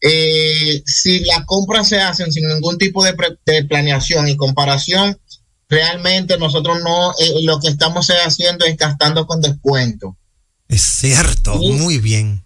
Eh, 0.00 0.82
si 0.86 1.20
las 1.20 1.44
compras 1.44 1.88
se 1.88 2.00
hacen 2.00 2.32
sin 2.32 2.48
ningún 2.48 2.78
tipo 2.78 3.04
de, 3.04 3.14
pre- 3.14 3.38
de 3.44 3.64
planeación 3.64 4.28
y 4.28 4.36
comparación, 4.36 5.18
realmente 5.68 6.38
nosotros 6.38 6.78
no, 6.82 7.12
eh, 7.12 7.42
lo 7.42 7.60
que 7.60 7.68
estamos 7.68 8.08
haciendo 8.24 8.64
es 8.64 8.76
gastando 8.76 9.26
con 9.26 9.40
descuento. 9.40 10.16
Es 10.68 10.82
cierto, 10.82 11.56
muy 11.56 11.98
bien. 11.98 12.44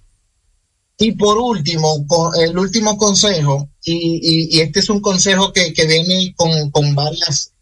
Y 0.98 1.12
por 1.12 1.38
último, 1.38 2.04
el 2.40 2.56
último 2.58 2.96
consejo, 2.96 3.68
y, 3.84 3.94
y- 3.94 4.56
y 4.56 4.60
este 4.60 4.80
es 4.80 4.88
un 4.88 5.00
consejo 5.00 5.52
que, 5.52 5.72
que 5.72 5.86
viene 5.86 6.32
con, 6.36 6.70
con 6.70 6.94
varias 6.94 7.52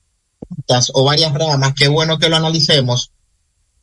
o 0.92 1.04
varias 1.04 1.32
ramas, 1.32 1.74
que 1.74 1.84
es 1.84 1.90
bueno 1.90 2.18
que 2.18 2.28
lo 2.28 2.36
analicemos. 2.36 3.10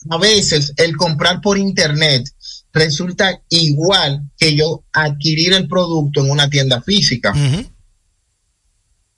A 0.09 0.17
veces 0.17 0.73
el 0.77 0.95
comprar 0.95 1.41
por 1.41 1.57
internet 1.57 2.29
resulta 2.71 3.41
igual 3.49 4.29
que 4.37 4.55
yo 4.55 4.83
adquirir 4.93 5.53
el 5.53 5.67
producto 5.67 6.21
en 6.21 6.31
una 6.31 6.49
tienda 6.49 6.81
física. 6.81 7.33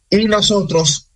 Y 0.10 0.26
nosotros 0.26 1.08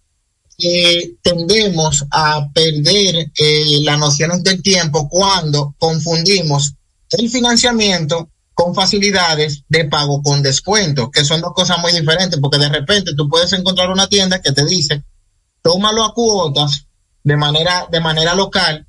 eh, 0.57 1.15
tendemos 1.21 2.05
a 2.11 2.49
perder 2.53 3.31
eh, 3.37 3.79
las 3.81 3.99
nociones 3.99 4.43
del 4.43 4.61
tiempo 4.61 5.09
cuando 5.09 5.75
confundimos 5.77 6.75
el 7.09 7.29
financiamiento 7.29 8.29
con 8.53 8.73
facilidades 8.73 9.63
de 9.67 9.85
pago 9.85 10.21
con 10.21 10.41
descuento, 10.41 11.11
que 11.11 11.25
son 11.25 11.41
dos 11.41 11.53
cosas 11.53 11.77
muy 11.79 11.91
diferentes, 11.91 12.39
porque 12.39 12.57
de 12.57 12.69
repente 12.69 13.13
tú 13.15 13.27
puedes 13.27 13.51
encontrar 13.51 13.89
una 13.89 14.07
tienda 14.07 14.41
que 14.41 14.53
te 14.53 14.65
dice, 14.65 15.03
tómalo 15.61 16.05
a 16.05 16.13
cuotas 16.13 16.87
de 17.21 17.35
manera, 17.35 17.87
de 17.91 17.99
manera 17.99 18.33
local 18.33 18.87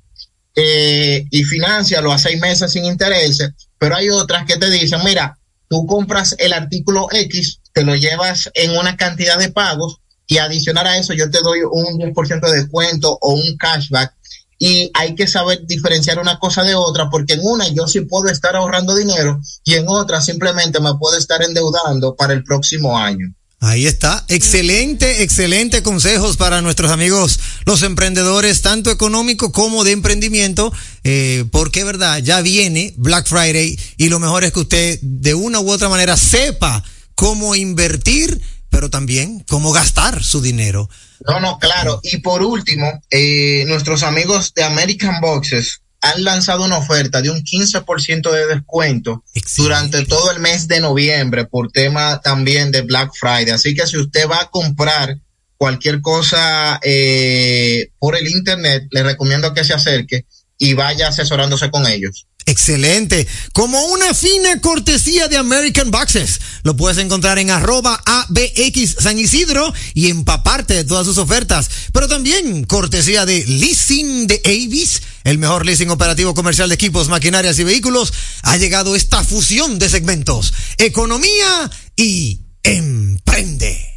eh, 0.59 1.23
y 1.29 1.43
financialo 1.43 2.11
a 2.11 2.17
seis 2.17 2.41
meses 2.41 2.71
sin 2.71 2.83
intereses, 2.85 3.51
pero 3.77 3.95
hay 3.95 4.09
otras 4.09 4.43
que 4.45 4.57
te 4.57 4.71
dicen, 4.71 5.01
mira, 5.05 5.37
tú 5.69 5.85
compras 5.85 6.35
el 6.39 6.51
artículo 6.51 7.07
X, 7.11 7.59
te 7.73 7.83
lo 7.83 7.95
llevas 7.95 8.49
en 8.55 8.71
una 8.71 8.97
cantidad 8.97 9.37
de 9.37 9.51
pagos 9.51 9.99
y 10.25 10.39
adicional 10.39 10.87
a 10.87 10.97
eso 10.97 11.13
yo 11.13 11.29
te 11.29 11.41
doy 11.41 11.59
un 11.61 11.99
10% 11.99 12.41
de 12.41 12.57
descuento 12.57 13.19
o 13.21 13.35
un 13.35 13.55
cashback 13.55 14.15
y 14.57 14.89
hay 14.95 15.13
que 15.13 15.27
saber 15.27 15.67
diferenciar 15.67 16.17
una 16.17 16.39
cosa 16.39 16.63
de 16.63 16.73
otra 16.73 17.07
porque 17.11 17.33
en 17.33 17.41
una 17.43 17.67
yo 17.67 17.87
sí 17.87 18.01
puedo 18.01 18.27
estar 18.31 18.55
ahorrando 18.55 18.95
dinero 18.95 19.39
y 19.63 19.75
en 19.75 19.85
otra 19.87 20.21
simplemente 20.21 20.79
me 20.79 20.95
puedo 20.95 21.17
estar 21.17 21.43
endeudando 21.43 22.15
para 22.15 22.33
el 22.33 22.43
próximo 22.43 22.97
año. 22.97 23.31
Ahí 23.59 23.87
está. 23.87 24.23
Excelente, 24.27 25.23
excelente 25.23 25.81
consejos 25.81 26.37
para 26.37 26.61
nuestros 26.61 26.91
amigos, 26.91 27.39
los 27.65 27.81
emprendedores, 27.81 28.61
tanto 28.61 28.91
económico 28.91 29.51
como 29.51 29.83
de 29.83 29.93
emprendimiento, 29.93 30.71
eh, 31.03 31.43
porque 31.51 31.83
verdad, 31.83 32.19
ya 32.19 32.41
viene 32.41 32.93
Black 32.97 33.27
Friday 33.27 33.77
y 33.97 34.09
lo 34.09 34.19
mejor 34.19 34.43
es 34.43 34.51
que 34.51 34.59
usted 34.59 34.99
de 35.01 35.33
una 35.33 35.59
u 35.59 35.71
otra 35.71 35.89
manera 35.89 36.17
sepa 36.17 36.83
cómo 37.15 37.55
invertir, 37.55 38.39
pero 38.69 38.91
también 38.91 39.43
cómo 39.49 39.71
gastar 39.71 40.23
su 40.23 40.39
dinero. 40.39 40.87
No, 41.27 41.39
no, 41.39 41.57
claro. 41.57 41.99
Y 42.03 42.17
por 42.17 42.43
último, 42.43 43.01
eh, 43.09 43.65
nuestros 43.67 44.03
amigos 44.03 44.53
de 44.53 44.65
American 44.65 45.19
Boxes 45.19 45.81
han 46.01 46.23
lanzado 46.23 46.63
una 46.63 46.77
oferta 46.77 47.21
de 47.21 47.29
un 47.29 47.43
15% 47.43 48.31
de 48.31 48.47
descuento 48.47 49.23
durante 49.57 50.05
todo 50.05 50.31
el 50.31 50.39
mes 50.39 50.67
de 50.67 50.79
noviembre 50.79 51.45
por 51.45 51.71
tema 51.71 52.21
también 52.21 52.71
de 52.71 52.81
Black 52.81 53.11
Friday. 53.19 53.49
Así 53.49 53.73
que 53.73 53.87
si 53.87 53.97
usted 53.97 54.27
va 54.29 54.41
a 54.41 54.49
comprar 54.49 55.17
cualquier 55.57 56.01
cosa 56.01 56.79
eh, 56.83 57.89
por 57.99 58.15
el 58.15 58.27
internet, 58.27 58.87
le 58.91 59.03
recomiendo 59.03 59.53
que 59.53 59.63
se 59.63 59.73
acerque 59.73 60.25
y 60.57 60.73
vaya 60.73 61.07
asesorándose 61.07 61.71
con 61.71 61.87
ellos. 61.87 62.27
Excelente. 62.47 63.27
Como 63.51 63.77
una 63.87 64.13
fina 64.13 64.61
cortesía 64.61 65.27
de 65.27 65.35
American 65.35 65.91
Boxes. 65.91 66.39
Lo 66.63 66.77
puedes 66.77 66.97
encontrar 66.97 67.37
en 67.39 67.51
arroba 67.51 68.01
ABX 68.05 68.95
San 68.99 69.19
Isidro 69.19 69.73
y 69.93 70.09
empaparte 70.09 70.73
de 70.73 70.85
todas 70.85 71.05
sus 71.05 71.17
ofertas. 71.17 71.69
Pero 71.91 72.07
también 72.07 72.63
cortesía 72.63 73.25
de 73.25 73.45
Leasing 73.45 74.27
de 74.27 74.41
Avis, 74.45 75.01
el 75.25 75.39
mejor 75.39 75.65
leasing 75.65 75.89
operativo 75.89 76.33
comercial 76.33 76.69
de 76.69 76.75
equipos, 76.75 77.09
maquinarias 77.09 77.59
y 77.59 77.65
vehículos. 77.65 78.13
Ha 78.43 78.55
llegado 78.55 78.95
esta 78.95 79.25
fusión 79.25 79.77
de 79.77 79.89
segmentos. 79.89 80.53
Economía 80.77 81.69
y 81.97 82.39
emprende. 82.63 83.96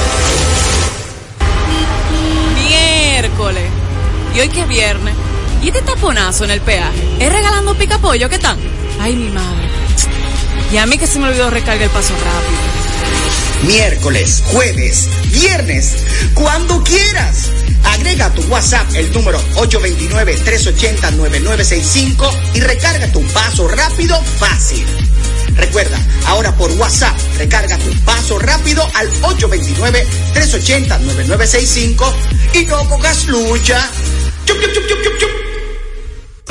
Y 4.35 4.39
hoy 4.39 4.49
que 4.49 4.61
es 4.61 4.67
viernes. 4.67 5.13
¿Y 5.61 5.67
este 5.67 5.81
taponazo 5.81 6.45
en 6.45 6.51
el 6.51 6.61
peaje? 6.61 7.17
¿Es 7.19 7.31
regalando 7.31 7.77
pica 7.77 7.99
pollo 7.99 8.29
qué 8.29 8.39
tal? 8.39 8.57
Ay, 8.99 9.15
mi 9.15 9.29
madre. 9.29 9.69
Y 10.71 10.77
a 10.77 10.85
mí 10.85 10.97
que 10.97 11.05
se 11.05 11.19
me 11.19 11.27
olvidó 11.27 11.49
recargar 11.49 11.83
el 11.83 11.89
paso 11.89 12.13
rápido. 12.13 12.61
Miércoles, 13.63 14.41
jueves, 14.47 15.09
viernes, 15.31 15.97
cuando 16.33 16.81
quieras. 16.83 17.49
Agrega 17.83 18.27
a 18.27 18.33
tu 18.33 18.43
WhatsApp 18.43 18.87
el 18.95 19.11
número 19.11 19.41
829-380-9965 19.55 22.31
y 22.53 22.61
recarga 22.61 23.11
tu 23.11 23.21
paso 23.27 23.67
rápido 23.67 24.17
fácil. 24.39 24.85
Recuerda, 25.55 25.99
ahora 26.27 26.55
por 26.55 26.71
WhatsApp, 26.73 27.17
recarga 27.37 27.77
tu 27.77 27.91
paso 28.05 28.37
rápido 28.39 28.87
al 28.95 29.11
829-380-9965 29.21 32.13
y 32.53 32.65
no 32.65 32.87
pongas 32.87 33.27
lucha. 33.27 33.89
Chup, 34.51 34.59
chup, 34.59 34.83
chup, 34.83 35.01
chup, 35.01 35.17
chup. 35.19 35.30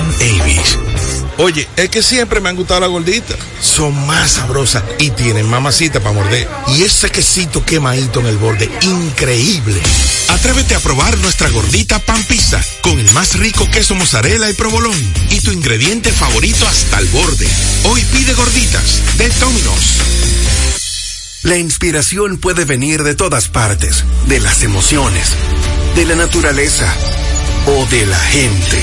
Avis. 0.00 0.78
Oye, 1.38 1.68
es 1.76 1.88
que 1.88 2.02
siempre 2.02 2.40
me 2.40 2.48
han 2.48 2.56
gustado 2.56 2.80
las 2.80 2.90
gorditas. 2.90 3.36
Son 3.60 4.06
más 4.06 4.32
sabrosas 4.32 4.82
y 4.98 5.10
tienen 5.10 5.48
mamacita 5.48 6.00
para 6.00 6.14
morder. 6.14 6.48
Y 6.68 6.82
ese 6.82 7.10
quesito 7.10 7.64
quemadito 7.64 8.20
en 8.20 8.26
el 8.26 8.38
borde, 8.38 8.70
increíble. 8.82 9.80
Atrévete 10.28 10.74
a 10.74 10.80
probar 10.80 11.16
nuestra 11.18 11.48
gordita 11.50 11.98
pan 11.98 12.22
pizza 12.24 12.62
con 12.80 12.98
el 12.98 13.10
más 13.12 13.38
rico 13.38 13.68
queso 13.70 13.94
mozzarella 13.94 14.48
y 14.50 14.54
provolón 14.54 14.96
y 15.30 15.40
tu 15.40 15.52
ingrediente 15.52 16.10
favorito 16.10 16.66
hasta 16.66 16.98
el 16.98 17.08
borde. 17.08 17.46
Hoy 17.84 18.02
pide 18.12 18.34
gorditas 18.34 19.18
de 19.18 19.28
Domino's. 19.28 19.98
La 21.42 21.58
inspiración 21.58 22.38
puede 22.38 22.64
venir 22.64 23.02
de 23.02 23.14
todas 23.14 23.48
partes, 23.48 24.04
de 24.26 24.38
las 24.40 24.62
emociones, 24.62 25.28
de 25.96 26.04
la 26.06 26.14
naturaleza 26.14 26.86
o 27.66 27.84
de 27.86 28.06
la 28.06 28.18
gente. 28.18 28.82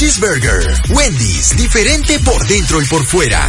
Wendy's, 0.89 1.55
diferente 1.55 2.17
por 2.25 2.47
dentro 2.47 2.81
y 2.81 2.85
por 2.85 3.05
fuera. 3.05 3.47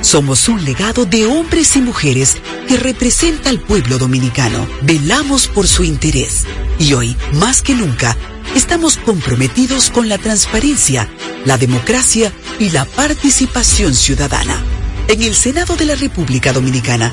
Somos 0.00 0.48
un 0.48 0.64
legado 0.64 1.04
de 1.04 1.26
hombres 1.26 1.76
y 1.76 1.80
mujeres 1.80 2.38
que 2.66 2.76
representa 2.76 3.50
al 3.50 3.60
pueblo 3.60 3.98
dominicano. 3.98 4.66
Velamos 4.82 5.46
por 5.46 5.68
su 5.68 5.84
interés, 5.84 6.44
Y 6.80 6.92
hoy, 6.94 7.16
más 7.34 7.62
que 7.62 7.76
nunca, 7.76 8.16
estamos 8.56 8.96
comprometidos 8.96 9.90
con 9.90 10.08
la 10.08 10.18
transparencia, 10.18 11.08
la 11.44 11.56
democracia 11.56 12.32
y 12.58 12.70
la 12.70 12.84
participación 12.84 13.94
ciudadana. 13.94 14.60
En 15.06 15.22
el 15.22 15.36
Senado 15.36 15.76
de 15.76 15.84
la 15.84 15.94
República 15.94 16.52
Dominicana, 16.52 17.12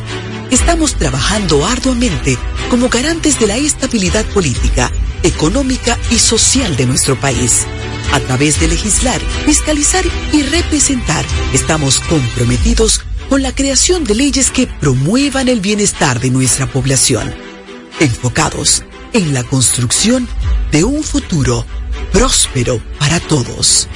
estamos 0.53 0.95
trabajando 0.95 1.65
arduamente 1.65 2.37
como 2.69 2.87
garantes 2.87 3.39
de 3.39 3.47
la 3.47 3.57
estabilidad 3.57 4.23
política, 4.27 4.91
económica 5.23 5.97
y 6.11 6.19
social 6.19 6.75
de 6.75 6.85
nuestro 6.85 7.19
país. 7.19 7.65
A 8.11 8.19
través 8.19 8.59
de 8.59 8.67
legislar, 8.67 9.19
fiscalizar 9.45 10.03
y 10.31 10.43
representar, 10.43 11.25
estamos 11.53 11.99
comprometidos 11.99 13.01
con 13.29 13.41
la 13.41 13.53
creación 13.53 14.03
de 14.03 14.13
leyes 14.13 14.51
que 14.51 14.67
promuevan 14.67 15.47
el 15.47 15.59
bienestar 15.59 16.19
de 16.19 16.29
nuestra 16.29 16.67
población, 16.67 17.33
enfocados 17.99 18.83
en 19.13 19.33
la 19.33 19.43
construcción 19.43 20.27
de 20.71 20.83
un 20.83 21.03
futuro 21.03 21.65
próspero 22.11 22.79
para 22.99 23.19
todos. 23.19 23.87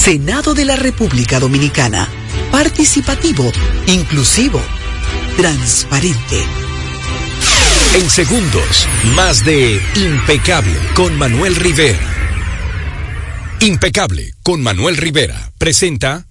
Senado 0.00 0.54
de 0.54 0.64
la 0.64 0.76
República 0.76 1.38
Dominicana. 1.38 2.08
Participativo, 2.50 3.52
inclusivo, 3.86 4.58
transparente. 5.36 6.42
En 7.96 8.08
segundos, 8.08 8.88
más 9.14 9.44
de 9.44 9.78
Impecable 9.96 10.74
con 10.94 11.18
Manuel 11.18 11.54
Rivera. 11.54 12.00
Impecable 13.60 14.32
con 14.42 14.62
Manuel 14.62 14.96
Rivera 14.96 15.52
presenta 15.58 16.26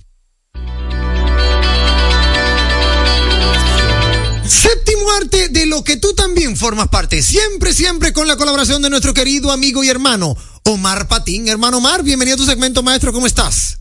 Séptimo 4.48 5.12
arte 5.12 5.50
de 5.50 5.68
lo 5.68 5.84
que 5.84 5.98
tú 5.98 6.16
también 6.16 6.58
formas 6.58 6.88
parte. 6.88 7.22
Siempre, 7.22 7.72
siempre 7.72 8.14
con 8.14 8.28
la 8.28 8.36
colaboración 8.36 8.82
de 8.82 8.90
nuestro 8.90 9.14
querido 9.14 9.52
amigo 9.52 9.84
y 9.84 9.90
hermano 9.90 10.36
Omar 10.72 11.08
Patín. 11.08 11.48
Hermano 11.48 11.78
Omar, 11.78 12.04
bienvenido 12.04 12.36
a 12.36 12.38
tu 12.38 12.46
segmento, 12.46 12.84
maestro. 12.84 13.12
¿Cómo 13.12 13.28
estás? 13.28 13.80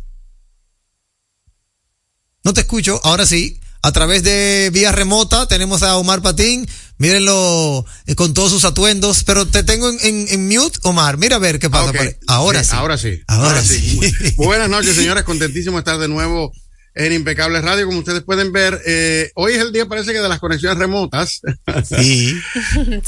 No 2.45 2.53
te 2.55 2.61
escucho. 2.63 3.01
Ahora 3.05 3.27
sí. 3.27 3.61
A 3.81 3.93
través 3.93 4.25
de 4.25 4.71
vía 4.73 4.91
remota 4.91 5.47
tenemos 5.47 5.83
a 5.85 5.97
Omar 5.99 6.21
Patín. 6.21 6.69
Mírenlo 6.99 7.85
eh, 8.07 8.17
con 8.17 8.35
todos 8.35 8.51
sus 8.51 8.65
atuendos. 8.65 9.23
Pero 9.25 9.47
te 9.47 9.63
tengo 9.63 9.89
en, 9.89 9.99
en- 10.03 10.29
en 10.31 10.49
mute, 10.49 10.79
Omar. 10.83 11.17
Mira 11.17 11.37
a 11.37 11.39
ver 11.39 11.59
qué 11.61 11.71
pasa. 11.71 11.93
Ahora 12.27 12.65
sí. 12.65 12.71
Ahora 12.75 12.99
sí. 12.99 13.23
Ahora 13.29 13.63
sí. 13.63 14.01
Buenas 14.37 14.69
noches, 14.69 14.97
señores. 14.97 15.23
Contentísimo 15.25 15.77
de 15.77 15.81
estar 15.81 15.99
de 15.99 16.09
nuevo 16.09 16.53
en 16.99 17.13
Impecable 17.13 17.61
Radio. 17.61 17.87
Como 17.87 18.01
ustedes 18.01 18.23
pueden 18.23 18.53
ver, 18.53 18.81
eh, 18.85 19.31
hoy 19.37 19.53
es 19.53 19.61
el 19.61 19.73
día, 19.73 19.87
parece 19.87 20.13
que 20.13 20.19
de 20.19 20.29
las 20.29 20.41
conexiones 20.41 20.79
remotas. 20.79 21.41
Sí. 21.85 22.39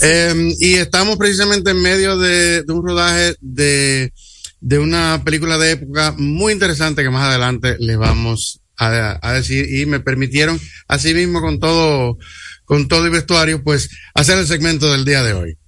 Eh, 0.02 0.54
y 0.58 0.74
estamos 0.74 1.16
precisamente 1.16 1.70
en 1.70 1.82
medio 1.82 2.16
de, 2.18 2.62
de 2.62 2.72
un 2.72 2.86
rodaje 2.86 3.34
de, 3.40 4.12
de 4.60 4.78
una 4.78 5.22
película 5.24 5.58
de 5.58 5.72
época 5.72 6.14
muy 6.16 6.52
interesante 6.52 7.02
que 7.02 7.10
más 7.10 7.28
adelante 7.28 7.76
les 7.78 7.98
vamos 7.98 8.60
a, 8.76 9.18
a 9.20 9.32
decir. 9.32 9.66
Y 9.72 9.86
me 9.86 10.00
permitieron, 10.00 10.58
así 10.88 11.12
mismo 11.12 11.40
con 11.40 11.60
todo, 11.60 12.18
con 12.64 12.88
todo 12.88 13.04
el 13.04 13.10
vestuario, 13.10 13.62
pues 13.62 13.90
hacer 14.14 14.38
el 14.38 14.46
segmento 14.46 14.90
del 14.90 15.04
día 15.04 15.22
de 15.22 15.32
hoy. 15.32 15.58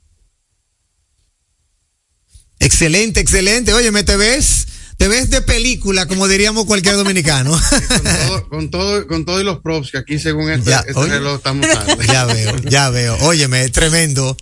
Excelente, 2.61 3.21
excelente. 3.21 3.75
Oye, 3.75 3.91
¿me 3.91 4.05
te 4.05 4.17
ves? 4.17 4.67
Te 5.03 5.09
ves 5.09 5.31
de 5.31 5.43
película, 5.43 6.07
como 6.07 6.29
diríamos 6.29 6.65
cualquier 6.65 6.95
dominicano. 6.95 7.61
Todo- 8.29 8.49
con 8.49 8.71
todo, 8.71 9.05
con 9.09 9.25
todo 9.25 9.41
y 9.41 9.45
los 9.45 9.59
props 9.59 9.91
que 9.91 9.99
aquí 9.99 10.17
según 10.21 10.49
este, 10.49 10.71
Ya, 10.71 10.85
este 10.87 11.07
reloj 11.07 11.39
estamos 11.39 11.67
ya 12.07 12.25
veo, 12.27 12.57
ya 12.59 12.89
veo. 12.91 13.17
Óyeme, 13.23 13.69
tremendo. 13.71 14.37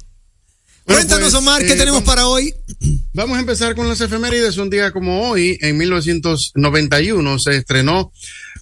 Bueno, 0.85 1.01
Cuéntanos, 1.01 1.31
pues, 1.31 1.35
Omar, 1.35 1.63
¿qué 1.63 1.73
eh, 1.73 1.77
tenemos 1.77 2.03
vamos- 2.03 2.07
para 2.07 2.27
hoy? 2.27 2.53
Vamos 3.15 3.39
a 3.39 3.41
empezar 3.41 3.75
con 3.75 3.89
las 3.89 4.03
efemérides. 4.03 4.59
Un 4.59 4.69
día 4.69 4.91
como 4.93 5.31
hoy, 5.31 5.57
en 5.63 5.79
1991, 5.79 7.39
se 7.39 7.57
estrenó 7.57 8.13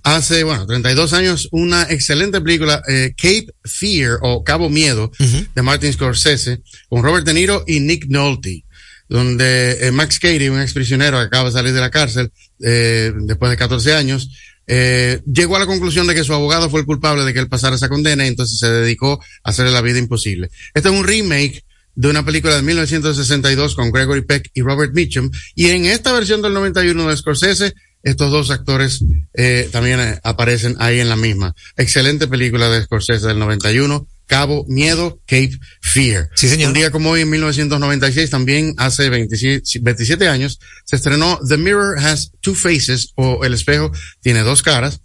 hace, 0.05 0.45
bueno, 0.45 0.67
32 0.69 1.13
años, 1.15 1.49
una 1.51 1.83
excelente 1.91 2.41
película, 2.41 2.81
eh, 2.89 3.13
Cape 3.17 3.49
Fear 3.65 4.19
o 4.23 4.45
Cabo 4.45 4.71
Miedo, 4.71 5.11
de 5.19 5.63
Martin 5.63 5.93
Scorsese, 5.93 6.63
con 6.89 7.03
Robert 7.03 7.27
De 7.27 7.35
Niro 7.35 7.65
y 7.67 7.81
Nick 7.81 8.07
Nolte, 8.07 8.65
donde 9.09 9.87
eh, 9.87 9.93
Max 9.93 10.19
Cady, 10.19 10.49
un 10.49 10.61
exprisionero 10.61 11.19
que 11.19 11.25
acaba 11.25 11.49
de 11.49 11.53
salir 11.53 11.73
de 11.73 11.81
la 11.81 11.91
cárcel 11.91 12.31
eh, 12.61 13.13
después 13.17 13.51
de 13.51 13.57
14 13.57 13.95
años, 13.95 14.31
eh, 14.67 15.23
llegó 15.33 15.57
a 15.57 15.61
la 15.61 15.67
conclusión 15.67 16.07
de 16.07 16.15
que 16.15 16.25
su 16.25 16.35
abogado 16.35 16.69
fue 16.69 16.81
el 16.81 16.87
culpable 16.87 17.25
de 17.25 17.33
que 17.33 17.39
él 17.39 17.49
pasara 17.49 17.77
esa 17.77 17.89
condena 17.89 18.25
y 18.25 18.29
entonces 18.29 18.59
se 18.59 18.69
dedicó 18.69 19.21
a 19.43 19.51
hacerle 19.51 19.73
la 19.73 19.81
vida 19.81 19.99
imposible. 19.99 20.51
Este 20.75 20.91
es 20.91 20.95
un 20.95 21.05
remake 21.05 21.65
de 21.95 22.09
una 22.09 22.25
película 22.25 22.55
de 22.55 22.63
1962 22.63 23.75
con 23.75 23.91
Gregory 23.91 24.23
Peck 24.23 24.51
y 24.55 24.61
Robert 24.61 24.95
Mitchum. 24.95 25.31
Y 25.55 25.71
en 25.71 25.87
esta 25.87 26.13
versión 26.13 26.43
del 26.43 26.53
91 26.53 27.09
de 27.09 27.17
Scorsese, 27.17 27.75
estos 28.03 28.31
dos 28.31 28.51
actores 28.51 29.05
eh, 29.35 29.69
también 29.73 29.99
eh, 30.01 30.21
aparecen 30.23 30.77
ahí 30.79 31.01
en 31.01 31.09
la 31.09 31.17
misma. 31.17 31.55
Excelente 31.77 32.29
película 32.29 32.69
de 32.69 32.83
Scorsese 32.83 33.27
del 33.27 33.39
91. 33.39 34.07
Cabo 34.29 34.67
Miedo, 34.69 35.21
Cape 35.27 35.59
Fear. 35.81 36.29
Sí, 36.35 36.49
señor. 36.49 36.69
Un 36.69 36.75
día 36.75 36.91
como 36.91 37.11
hoy, 37.11 37.23
en 37.23 37.31
1996, 37.31 38.29
también 38.29 38.75
hace 38.77 39.09
27, 39.09 39.81
27 39.81 40.29
años, 40.29 40.61
se 40.85 40.97
estrenó 40.97 41.41
The 41.49 41.57
Mirror 41.57 41.99
Has 41.99 42.33
Two 42.41 42.55
Faces, 42.55 43.13
o 43.17 43.45
El 43.45 43.55
espejo 43.55 43.91
tiene 44.21 44.41
dos 44.41 44.63
caras, 44.63 45.01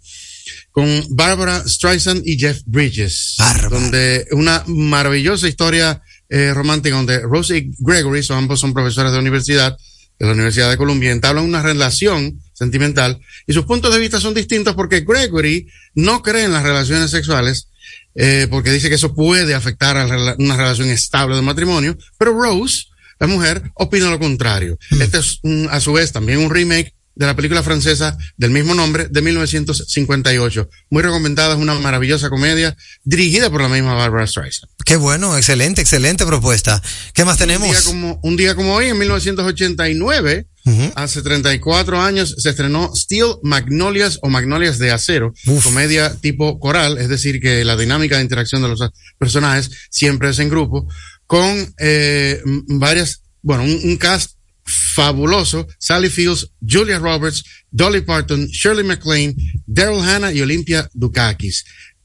con 0.70 0.86
Barbara 1.10 1.66
Streisand 1.66 2.22
y 2.26 2.38
Jeff 2.38 2.60
Bridges. 2.66 3.36
Donde 3.70 4.26
una 4.32 4.62
maravillosa 4.66 5.48
historia 5.48 6.02
eh, 6.28 6.52
romántica 6.52 6.96
donde 6.96 7.20
Rose 7.20 7.56
y 7.56 7.70
Gregory, 7.78 8.22
son, 8.22 8.38
ambos 8.38 8.60
son 8.60 8.74
profesores 8.74 9.12
de 9.12 9.18
universidad, 9.18 9.76
de 10.18 10.26
la 10.26 10.32
Universidad 10.32 10.68
de 10.68 10.76
Columbia, 10.76 11.12
entablan 11.12 11.44
una 11.44 11.62
relación 11.62 12.40
sentimental 12.52 13.20
y 13.46 13.52
sus 13.52 13.64
puntos 13.64 13.92
de 13.92 14.00
vista 14.00 14.20
son 14.20 14.34
distintos 14.34 14.74
porque 14.74 15.00
Gregory 15.00 15.66
no 15.94 16.22
cree 16.22 16.44
en 16.44 16.52
las 16.52 16.62
relaciones 16.62 17.10
sexuales 17.10 17.68
eh, 18.14 18.46
porque 18.50 18.70
dice 18.72 18.88
que 18.88 18.94
eso 18.96 19.14
puede 19.14 19.54
afectar 19.54 19.96
a 19.96 20.06
una 20.38 20.56
relación 20.56 20.88
estable 20.88 21.36
de 21.36 21.42
matrimonio, 21.42 21.96
pero 22.18 22.32
Rose, 22.40 22.84
la 23.20 23.26
mujer, 23.26 23.62
opina 23.74 24.10
lo 24.10 24.18
contrario. 24.18 24.78
Este 25.00 25.18
es 25.18 25.38
un- 25.42 25.68
a 25.70 25.80
su 25.80 25.92
vez 25.92 26.12
también 26.12 26.38
un 26.40 26.50
remake 26.50 26.92
de 27.16 27.26
la 27.26 27.36
película 27.36 27.62
francesa 27.62 28.18
del 28.36 28.50
mismo 28.50 28.74
nombre 28.74 29.06
de 29.08 29.22
1958. 29.22 30.68
Muy 30.90 31.02
recomendada, 31.02 31.54
es 31.54 31.60
una 31.60 31.74
maravillosa 31.74 32.28
comedia 32.28 32.76
dirigida 33.04 33.50
por 33.50 33.60
la 33.62 33.68
misma 33.68 33.94
Barbara 33.94 34.26
Streisand. 34.26 34.70
Qué 34.84 34.96
bueno, 34.96 35.36
excelente, 35.36 35.80
excelente 35.80 36.26
propuesta. 36.26 36.82
¿Qué 37.12 37.24
más 37.24 37.38
tenemos? 37.38 37.68
Un 37.68 37.72
día 37.72 37.82
como, 37.84 38.20
un 38.22 38.36
día 38.36 38.54
como 38.56 38.74
hoy, 38.74 38.86
en 38.88 38.98
1989, 38.98 40.46
hace 40.94 41.22
34 41.22 42.00
años, 42.00 42.34
se 42.38 42.50
estrenó 42.50 42.94
Steel 42.94 43.36
Magnolias 43.42 44.18
o 44.22 44.30
Magnolias 44.30 44.78
de 44.78 44.90
Acero, 44.90 45.34
comedia 45.62 46.14
tipo 46.14 46.58
coral, 46.58 46.98
es 46.98 47.08
decir, 47.08 47.40
que 47.40 47.64
la 47.64 47.76
dinámica 47.76 48.16
de 48.16 48.22
interacción 48.22 48.62
de 48.62 48.68
los 48.68 48.80
personajes 49.18 49.70
siempre 49.90 50.30
es 50.30 50.38
en 50.38 50.48
grupo, 50.48 50.88
con 51.26 51.74
eh, 51.78 52.40
varias, 52.68 53.22
bueno, 53.42 53.64
un, 53.64 53.78
un 53.84 53.96
cast 53.96 54.32
fabuloso, 54.64 55.66
Sally 55.78 56.08
Fields, 56.08 56.50
Julia 56.66 56.98
Roberts, 56.98 57.44
Dolly 57.70 58.00
Parton, 58.00 58.46
Shirley 58.46 58.84
MacLaine, 58.84 59.34
Daryl 59.66 60.00
Hannah 60.00 60.32
y 60.32 60.40
Olympia 60.40 60.88
Dukakis. 60.94 61.64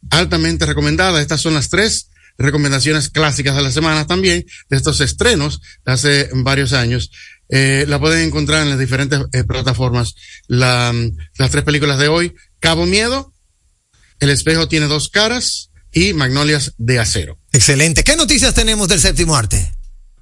Altamente 0.10 0.66
recomendada. 0.66 1.22
Estas 1.22 1.42
son 1.42 1.54
las 1.54 1.70
tres 1.70 2.10
recomendaciones 2.38 3.10
clásicas 3.10 3.56
de 3.56 3.62
la 3.62 3.72
semana 3.72 4.08
también, 4.08 4.46
de 4.70 4.78
estos 4.78 5.02
estrenos 5.02 5.62
de 5.86 5.92
hace 5.92 6.30
varios 6.34 6.74
años. 6.74 7.12
Eh, 7.50 7.86
la 7.88 8.00
pueden 8.00 8.28
encontrar 8.28 8.62
en 8.62 8.70
las 8.70 8.80
diferentes 8.80 9.20
eh, 9.34 9.44
plataformas. 9.44 10.16
La, 10.48 10.94
las 11.38 11.52
tres 11.52 11.64
películas 11.64 11.98
de 12.00 12.08
hoy, 12.08 12.36
Cabo 12.60 12.86
Miedo, 12.86 13.34
El 14.20 14.30
espejo 14.30 14.68
tiene 14.68 14.88
dos 14.88 15.10
caras 15.10 15.72
y 15.92 16.14
Magnolias 16.14 16.74
de 16.78 17.00
acero. 17.00 17.40
Excelente. 17.52 18.04
¿Qué 18.04 18.16
noticias 18.16 18.54
tenemos 18.54 18.88
del 18.88 19.00
séptimo 19.00 19.36
arte? 19.36 19.72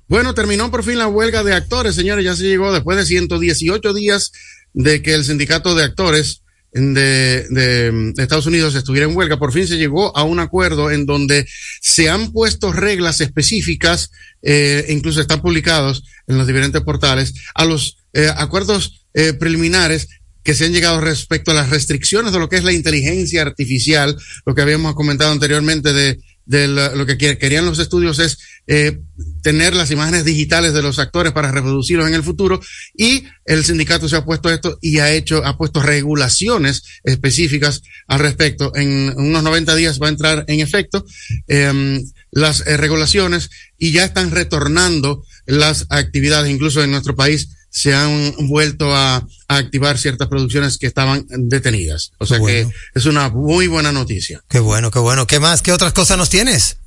Bueno, 0.07 0.33
terminó 0.33 0.71
por 0.71 0.83
fin 0.83 0.97
la 0.97 1.07
huelga 1.07 1.43
de 1.43 1.53
actores, 1.53 1.95
señores. 1.95 2.23
Ya 2.23 2.35
se 2.35 2.43
llegó 2.43 2.71
después 2.71 2.97
de 2.97 3.05
118 3.05 3.93
días 3.93 4.31
de 4.73 5.01
que 5.01 5.13
el 5.13 5.25
sindicato 5.25 5.75
de 5.75 5.83
actores 5.83 6.43
de, 6.77 7.45
de, 7.49 8.13
Estados 8.21 8.45
Unidos 8.45 8.75
estuviera 8.75 9.07
en 9.07 9.15
huelga. 9.15 9.37
Por 9.37 9.51
fin 9.53 9.67
se 9.67 9.77
llegó 9.77 10.15
a 10.15 10.23
un 10.23 10.39
acuerdo 10.39 10.91
en 10.91 11.05
donde 11.05 11.47
se 11.81 12.09
han 12.09 12.31
puesto 12.31 12.71
reglas 12.71 13.21
específicas, 13.21 14.11
eh, 14.41 14.85
incluso 14.89 15.21
están 15.21 15.41
publicados 15.41 16.03
en 16.27 16.37
los 16.37 16.47
diferentes 16.47 16.81
portales, 16.81 17.33
a 17.55 17.65
los 17.65 17.97
eh, 18.13 18.31
acuerdos 18.35 19.05
eh, 19.13 19.33
preliminares 19.33 20.07
que 20.43 20.53
se 20.53 20.65
han 20.65 20.71
llegado 20.71 21.01
respecto 21.01 21.51
a 21.51 21.55
las 21.55 21.69
restricciones 21.69 22.31
de 22.31 22.39
lo 22.39 22.47
que 22.47 22.55
es 22.55 22.63
la 22.63 22.71
inteligencia 22.71 23.41
artificial, 23.41 24.15
lo 24.45 24.55
que 24.55 24.61
habíamos 24.61 24.95
comentado 24.95 25.31
anteriormente 25.31 25.91
de, 25.91 26.19
lo 26.67 27.05
que 27.05 27.17
quer- 27.17 27.37
querían 27.37 27.65
los 27.65 27.79
estudios 27.79 28.19
es 28.19 28.37
eh, 28.67 28.99
tener 29.41 29.75
las 29.75 29.91
imágenes 29.91 30.25
digitales 30.25 30.73
de 30.73 30.81
los 30.81 30.99
actores 30.99 31.31
para 31.31 31.51
reproducirlos 31.51 32.07
en 32.07 32.13
el 32.13 32.23
futuro 32.23 32.59
y 32.95 33.23
el 33.45 33.63
sindicato 33.63 34.09
se 34.09 34.17
ha 34.17 34.25
puesto 34.25 34.49
esto 34.49 34.77
y 34.81 34.99
ha 34.99 35.11
hecho, 35.11 35.43
ha 35.45 35.57
puesto 35.57 35.81
regulaciones 35.81 36.83
específicas 37.03 37.81
al 38.07 38.19
respecto. 38.19 38.75
En 38.75 39.13
unos 39.17 39.43
90 39.43 39.75
días 39.75 39.99
va 40.01 40.07
a 40.07 40.09
entrar 40.09 40.45
en 40.47 40.59
efecto 40.59 41.05
em, 41.47 42.03
las 42.31 42.65
eh, 42.67 42.77
regulaciones 42.77 43.49
y 43.77 43.91
ya 43.91 44.03
están 44.05 44.31
retornando 44.31 45.23
las 45.45 45.85
actividades, 45.89 46.51
incluso 46.51 46.83
en 46.83 46.91
nuestro 46.91 47.15
país 47.15 47.49
se 47.69 47.93
han 47.93 48.33
vuelto 48.47 48.93
a, 48.95 49.17
a 49.17 49.55
activar 49.55 49.97
ciertas 49.97 50.27
producciones 50.27 50.77
que 50.77 50.87
estaban 50.87 51.25
detenidas. 51.29 52.11
O 52.17 52.25
sea 52.25 52.39
Bueno. 52.39 52.69
que 52.69 52.75
es 52.99 53.05
una 53.05 53.29
muy 53.29 53.67
buena 53.67 53.91
noticia. 53.91 54.43
Qué 54.49 54.59
bueno, 54.59 54.89
qué 54.91 54.99
bueno. 54.99 55.27
¿Qué 55.27 55.39
más? 55.39 55.61
¿Qué 55.61 55.71
otras 55.71 55.93
cosas 55.93 56.17
nos 56.17 56.29
tienes? 56.29 56.77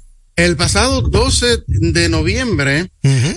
El 0.41 0.57
pasado 0.57 1.03
12 1.03 1.65
de 1.67 2.09
noviembre 2.09 2.91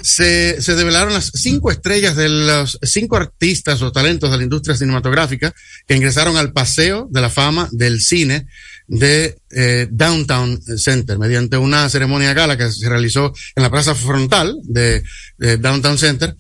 se, 0.04 0.62
se 0.62 0.76
develaron 0.76 1.12
las 1.12 1.32
cinco 1.34 1.70
estrellas 1.70 2.16
de 2.16 2.30
los 2.30 2.80
cinco 2.82 3.18
artistas 3.18 3.82
o 3.82 3.92
talentos 3.92 4.32
de 4.32 4.38
la 4.38 4.44
industria 4.44 4.78
cinematográfica 4.78 5.54
que 5.86 5.98
ingresaron 5.98 6.38
al 6.38 6.54
paseo 6.54 7.10
de 7.12 7.20
la 7.20 7.30
fama 7.30 7.68
del 7.74 8.00
cine 8.00 8.48
de 8.88 9.38
eh, 9.52 9.90
Downtown 9.92 10.62
Center 10.78 11.20
mediante 11.20 11.58
una 11.58 11.90
ceremonia 11.90 12.34
gala 12.34 12.58
que 12.58 12.72
se 12.72 12.88
realizó 12.88 13.34
en 13.54 13.64
la 13.64 13.70
plaza 13.70 13.96
frontal 13.96 14.56
de, 14.64 15.04
de 15.38 15.58
Downtown 15.58 15.98
Center 15.98 16.34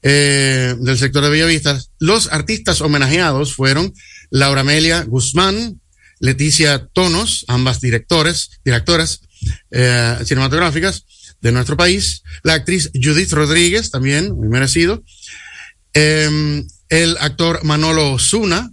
eh, 0.00 0.76
del 0.80 0.96
sector 0.96 1.24
de 1.24 1.28
Bellavista. 1.28 1.78
Los 1.98 2.32
artistas 2.32 2.80
homenajeados 2.80 3.52
fueron 3.52 3.92
Laura 4.30 4.62
Amelia 4.62 5.02
Guzmán, 5.02 5.82
Leticia 6.20 6.88
Tonos, 6.94 7.44
ambas 7.48 7.82
directores, 7.82 8.52
directoras 8.64 9.20
eh, 9.70 10.18
cinematográficas 10.24 11.04
de 11.40 11.52
nuestro 11.52 11.76
país, 11.76 12.22
la 12.42 12.54
actriz 12.54 12.90
Judith 12.94 13.32
Rodríguez, 13.32 13.90
también 13.90 14.34
muy 14.34 14.48
merecido, 14.48 15.02
eh, 15.94 16.64
el 16.88 17.16
actor 17.18 17.64
Manolo 17.64 18.12
Osuna 18.12 18.72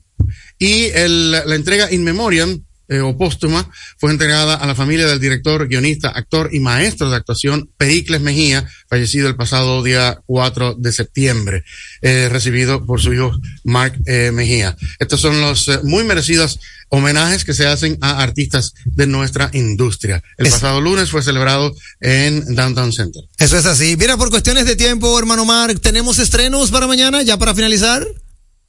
y 0.59 0.85
el, 0.85 1.31
la 1.31 1.55
entrega 1.55 1.91
In 1.91 2.03
Memoriam 2.03 2.63
eh, 2.87 2.99
o 2.99 3.17
póstuma 3.17 3.69
fue 3.97 4.11
entregada 4.11 4.55
a 4.55 4.67
la 4.67 4.75
familia 4.75 5.07
del 5.07 5.19
director, 5.19 5.67
guionista, 5.67 6.09
actor 6.09 6.49
y 6.51 6.59
maestro 6.59 7.09
de 7.09 7.15
actuación 7.15 7.69
Pericles 7.77 8.21
Mejía, 8.21 8.67
fallecido 8.87 9.27
el 9.27 9.35
pasado 9.35 9.83
día 9.83 10.19
4 10.25 10.75
de 10.77 10.91
septiembre, 10.91 11.63
eh, 12.01 12.29
recibido 12.31 12.85
por 12.85 13.01
su 13.01 13.13
hijo 13.13 13.31
Mark 13.63 13.97
eh, 14.05 14.31
Mejía. 14.33 14.75
Estos 14.99 15.21
son 15.21 15.41
los 15.41 15.67
eh, 15.67 15.79
muy 15.83 16.03
merecidos 16.03 16.59
homenajes 16.89 17.43
que 17.43 17.53
se 17.53 17.65
hacen 17.65 17.97
a 18.01 18.21
artistas 18.21 18.73
de 18.85 19.07
nuestra 19.07 19.49
industria. 19.53 20.21
El 20.37 20.49
pasado 20.49 20.79
lunes 20.79 21.09
fue 21.09 21.23
celebrado 21.23 21.75
en 21.99 22.53
Downtown 22.53 22.93
Center. 22.93 23.23
Eso 23.39 23.57
es 23.57 23.65
así. 23.65 23.95
Mira, 23.97 24.15
por 24.15 24.29
cuestiones 24.29 24.65
de 24.65 24.75
tiempo, 24.75 25.17
hermano 25.17 25.43
Mark, 25.45 25.79
¿tenemos 25.79 26.19
estrenos 26.19 26.69
para 26.69 26.85
mañana, 26.85 27.23
ya 27.23 27.37
para 27.37 27.55
finalizar? 27.55 28.05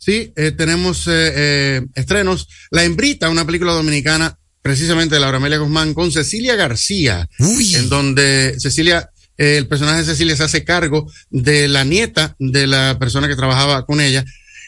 Sí, 0.04 0.34
eh, 0.36 0.50
tenemos 0.50 1.06
eh, 1.06 1.32
eh, 1.34 1.86
estrenos. 1.94 2.46
La 2.70 2.84
Hembrita, 2.84 3.30
una 3.30 3.46
película 3.46 3.72
dominicana, 3.72 4.36
precisamente 4.60 5.14
de 5.14 5.20
Laura 5.22 5.38
Amelia 5.38 5.56
Guzmán, 5.56 5.94
con 5.94 6.12
Cecilia 6.12 6.56
García, 6.56 7.26
en 7.38 7.88
donde 7.88 8.54
Cecilia, 8.58 9.08
eh, 9.38 9.56
el 9.56 9.66
personaje 9.66 10.00
de 10.00 10.04
Cecilia 10.04 10.36
se 10.36 10.42
hace 10.42 10.62
cargo 10.62 11.10
de 11.30 11.68
la 11.68 11.84
nieta 11.84 12.36
de 12.38 12.66
la 12.66 12.98
persona 12.98 13.28
que 13.28 13.34
trabajaba 13.34 13.86
con 13.86 14.02
ella 14.02 14.26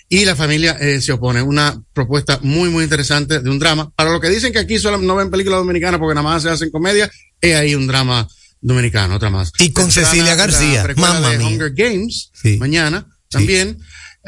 y 0.09 0.25
la 0.25 0.37
familia 0.37 0.79
eh, 0.81 1.03
se 1.03 1.13
opone. 1.13 1.43
Una 1.43 1.83
propuesta 1.93 2.39
muy, 2.43 2.71
muy 2.71 2.85
interesante 2.85 3.41
de 3.41 3.51
un 3.51 3.59
drama. 3.59 3.91
Para 3.95 4.13
lo 4.13 4.21
que 4.23 4.31
dicen 4.31 4.55
que 4.55 4.61
aquí 4.61 4.79
solo 4.79 4.97
no 4.97 5.17
ven 5.17 5.31
películas 5.31 5.59
dominicanas 5.59 6.01
porque 6.01 6.15
nada 6.15 6.31
más 6.31 6.45
se 6.45 6.49
hacen 6.49 6.71
comedia, 6.71 7.11
es 7.43 7.55
ahí 7.55 7.75
un 7.75 7.87
drama 7.87 8.27
dominicano, 8.63 9.17
otra 9.17 9.29
más. 9.29 9.53
Y 9.59 9.71
con 9.71 9.93
Cecilia 9.93 10.35
García, 10.35 10.87
mía. 10.97 11.47
Hunger 11.47 11.75
Games, 11.75 12.31
mañana 12.59 13.07
también. 13.29 13.79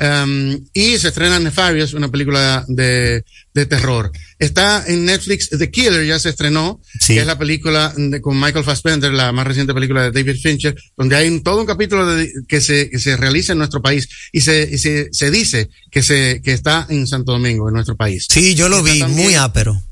Um, 0.00 0.52
y 0.72 0.96
se 0.96 1.08
estrena 1.08 1.40
Nefarious, 1.40 1.92
una 1.92 2.08
película 2.08 2.64
de, 2.68 3.24
de 3.52 3.66
terror. 3.66 4.12
Está 4.38 4.84
en 4.86 5.04
Netflix 5.04 5.48
The 5.50 5.72
Killer, 5.72 6.06
ya 6.06 6.20
se 6.20 6.28
estrenó, 6.28 6.80
que 7.04 7.18
es 7.18 7.26
la 7.26 7.36
película 7.36 7.92
de- 7.96 8.20
con 8.20 8.38
Michael 8.40 8.64
Fassbender, 8.64 9.10
la 9.12 9.32
más 9.32 9.44
reciente 9.44 9.74
película 9.74 10.04
de 10.04 10.12
David 10.12 10.40
Fincher, 10.40 10.76
donde 10.96 11.16
hay 11.16 11.26
un- 11.28 11.42
todo 11.42 11.60
un 11.60 11.66
capítulo 11.66 12.06
de- 12.14 12.30
que, 12.46 12.60
se, 12.60 12.88
que 12.90 13.00
se 13.00 13.16
realiza 13.16 13.52
en 13.54 13.58
nuestro 13.58 13.82
país 13.82 14.08
y 14.30 14.40
se, 14.42 14.68
y 14.70 14.78
se, 14.78 15.08
se 15.10 15.30
dice 15.32 15.68
que, 15.90 16.00
se, 16.04 16.40
que 16.44 16.52
está 16.52 16.86
en 16.88 17.08
Santo 17.08 17.32
Domingo, 17.32 17.66
en 17.68 17.74
nuestro 17.74 17.96
país. 17.96 18.26
Sí, 18.30 18.54
yo 18.54 18.68
lo 18.68 18.78
Está 18.78 18.92
vi, 18.92 18.98
también- 19.00 19.24
muy 19.24 19.34
ápero. 19.34 19.82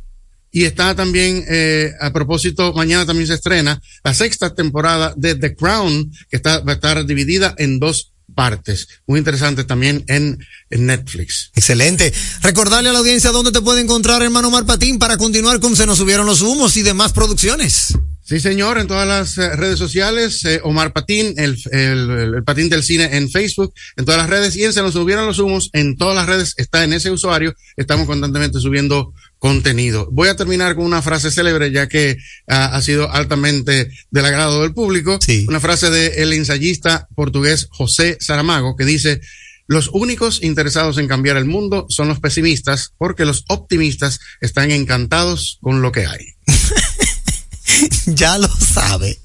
y 0.52 0.66
está 0.66 0.94
también, 0.94 1.44
eh, 1.48 1.90
a 2.00 2.12
propósito, 2.12 2.72
mañana 2.74 3.04
también 3.04 3.26
se 3.26 3.34
estrena 3.34 3.82
la 4.04 4.14
sexta 4.14 4.54
temporada 4.54 5.12
de 5.16 5.34
The 5.34 5.56
Crown, 5.56 6.12
que 6.30 6.36
está, 6.36 6.60
va 6.60 6.72
a 6.72 6.74
estar 6.76 7.04
dividida 7.04 7.56
en 7.58 7.80
dos 7.80 8.12
partes. 8.34 8.88
Muy 9.06 9.18
interesante 9.18 9.64
también 9.64 10.04
en, 10.08 10.38
en 10.70 10.86
Netflix. 10.86 11.50
Excelente. 11.54 12.12
Recordarle 12.42 12.90
a 12.90 12.92
la 12.92 12.98
audiencia 12.98 13.30
dónde 13.30 13.52
te 13.52 13.62
puede 13.62 13.80
encontrar, 13.80 14.22
hermano 14.22 14.50
Mar 14.50 14.66
Patín, 14.66 14.98
para 14.98 15.16
continuar 15.16 15.60
con 15.60 15.76
Se 15.76 15.86
nos 15.86 15.98
subieron 15.98 16.26
los 16.26 16.42
humos 16.42 16.76
y 16.76 16.82
demás 16.82 17.12
producciones. 17.12 17.96
Sí, 18.22 18.40
señor, 18.40 18.76
en 18.78 18.88
todas 18.88 19.06
las 19.06 19.38
eh, 19.38 19.54
redes 19.54 19.78
sociales, 19.78 20.44
eh, 20.44 20.60
Omar 20.64 20.92
Patín, 20.92 21.34
el, 21.36 21.56
el- 21.70 22.34
el 22.34 22.42
Patín 22.44 22.68
del 22.68 22.82
Cine 22.82 23.16
en 23.16 23.30
Facebook, 23.30 23.72
en 23.96 24.04
todas 24.04 24.20
las 24.20 24.28
redes, 24.28 24.56
y 24.56 24.64
en 24.64 24.72
Se 24.72 24.82
nos 24.82 24.94
subieron 24.94 25.26
los 25.26 25.38
humos, 25.38 25.70
en 25.72 25.96
todas 25.96 26.16
las 26.16 26.26
redes, 26.26 26.54
está 26.56 26.82
en 26.82 26.92
ese 26.92 27.12
usuario, 27.12 27.54
estamos 27.76 28.08
constantemente 28.08 28.58
subiendo 28.58 29.14
contenido. 29.38 30.08
Voy 30.10 30.28
a 30.28 30.36
terminar 30.36 30.74
con 30.74 30.84
una 30.84 31.02
frase 31.02 31.30
célebre, 31.30 31.70
ya 31.70 31.88
que 31.88 32.16
ah, 32.48 32.76
ha 32.76 32.82
sido 32.82 33.10
altamente 33.10 33.90
del 34.10 34.24
agrado 34.24 34.62
del 34.62 34.74
público, 34.74 35.18
una 35.48 35.60
frase 35.60 35.90
del 35.90 36.32
ensayista 36.32 37.08
portugués 37.14 37.68
José 37.70 38.16
Saramago, 38.20 38.76
que 38.76 38.84
dice, 38.84 39.20
los 39.66 39.90
únicos 39.92 40.42
interesados 40.42 40.98
en 40.98 41.08
cambiar 41.08 41.36
el 41.36 41.44
mundo 41.44 41.86
son 41.88 42.08
los 42.08 42.20
pesimistas, 42.20 42.92
porque 42.98 43.24
los 43.24 43.44
optimistas 43.48 44.20
están 44.40 44.70
encantados 44.70 45.58
con 45.60 45.82
lo 45.82 45.92
que 45.92 46.06
hay. 46.06 46.34
ya 48.06 48.38
lo 48.38 48.48
sabe. 48.48 49.18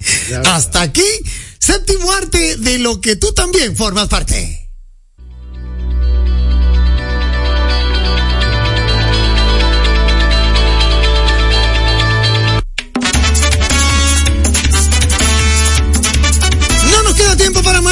Hasta 0.45 0.81
aquí, 0.81 1.05
séptimo 1.59 2.11
arte 2.11 2.57
de 2.57 2.79
lo 2.79 3.01
que 3.01 3.15
tú 3.15 3.33
también 3.33 3.75
formas 3.75 4.07
parte. 4.07 4.60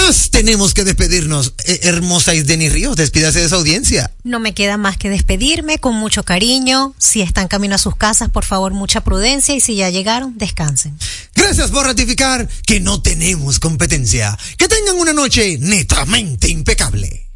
Más. 0.09 0.29
Tenemos 0.31 0.73
que 0.73 0.83
despedirnos. 0.83 1.53
Eh, 1.65 1.81
hermosa 1.83 2.33
Isdeni 2.33 2.69
Ríos, 2.69 2.95
despídase 2.95 3.39
de 3.39 3.45
esa 3.45 3.55
audiencia. 3.55 4.11
No 4.23 4.39
me 4.39 4.53
queda 4.53 4.77
más 4.77 4.97
que 4.97 5.09
despedirme 5.09 5.79
con 5.79 5.95
mucho 5.95 6.23
cariño. 6.23 6.93
Si 6.97 7.21
están 7.21 7.47
camino 7.47 7.75
a 7.75 7.77
sus 7.77 7.95
casas, 7.95 8.29
por 8.29 8.45
favor, 8.45 8.73
mucha 8.73 9.01
prudencia 9.01 9.55
y 9.55 9.59
si 9.59 9.75
ya 9.75 9.89
llegaron, 9.89 10.37
descansen. 10.37 10.97
Gracias 11.35 11.71
por 11.71 11.85
ratificar 11.85 12.47
que 12.65 12.79
no 12.79 13.01
tenemos 13.01 13.59
competencia. 13.59 14.37
Que 14.57 14.67
tengan 14.67 14.95
una 14.95 15.13
noche 15.13 15.57
netamente 15.59 16.49
impecable. 16.49 17.29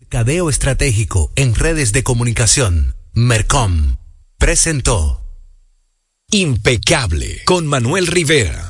Mercadeo 0.00 0.50
Estratégico 0.50 1.32
en 1.36 1.54
redes 1.54 1.92
de 1.92 2.02
comunicación. 2.02 2.96
Mercom. 3.12 3.96
Presentó. 4.38 5.24
Impecable 6.32 7.42
con 7.44 7.66
Manuel 7.66 8.06
Rivera. 8.06 8.69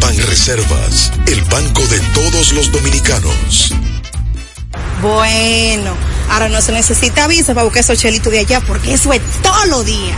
Ban 0.00 0.16
Reservas, 0.26 1.12
el 1.26 1.42
banco 1.44 1.82
de 1.86 2.00
todos 2.14 2.52
los 2.52 2.70
dominicanos. 2.72 3.74
Bueno, 5.02 5.96
ahora 6.30 6.48
no 6.48 6.60
se 6.60 6.72
necesita 6.72 7.26
visa 7.26 7.54
para 7.54 7.64
buscar 7.64 7.80
esos 7.80 7.98
chelitos 7.98 8.32
de 8.32 8.40
allá 8.40 8.60
porque 8.60 8.94
eso 8.94 9.12
es 9.12 9.20
todo 9.42 9.66
lo 9.66 9.84
día. 9.84 10.16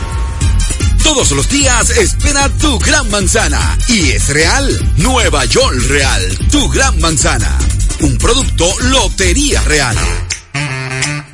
Todos 1.02 1.30
los 1.32 1.48
días 1.48 1.90
espera 1.90 2.48
tu 2.60 2.78
gran 2.78 3.10
manzana. 3.10 3.78
Y 3.88 4.10
es 4.10 4.28
real. 4.28 4.92
Nueva 4.96 5.44
York 5.44 5.76
Real, 5.88 6.38
tu 6.50 6.68
gran 6.68 6.98
manzana. 7.00 7.58
Un 8.00 8.16
producto 8.18 8.72
Lotería 8.80 9.60
Real. 9.62 9.96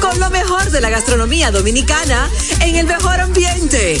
con 0.00 0.18
lo 0.20 0.30
mejor 0.30 0.70
de 0.70 0.80
la 0.80 0.90
gastronomía 0.90 1.50
dominicana 1.50 2.28
en 2.60 2.76
el 2.76 2.86
mejor 2.86 3.20
ambiente. 3.20 4.00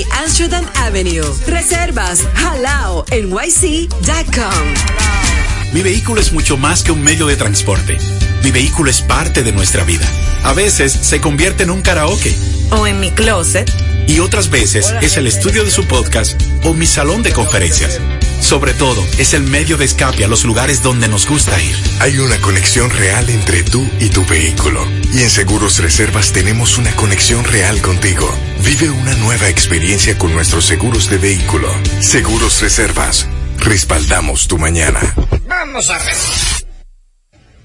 Amsterdam 0.23 0.65
Avenue. 0.75 1.25
Reservas 1.47 2.27
halao 2.35 3.05
nyc.com. 3.11 4.65
Mi 5.73 5.81
vehículo 5.81 6.19
es 6.19 6.33
mucho 6.33 6.57
más 6.57 6.83
que 6.83 6.91
un 6.91 7.01
medio 7.01 7.27
de 7.27 7.35
transporte. 7.35 7.97
Mi 8.43 8.51
vehículo 8.51 8.89
es 8.89 9.01
parte 9.01 9.43
de 9.43 9.51
nuestra 9.51 9.83
vida. 9.83 10.05
A 10.43 10.53
veces 10.53 10.91
se 10.91 11.21
convierte 11.21 11.63
en 11.63 11.69
un 11.69 11.81
karaoke. 11.81 12.35
O 12.71 12.87
en 12.87 12.99
mi 12.99 13.11
closet. 13.11 13.71
Y 14.07 14.19
otras 14.19 14.49
veces 14.49 14.93
es 15.01 15.17
el 15.17 15.27
estudio 15.27 15.63
de 15.63 15.71
su 15.71 15.85
podcast 15.85 16.41
o 16.63 16.73
mi 16.73 16.85
salón 16.85 17.23
de 17.23 17.31
conferencias. 17.31 17.99
Sobre 18.41 18.73
todo, 18.73 19.05
es 19.17 19.33
el 19.33 19.43
medio 19.43 19.77
de 19.77 19.85
escape 19.85 20.25
a 20.25 20.27
los 20.27 20.43
lugares 20.43 20.81
donde 20.81 21.07
nos 21.07 21.27
gusta 21.27 21.61
ir. 21.61 21.75
Hay 21.99 22.17
una 22.17 22.37
conexión 22.41 22.89
real 22.89 23.29
entre 23.29 23.63
tú 23.63 23.87
y 23.99 24.09
tu 24.09 24.25
vehículo. 24.25 24.85
Y 25.13 25.21
en 25.21 25.29
Seguros 25.29 25.77
Reservas 25.77 26.31
tenemos 26.31 26.77
una 26.77 26.95
conexión 26.95 27.43
real 27.45 27.81
contigo. 27.81 28.29
Vive 28.63 28.89
una 28.89 29.13
nueva 29.15 29.47
experiencia 29.49 30.17
con 30.17 30.33
nuestros 30.33 30.65
seguros 30.65 31.09
de 31.09 31.17
vehículo. 31.17 31.69
Seguros 31.99 32.61
Reservas. 32.61 33.27
Respaldamos 33.59 34.47
tu 34.47 34.57
mañana. 34.57 35.13
Vamos 35.47 35.89
a 35.89 35.97
ver. 35.99 36.70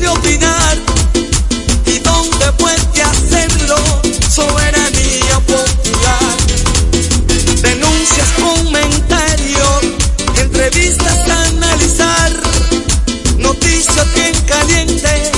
quiere 0.00 0.08
opinar. 0.08 0.78
¿Y 1.86 1.98
dónde 1.98 2.52
puede 2.58 3.02
hacerlo? 3.02 3.76
Soberanía 4.28 5.38
popular. 5.46 6.36
Denuncias, 7.62 8.28
comentarios, 8.40 9.80
entrevistas 10.36 11.28
a 11.28 11.44
analizar. 11.44 12.32
Noticias 13.38 14.14
bien 14.14 14.34
calientes, 14.46 15.30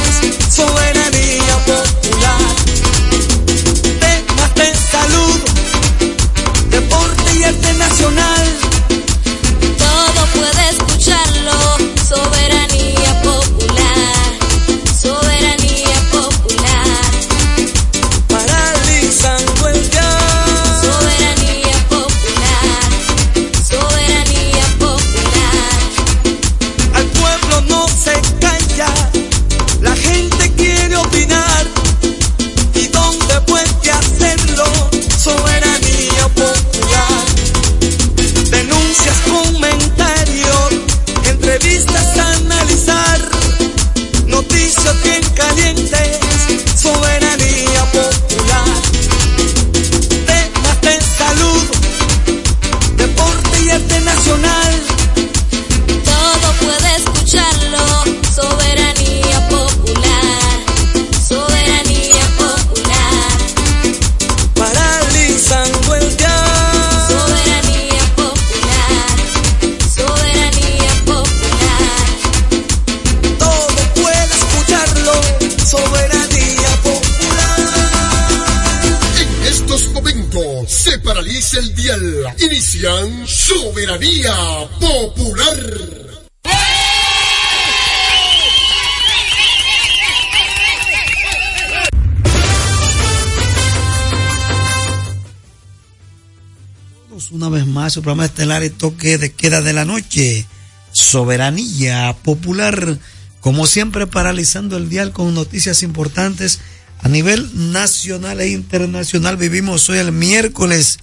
su 97.92 98.02
programa 98.02 98.24
estelar 98.24 98.64
y 98.64 98.70
toque 98.70 99.18
de 99.18 99.32
queda 99.32 99.60
de 99.60 99.72
la 99.72 99.84
noche. 99.84 100.46
Soberanía 100.92 102.16
popular. 102.22 102.98
Como 103.40 103.66
siempre, 103.66 104.06
paralizando 104.06 104.76
el 104.76 104.88
dial 104.88 105.12
con 105.12 105.34
noticias 105.34 105.82
importantes 105.82 106.60
a 107.02 107.08
nivel 107.08 107.72
nacional 107.72 108.40
e 108.40 108.48
internacional. 108.48 109.36
Vivimos 109.36 109.88
hoy 109.90 109.98
el 109.98 110.10
miércoles. 110.10 111.00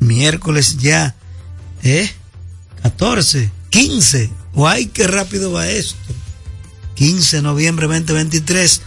Miércoles 0.00 0.78
ya. 0.78 1.14
¿Eh? 1.82 2.10
14, 2.82 3.50
15. 3.70 4.30
¡Ay, 4.56 4.86
qué 4.86 5.06
rápido 5.06 5.52
va 5.52 5.68
esto! 5.68 5.96
15 6.96 7.36
de 7.36 7.42
noviembre 7.42 7.86
2023. 7.86 8.80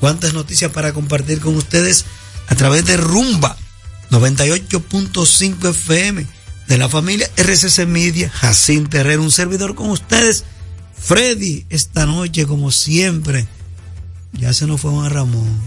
¿Cuántas 0.00 0.34
noticias 0.34 0.72
para 0.72 0.92
compartir 0.92 1.40
con 1.40 1.56
ustedes 1.56 2.04
a 2.48 2.54
través 2.56 2.84
de 2.86 2.96
Rumba 2.96 3.56
98.5 4.10 5.70
FM 5.70 6.39
de 6.70 6.78
la 6.78 6.88
familia 6.88 7.28
RCC 7.36 7.84
Media? 7.84 8.30
Jacinto 8.30 8.96
Herrera, 8.96 9.20
un 9.20 9.32
servidor 9.32 9.74
con 9.74 9.90
ustedes. 9.90 10.44
Freddy, 10.96 11.66
esta 11.68 12.06
noche, 12.06 12.46
como 12.46 12.70
siempre, 12.70 13.48
ya 14.34 14.52
se 14.52 14.68
nos 14.68 14.80
fue 14.80 14.92
Juan 14.92 15.10
Ramón. 15.10 15.60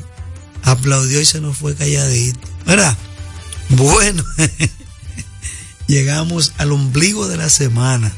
Aplaudió 0.64 1.20
y 1.20 1.26
se 1.26 1.42
nos 1.42 1.58
fue 1.58 1.76
calladito. 1.76 2.48
¿Verdad? 2.66 2.98
Bueno, 3.68 4.24
llegamos 5.88 6.54
al 6.58 6.72
ombligo 6.72 7.28
de 7.28 7.36
la 7.36 7.50
semana. 7.50 8.10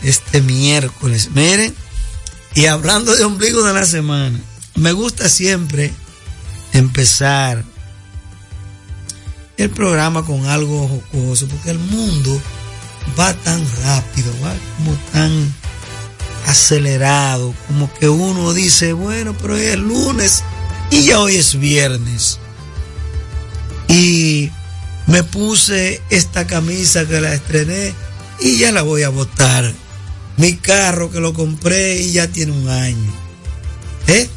Este 0.00 0.42
miércoles. 0.42 1.30
Miren, 1.34 1.74
y 2.54 2.66
hablando 2.66 3.16
de 3.16 3.24
ombligo 3.24 3.64
de 3.64 3.74
la 3.74 3.84
semana, 3.84 4.38
me 4.76 4.92
gusta 4.92 5.28
siempre 5.28 5.92
empezar 6.72 7.64
el 9.64 9.70
programa 9.70 10.24
con 10.24 10.44
algo 10.46 10.88
jocoso, 10.88 11.48
porque 11.48 11.70
el 11.70 11.78
mundo 11.78 12.38
va 13.18 13.32
tan 13.32 13.64
rápido, 13.82 14.30
va 14.44 14.54
como 14.76 14.94
tan 15.10 15.54
acelerado, 16.46 17.54
como 17.66 17.92
que 17.94 18.08
uno 18.08 18.52
dice, 18.52 18.92
bueno, 18.92 19.34
pero 19.40 19.54
hoy 19.54 19.62
es 19.62 19.78
lunes 19.78 20.44
y 20.90 21.04
ya 21.04 21.18
hoy 21.18 21.36
es 21.36 21.58
viernes. 21.58 22.38
Y 23.88 24.50
me 25.06 25.22
puse 25.22 26.02
esta 26.10 26.46
camisa 26.46 27.06
que 27.06 27.20
la 27.22 27.32
estrené 27.32 27.94
y 28.40 28.58
ya 28.58 28.70
la 28.70 28.82
voy 28.82 29.02
a 29.02 29.08
botar. 29.08 29.72
Mi 30.36 30.56
carro 30.56 31.10
que 31.10 31.20
lo 31.20 31.32
compré 31.32 32.00
y 32.02 32.12
ya 32.12 32.28
tiene 32.28 32.52
un 32.52 32.68
año. 32.68 33.12
¿Eh? 34.08 34.28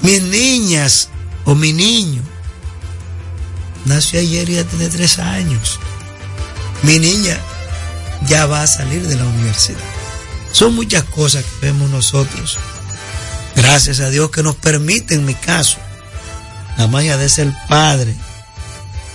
Mis 0.00 0.22
niñas 0.22 1.10
o 1.44 1.54
mi 1.54 1.72
niño 1.72 2.31
nació 3.84 4.20
ayer 4.20 4.48
y 4.48 4.54
ya 4.54 4.64
tiene 4.64 4.88
tres 4.88 5.18
años. 5.18 5.78
Mi 6.82 6.98
niña 6.98 7.38
ya 8.26 8.46
va 8.46 8.62
a 8.62 8.66
salir 8.66 9.06
de 9.06 9.16
la 9.16 9.24
universidad. 9.24 9.80
Son 10.52 10.74
muchas 10.74 11.04
cosas 11.04 11.44
que 11.44 11.66
vemos 11.66 11.90
nosotros. 11.90 12.58
Gracias 13.56 14.00
a 14.00 14.10
Dios 14.10 14.30
que 14.30 14.42
nos 14.42 14.56
permite, 14.56 15.14
en 15.14 15.24
mi 15.24 15.34
caso, 15.34 15.78
la 16.78 16.86
magia 16.86 17.16
de 17.16 17.28
ser 17.28 17.52
padre. 17.68 18.14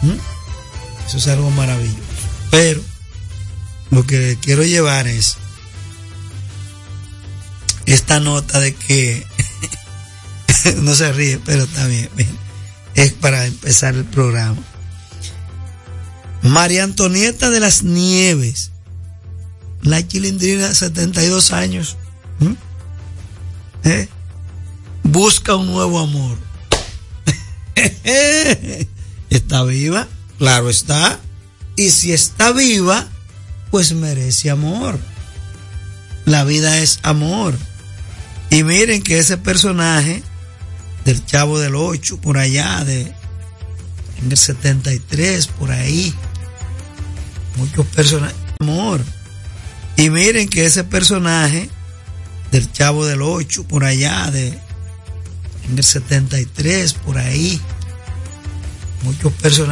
¿Mm? 0.01 0.18
Eso 1.07 1.18
es 1.18 1.28
algo 1.28 1.49
maravilloso. 1.51 1.99
Pero 2.51 2.82
lo 3.91 4.05
que 4.05 4.38
quiero 4.41 4.63
llevar 4.63 5.07
es 5.07 5.38
esta 7.86 8.20
nota 8.20 8.59
de 8.59 8.76
que 8.76 9.26
no 10.78 10.93
se 10.95 11.11
ríe, 11.13 11.39
pero 11.43 11.63
está 11.63 11.88
bien. 11.88 12.09
Es 12.97 13.13
para 13.13 13.45
empezar 13.45 13.95
el 13.95 14.03
programa. 14.03 14.61
María 16.41 16.83
Antonieta 16.83 17.49
de 17.49 17.61
las 17.61 17.83
Nieves, 17.83 18.71
la 19.81 20.05
chilindrina, 20.05 20.73
72 20.73 21.53
años. 21.53 21.95
¿Eh? 23.85 24.09
busca 25.03 25.55
un 25.55 25.67
nuevo 25.67 25.99
amor. 25.99 26.37
¿Está 29.29 29.63
viva? 29.63 30.07
Claro 30.37 30.69
está. 30.69 31.19
Y 31.75 31.91
si 31.91 32.11
está 32.11 32.51
viva, 32.51 33.07
pues 33.71 33.93
merece 33.93 34.49
amor. 34.49 34.99
La 36.25 36.43
vida 36.43 36.79
es 36.79 36.99
amor. 37.03 37.55
Y 38.49 38.63
miren 38.63 39.01
que 39.01 39.19
ese 39.19 39.37
personaje 39.37 40.23
del 41.07 41.25
Chavo 41.25 41.57
del 41.57 41.73
8, 41.73 42.17
por 42.17 42.37
allá, 42.37 42.83
de, 42.83 43.03
en 43.03 44.29
el 44.29 44.35
73, 44.35 45.47
por 45.47 45.71
ahí, 45.71 46.13
muchos 47.55 47.85
personajes, 47.85 48.35
amor. 48.59 49.01
Y 49.95 50.09
miren 50.09 50.49
que 50.49 50.65
ese 50.65 50.83
personaje 50.83 51.69
del 52.51 52.69
Chavo 52.73 53.05
del 53.05 53.21
8, 53.21 53.63
por 53.63 53.85
allá, 53.85 54.29
de, 54.31 54.47
en 55.69 55.77
el 55.77 55.83
73, 55.85 56.93
por 56.95 57.17
ahí, 57.17 57.61
muchos 59.03 59.31
personajes 59.31 59.71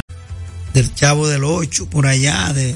del 0.72 0.94
Chavo 0.94 1.28
del 1.28 1.44
8, 1.44 1.90
por 1.90 2.06
allá, 2.06 2.54
de, 2.54 2.70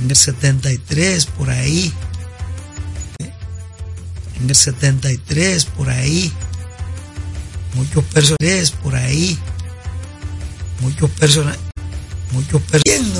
en 0.00 0.10
el 0.10 0.16
73, 0.16 1.26
por 1.26 1.50
ahí, 1.50 1.92
en 4.40 4.50
el 4.50 4.56
73, 4.56 5.64
por 5.66 5.90
ahí, 5.90 6.32
muchos 7.74 8.04
personajes 8.04 8.70
por 8.70 8.94
ahí, 8.94 9.38
muchos 10.80 11.10
personajes, 11.10 11.60
muchos 12.32 12.62
personajes 12.62 13.06